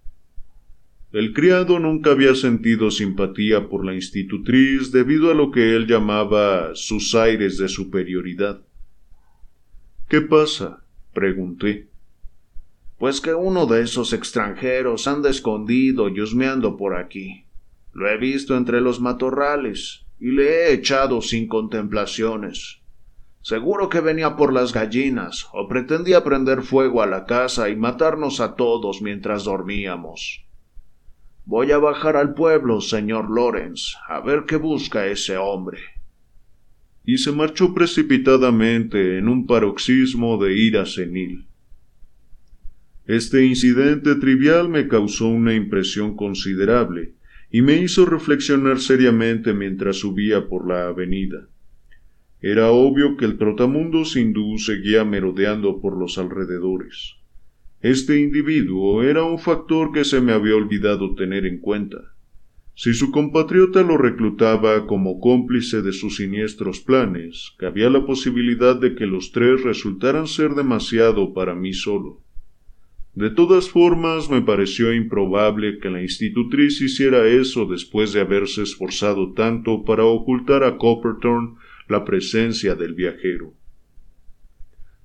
[1.10, 6.70] El criado nunca había sentido simpatía por la institutriz debido a lo que él llamaba
[6.74, 8.62] sus aires de superioridad.
[10.08, 10.84] ¿Qué pasa?
[11.12, 11.88] pregunté.
[12.98, 17.44] Pues que uno de esos extranjeros anda escondido y husmeando por aquí.
[17.92, 22.80] Lo he visto entre los matorrales y le he echado sin contemplaciones.
[23.42, 28.40] Seguro que venía por las gallinas o pretendía prender fuego a la casa y matarnos
[28.40, 30.46] a todos mientras dormíamos.
[31.44, 35.80] Voy a bajar al pueblo, señor Lawrence, a ver qué busca ese hombre.
[37.04, 41.48] Y se marchó precipitadamente en un paroxismo de ira senil.
[43.04, 47.12] Este incidente trivial me causó una impresión considerable
[47.54, 51.46] y me hizo reflexionar seriamente mientras subía por la avenida.
[52.40, 57.14] Era obvio que el trotamundos hindú seguía merodeando por los alrededores.
[57.80, 62.16] Este individuo era un factor que se me había olvidado tener en cuenta.
[62.74, 68.96] Si su compatriota lo reclutaba como cómplice de sus siniestros planes, cabía la posibilidad de
[68.96, 72.23] que los tres resultaran ser demasiado para mí solo.
[73.14, 79.32] De todas formas, me pareció improbable que la institutriz hiciera eso después de haberse esforzado
[79.34, 81.56] tanto para ocultar a Copperton
[81.88, 83.54] la presencia del viajero.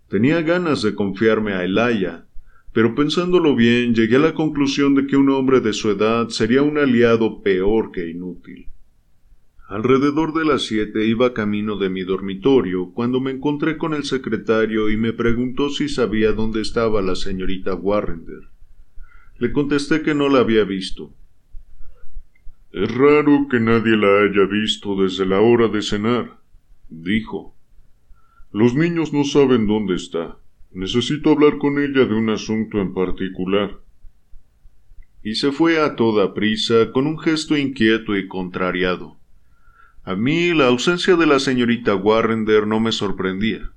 [0.08, 2.26] Tenía ganas de confiarme a Elaya,
[2.74, 6.64] pero pensándolo bien llegué a la conclusión de que un hombre de su edad sería
[6.64, 8.70] un aliado peor que inútil.
[9.70, 14.90] Alrededor de las siete iba camino de mi dormitorio cuando me encontré con el secretario
[14.90, 18.50] y me preguntó si sabía dónde estaba la señorita Warrender.
[19.38, 21.14] Le contesté que no la había visto.
[22.72, 26.40] Es raro que nadie la haya visto desde la hora de cenar,
[26.90, 27.56] dijo.
[28.52, 30.40] Los niños no saben dónde está.
[30.72, 33.82] Necesito hablar con ella de un asunto en particular.
[35.22, 39.19] Y se fue a toda prisa con un gesto inquieto y contrariado.
[40.10, 43.74] A mí la ausencia de la señorita Warrender no me sorprendía.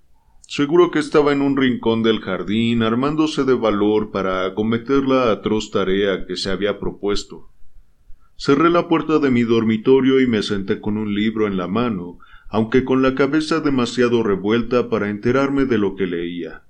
[0.48, 5.70] Seguro que estaba en un rincón del jardín armándose de valor para acometer la atroz
[5.70, 7.50] tarea que se había propuesto.
[8.38, 12.16] Cerré la puerta de mi dormitorio y me senté con un libro en la mano,
[12.48, 16.62] aunque con la cabeza demasiado revuelta para enterarme de lo que leía.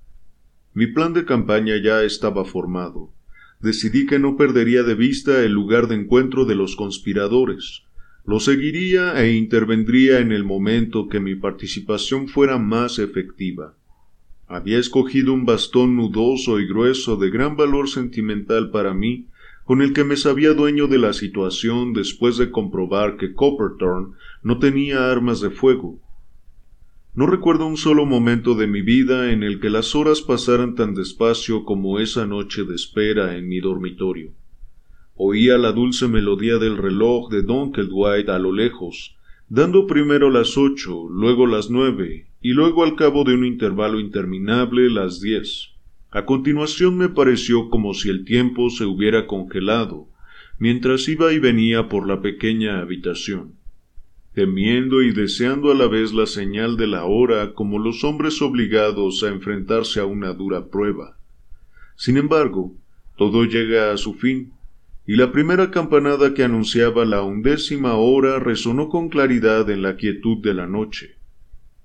[0.73, 3.13] Mi plan de campaña ya estaba formado.
[3.61, 7.83] Decidí que no perdería de vista el lugar de encuentro de los conspiradores.
[8.25, 13.75] Lo seguiría e intervendría en el momento que mi participación fuera más efectiva.
[14.47, 19.27] Había escogido un bastón nudoso y grueso de gran valor sentimental para mí,
[19.65, 24.59] con el que me sabía dueño de la situación después de comprobar que Copperthorne no
[24.59, 25.99] tenía armas de fuego,
[27.15, 30.95] no recuerdo un solo momento de mi vida en el que las horas pasaran tan
[30.95, 34.31] despacio como esa noche de espera en mi dormitorio.
[35.15, 39.15] Oía la dulce melodía del reloj de Dunkelwhite a lo lejos,
[39.49, 44.89] dando primero las ocho, luego las nueve, y luego al cabo de un intervalo interminable
[44.89, 45.69] las diez.
[46.11, 50.07] A continuación me pareció como si el tiempo se hubiera congelado,
[50.59, 53.55] mientras iba y venía por la pequeña habitación
[54.33, 59.23] temiendo y deseando a la vez la señal de la hora como los hombres obligados
[59.23, 61.17] a enfrentarse a una dura prueba.
[61.95, 62.75] Sin embargo,
[63.15, 64.52] todo llega a su fin,
[65.05, 70.37] y la primera campanada que anunciaba la undécima hora resonó con claridad en la quietud
[70.41, 71.17] de la noche.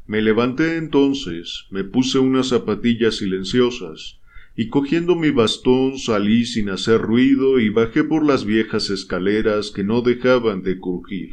[0.07, 4.21] Me levanté entonces, me puse unas zapatillas silenciosas,
[4.57, 9.85] y cogiendo mi bastón salí sin hacer ruido y bajé por las viejas escaleras que
[9.85, 11.31] no dejaban de crujir.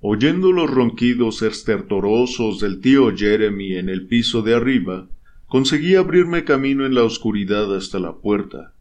[0.00, 5.08] Oyendo los ronquidos estertorosos del tío Jeremy en el piso de arriba,
[5.46, 8.75] conseguí abrirme camino en la oscuridad hasta la puerta,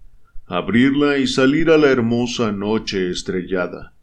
[0.48, 3.94] abrirla y salir a la hermosa noche estrellada.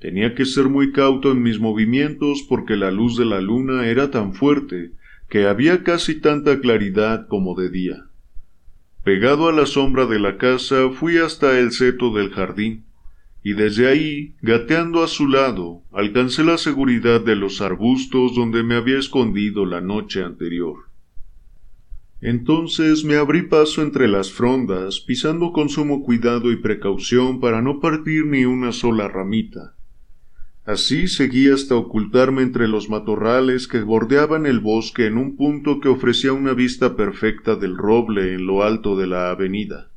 [0.00, 4.10] Tenía que ser muy cauto en mis movimientos porque la luz de la luna era
[4.10, 4.92] tan fuerte
[5.28, 8.06] que había casi tanta claridad como de día.
[9.04, 12.84] Pegado a la sombra de la casa fui hasta el seto del jardín,
[13.44, 18.76] y desde ahí, gateando a su lado, alcancé la seguridad de los arbustos donde me
[18.76, 20.91] había escondido la noche anterior.
[22.22, 27.80] Entonces me abrí paso entre las frondas, pisando con sumo cuidado y precaución para no
[27.80, 29.74] partir ni una sola ramita.
[30.64, 35.88] Así seguí hasta ocultarme entre los matorrales que bordeaban el bosque en un punto que
[35.88, 39.90] ofrecía una vista perfecta del roble en lo alto de la avenida.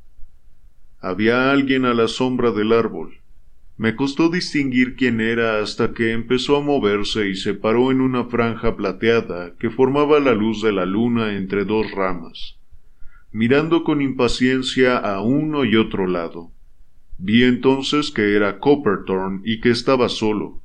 [0.98, 3.20] Había alguien a la sombra del árbol,
[3.78, 8.24] me costó distinguir quién era hasta que empezó a moverse y se paró en una
[8.24, 12.56] franja plateada que formaba la luz de la luna entre dos ramas,
[13.32, 16.52] mirando con impaciencia a uno y otro lado.
[17.18, 20.62] Vi entonces que era Copperthorne y que estaba solo.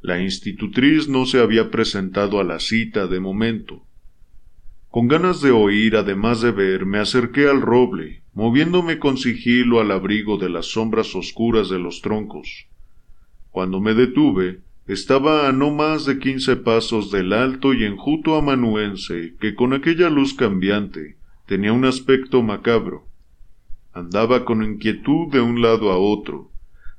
[0.00, 3.85] La institutriz no se había presentado a la cita de momento.
[4.96, 9.90] Con ganas de oír, además de ver, me acerqué al roble, moviéndome con sigilo al
[9.90, 12.66] abrigo de las sombras oscuras de los troncos.
[13.50, 19.34] Cuando me detuve, estaba a no más de quince pasos del alto y enjuto amanuense
[19.38, 23.06] que con aquella luz cambiante tenía un aspecto macabro.
[23.92, 26.52] Andaba con inquietud de un lado a otro,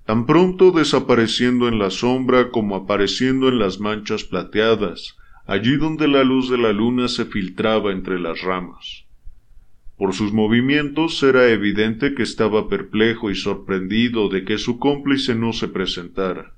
[0.05, 5.17] tan pronto desapareciendo en la sombra como apareciendo en las manchas plateadas,
[5.47, 9.05] allí donde la luz de la luna se filtraba entre las ramas.
[9.97, 15.53] Por sus movimientos era evidente que estaba perplejo y sorprendido de que su cómplice no
[15.53, 16.53] se presentara.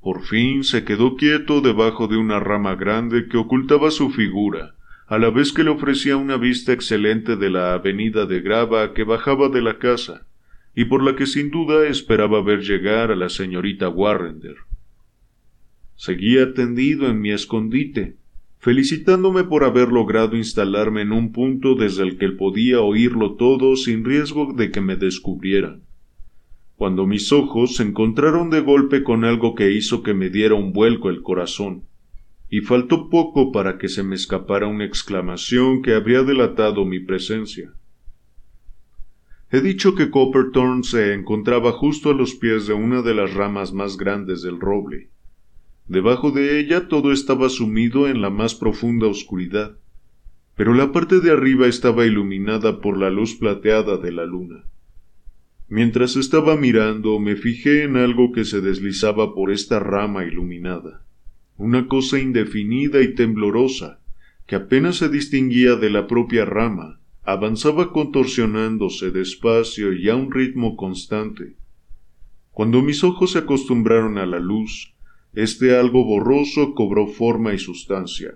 [0.00, 4.74] Por fin se quedó quieto debajo de una rama grande que ocultaba su figura,
[5.06, 9.04] a la vez que le ofrecía una vista excelente de la avenida de grava que
[9.04, 10.26] bajaba de la casa,
[10.74, 14.56] y por la que sin duda esperaba ver llegar a la señorita Warrender.
[15.96, 18.16] Seguía tendido en mi escondite,
[18.58, 24.04] felicitándome por haber logrado instalarme en un punto desde el que podía oírlo todo sin
[24.04, 25.82] riesgo de que me descubrieran.
[26.76, 30.72] Cuando mis ojos se encontraron de golpe con algo que hizo que me diera un
[30.72, 31.84] vuelco el corazón,
[32.50, 37.72] y faltó poco para que se me escapara una exclamación que habría delatado mi presencia.
[39.50, 43.72] He dicho que Copperthorne se encontraba justo a los pies de una de las ramas
[43.72, 45.10] más grandes del roble,
[45.86, 49.76] Debajo de ella todo estaba sumido en la más profunda oscuridad,
[50.56, 54.64] pero la parte de arriba estaba iluminada por la luz plateada de la luna.
[55.68, 61.04] Mientras estaba mirando me fijé en algo que se deslizaba por esta rama iluminada,
[61.56, 64.00] una cosa indefinida y temblorosa,
[64.46, 70.76] que apenas se distinguía de la propia rama, avanzaba contorsionándose despacio y a un ritmo
[70.76, 71.56] constante.
[72.50, 74.94] Cuando mis ojos se acostumbraron a la luz,
[75.34, 78.34] este algo borroso cobró forma y sustancia.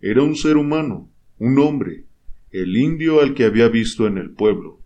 [0.00, 2.04] Era un ser humano, un hombre,
[2.50, 4.80] el indio al que había visto en el pueblo.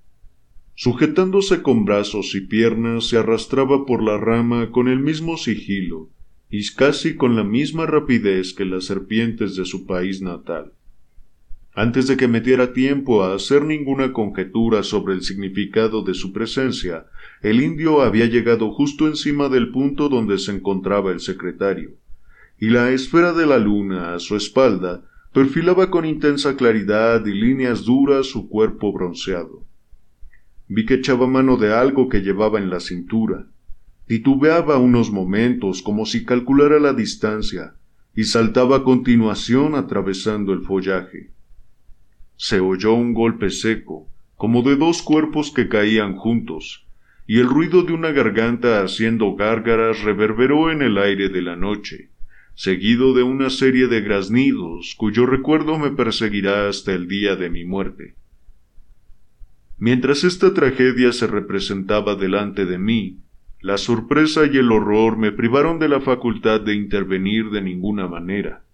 [0.74, 6.08] Sujetándose con brazos y piernas, se arrastraba por la rama con el mismo sigilo
[6.48, 10.72] y casi con la misma rapidez que las serpientes de su país natal.
[11.74, 17.06] Antes de que metiera tiempo a hacer ninguna conjetura sobre el significado de su presencia,
[17.42, 21.92] el indio había llegado justo encima del punto donde se encontraba el secretario,
[22.58, 25.02] y la esfera de la luna a su espalda
[25.32, 29.64] perfilaba con intensa claridad y líneas duras su cuerpo bronceado.
[30.68, 33.46] Vi que echaba mano de algo que llevaba en la cintura.
[34.06, 37.74] Titubeaba unos momentos como si calculara la distancia,
[38.14, 41.30] y saltaba a continuación atravesando el follaje
[42.42, 46.86] se oyó un golpe seco, como de dos cuerpos que caían juntos,
[47.26, 52.10] y el ruido de una garganta haciendo gárgaras reverberó en el aire de la noche,
[52.54, 57.64] seguido de una serie de graznidos cuyo recuerdo me perseguirá hasta el día de mi
[57.64, 58.16] muerte.
[59.78, 63.20] Mientras esta tragedia se representaba delante de mí,
[63.62, 68.64] la sorpresa y el horror me privaron de la facultad de intervenir de ninguna manera.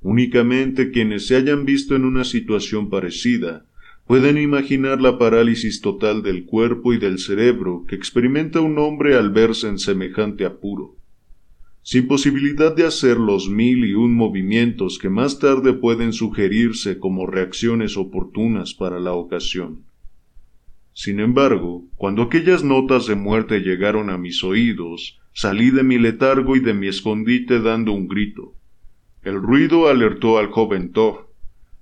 [0.00, 3.65] Únicamente quienes se hayan visto en una situación parecida
[4.06, 9.30] pueden imaginar la parálisis total del cuerpo y del cerebro que experimenta un hombre al
[9.30, 10.96] verse en semejante apuro,
[11.82, 17.26] sin posibilidad de hacer los mil y un movimientos que más tarde pueden sugerirse como
[17.26, 19.84] reacciones oportunas para la ocasión.
[20.92, 26.56] Sin embargo, cuando aquellas notas de muerte llegaron a mis oídos, salí de mi letargo
[26.56, 28.54] y de mi escondite dando un grito.
[29.22, 31.25] El ruido alertó al joven Thor,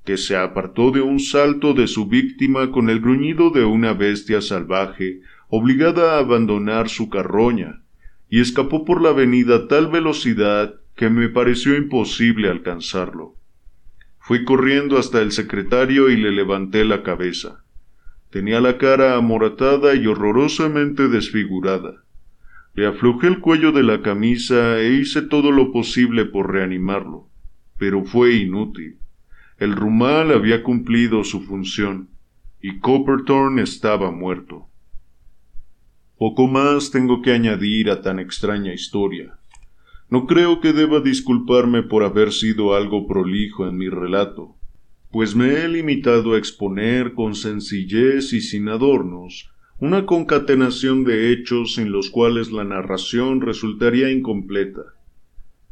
[0.04, 4.40] que se apartó de un salto de su víctima con el gruñido de una bestia
[4.40, 7.82] salvaje obligada a abandonar su carroña,
[8.28, 13.34] y escapó por la avenida a tal velocidad que me pareció imposible alcanzarlo.
[14.18, 17.64] Fui corriendo hasta el secretario y le levanté la cabeza.
[18.30, 22.04] Tenía la cara amoratada y horrorosamente desfigurada.
[22.74, 27.28] Le aflojé el cuello de la camisa e hice todo lo posible por reanimarlo
[27.78, 28.98] pero fue inútil.
[29.58, 32.08] El rumal había cumplido su función,
[32.60, 34.66] y Copperthorne estaba muerto.
[36.18, 39.38] Poco más tengo que añadir a tan extraña historia.
[40.08, 44.56] No creo que deba disculparme por haber sido algo prolijo en mi relato,
[45.10, 51.78] pues me he limitado a exponer con sencillez y sin adornos una concatenación de hechos
[51.78, 54.93] en los cuales la narración resultaría incompleta.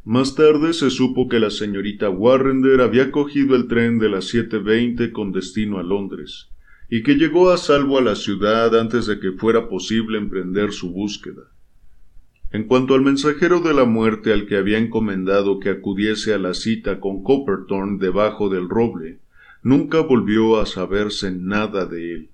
[0.04, 5.12] Más tarde se supo que la señorita Warrender había cogido el tren de las 7.20
[5.12, 6.48] con destino a Londres,
[6.90, 10.90] y que llegó a salvo a la ciudad antes de que fuera posible emprender su
[10.90, 11.42] búsqueda.
[12.50, 16.54] En cuanto al mensajero de la muerte al que había encomendado que acudiese a la
[16.54, 19.20] cita con Copperthorne debajo del roble,
[19.62, 22.30] nunca volvió a saberse nada de él.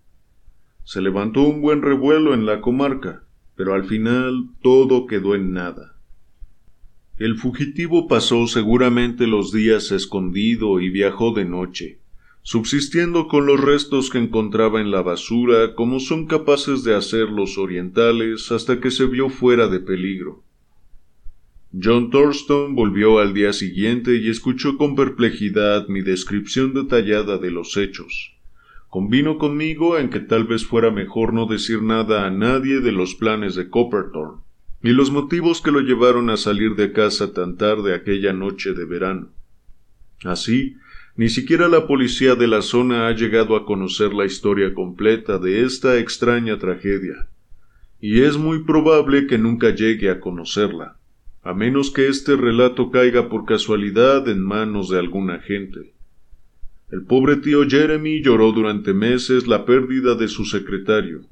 [0.85, 3.25] Se levantó un buen revuelo en la comarca,
[3.57, 5.98] pero al final todo quedó en nada.
[7.19, 11.99] El fugitivo pasó seguramente los días escondido y viajó de noche,
[12.43, 17.59] subsistiendo con los restos que encontraba en la basura como son capaces de hacer los
[17.59, 20.45] orientales hasta que se vio fuera de peligro.
[21.73, 27.77] John Thurston volvió al día siguiente y escuchó con perplejidad mi descripción detallada de los
[27.77, 28.37] hechos.
[28.89, 33.17] Convino conmigo en que tal vez fuera mejor no decir nada a nadie de los
[33.17, 34.41] planes de Copperthorne,
[34.83, 38.85] ni los motivos que lo llevaron a salir de casa tan tarde aquella noche de
[38.85, 39.29] verano.
[40.25, 40.77] Así,
[41.17, 45.65] ni siquiera la policía de la zona ha llegado a conocer la historia completa de
[45.65, 47.29] esta extraña tragedia,
[48.01, 50.97] y es muy probable que nunca llegue a conocerla,
[51.43, 55.93] a menos que este relato caiga por casualidad en manos de algún agente.
[56.91, 61.23] El pobre tío Jeremy lloró durante meses la pérdida de su secretario,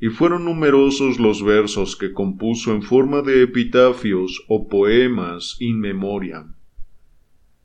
[0.00, 6.54] y fueron numerosos los versos que compuso en forma de epitafios o poemas in memoriam.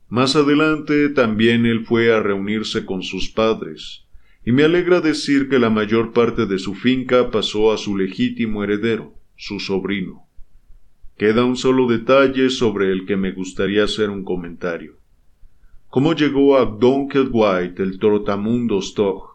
[0.08, 4.04] Más adelante también él fue a reunirse con sus padres,
[4.44, 8.64] y me alegra decir que la mayor parte de su finca pasó a su legítimo
[8.64, 10.26] heredero, su sobrino.
[11.16, 14.96] Queda un solo detalle sobre el que me gustaría hacer un comentario.
[15.88, 19.31] ¿Cómo llegó a White el trotamundo Stog?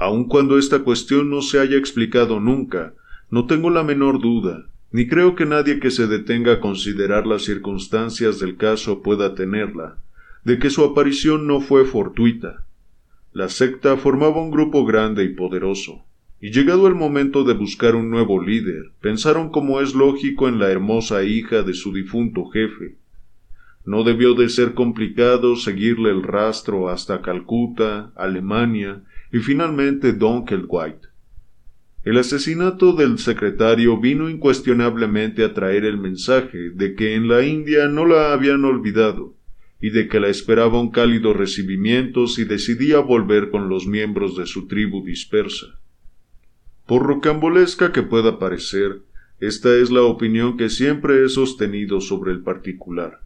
[0.00, 2.94] Aun cuando esta cuestión no se haya explicado nunca,
[3.30, 7.42] no tengo la menor duda ni creo que nadie que se detenga a considerar las
[7.44, 9.98] circunstancias del caso pueda tenerla,
[10.44, 12.64] de que su aparición no fue fortuita.
[13.32, 16.04] La secta formaba un grupo grande y poderoso,
[16.40, 20.70] y llegado el momento de buscar un nuevo líder, pensaron como es lógico en la
[20.70, 22.96] hermosa hija de su difunto jefe.
[23.84, 31.08] No debió de ser complicado seguirle el rastro hasta Calcuta, Alemania y finalmente White.
[32.02, 37.88] El asesinato del secretario vino incuestionablemente a traer el mensaje de que en la India
[37.88, 39.36] no la habían olvidado,
[39.80, 44.46] y de que la esperaba un cálido recibimiento si decidía volver con los miembros de
[44.46, 45.78] su tribu dispersa.
[46.86, 49.02] Por rocambolesca que pueda parecer,
[49.38, 53.20] esta es la opinión que siempre he sostenido sobre el particular.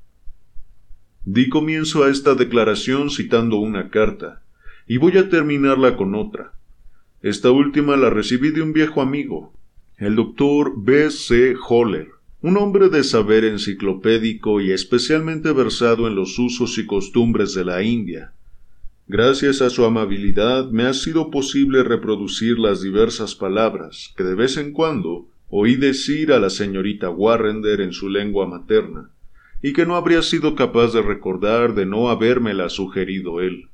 [1.25, 4.44] Di comienzo a esta declaración citando una carta,
[4.87, 6.53] y voy a terminarla con otra,
[7.25, 9.55] esta última la recibí de un viejo amigo,
[9.97, 11.11] el doctor B.
[11.11, 11.55] C.
[11.69, 12.09] Holler,
[12.43, 17.83] un hombre de saber enciclopédico y especialmente versado en los usos y costumbres de la
[17.83, 18.33] India.
[19.09, 24.59] Gracias a su amabilidad me ha sido posible reproducir las diversas palabras que de vez
[24.59, 29.09] en cuando oí decir a la señorita Warrender en su lengua materna,
[29.63, 33.69] y que no habría sido capaz de recordar de no habérmela sugerido él.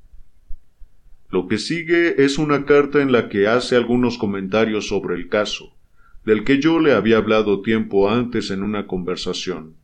[1.31, 5.77] Lo que sigue es una carta en la que hace algunos comentarios sobre el caso,
[6.24, 9.77] del que yo le había hablado tiempo antes en una conversación.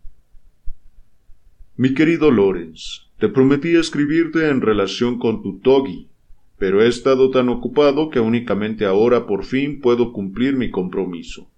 [1.76, 6.08] Mi querido Lorenz, te prometí escribirte en relación con tu Togi,
[6.58, 11.50] pero he estado tan ocupado que únicamente ahora por fin puedo cumplir mi compromiso.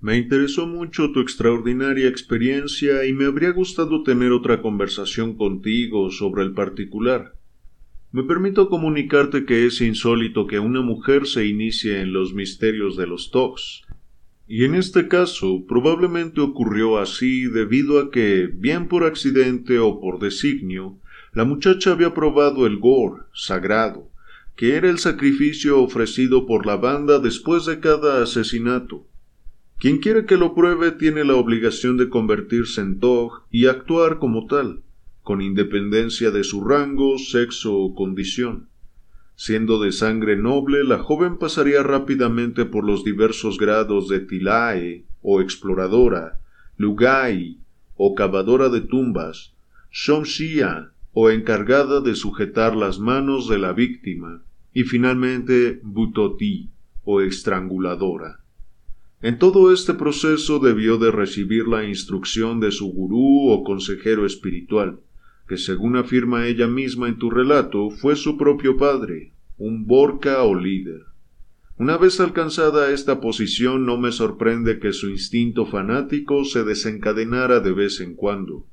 [0.00, 6.44] Me interesó mucho tu extraordinaria experiencia y me habría gustado tener otra conversación contigo sobre
[6.44, 7.37] el particular.
[8.10, 13.06] Me permito comunicarte que es insólito que una mujer se inicie en los misterios de
[13.06, 13.82] los TOCs.
[14.46, 20.20] Y en este caso probablemente ocurrió así debido a que, bien por accidente o por
[20.20, 20.96] designio,
[21.34, 24.08] la muchacha había probado el gore sagrado,
[24.56, 29.06] que era el sacrificio ofrecido por la banda después de cada asesinato.
[29.76, 34.46] Quien quiere que lo pruebe tiene la obligación de convertirse en Tog y actuar como
[34.46, 34.82] tal
[35.28, 38.70] con independencia de su rango, sexo o condición.
[39.36, 45.42] Siendo de sangre noble, la joven pasaría rápidamente por los diversos grados de Tilae o
[45.42, 46.40] exploradora,
[46.78, 47.58] Lugai
[47.94, 49.52] o cavadora de tumbas,
[49.92, 56.70] Shomshia o encargada de sujetar las manos de la víctima, y finalmente Butoti
[57.04, 58.40] o estranguladora.
[59.20, 65.00] En todo este proceso debió de recibir la instrucción de su gurú o consejero espiritual,
[65.48, 70.54] que según afirma ella misma en tu relato, fue su propio padre, un Borca o
[70.54, 71.02] líder.
[71.78, 77.72] Una vez alcanzada esta posición no me sorprende que su instinto fanático se desencadenara de
[77.72, 78.66] vez en cuando.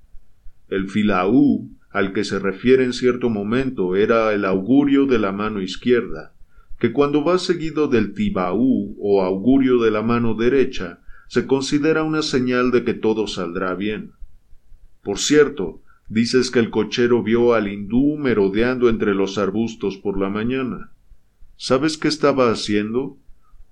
[0.68, 5.62] El filaú, al que se refiere en cierto momento, era el augurio de la mano
[5.62, 6.34] izquierda,
[6.80, 12.22] que cuando va seguido del tibaú o augurio de la mano derecha, se considera una
[12.22, 14.12] señal de que todo saldrá bien.
[15.04, 20.30] Por cierto, dices que el cochero vio al hindú merodeando entre los arbustos por la
[20.30, 20.92] mañana.
[21.58, 23.18] ¿Sabes qué estaba haciendo?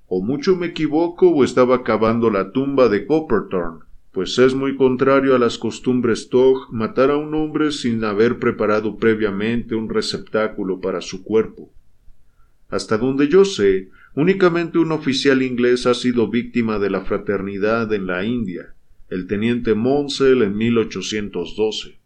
[0.07, 5.35] O mucho me equivoco o estaba cavando la tumba de Copperthorne, pues es muy contrario
[5.35, 11.01] a las costumbres Tog matar a un hombre sin haber preparado previamente un receptáculo para
[11.01, 11.71] su cuerpo.
[12.69, 18.07] Hasta donde yo sé, únicamente un oficial inglés ha sido víctima de la fraternidad en
[18.07, 18.73] la India,
[19.09, 22.02] el teniente Monsell en 1812.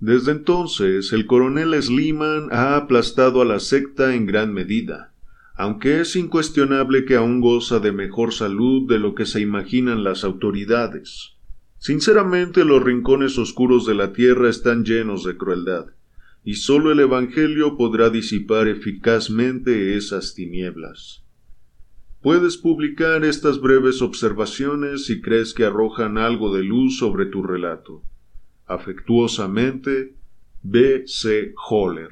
[0.00, 5.12] Desde entonces, el coronel Sliman ha aplastado a la secta en gran medida,
[5.54, 10.24] aunque es incuestionable que aún goza de mejor salud de lo que se imaginan las
[10.24, 11.36] autoridades.
[11.76, 15.88] Sinceramente los rincones oscuros de la tierra están llenos de crueldad,
[16.44, 21.24] y sólo el Evangelio podrá disipar eficazmente esas tinieblas.
[22.22, 28.02] Puedes publicar estas breves observaciones si crees que arrojan algo de luz sobre tu relato.
[28.70, 30.14] Afectuosamente,
[30.62, 31.02] B.
[31.04, 31.52] C.
[31.68, 32.10] Holler.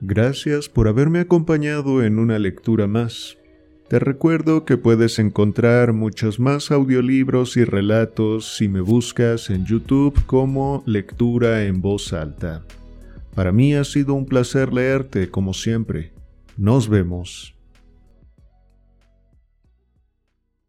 [0.00, 3.36] Gracias por haberme acompañado en una lectura más.
[3.90, 10.18] Te recuerdo que puedes encontrar muchos más audiolibros y relatos si me buscas en YouTube
[10.24, 12.64] como Lectura en voz alta.
[13.34, 16.12] Para mí ha sido un placer leerte como siempre.
[16.56, 17.55] Nos vemos.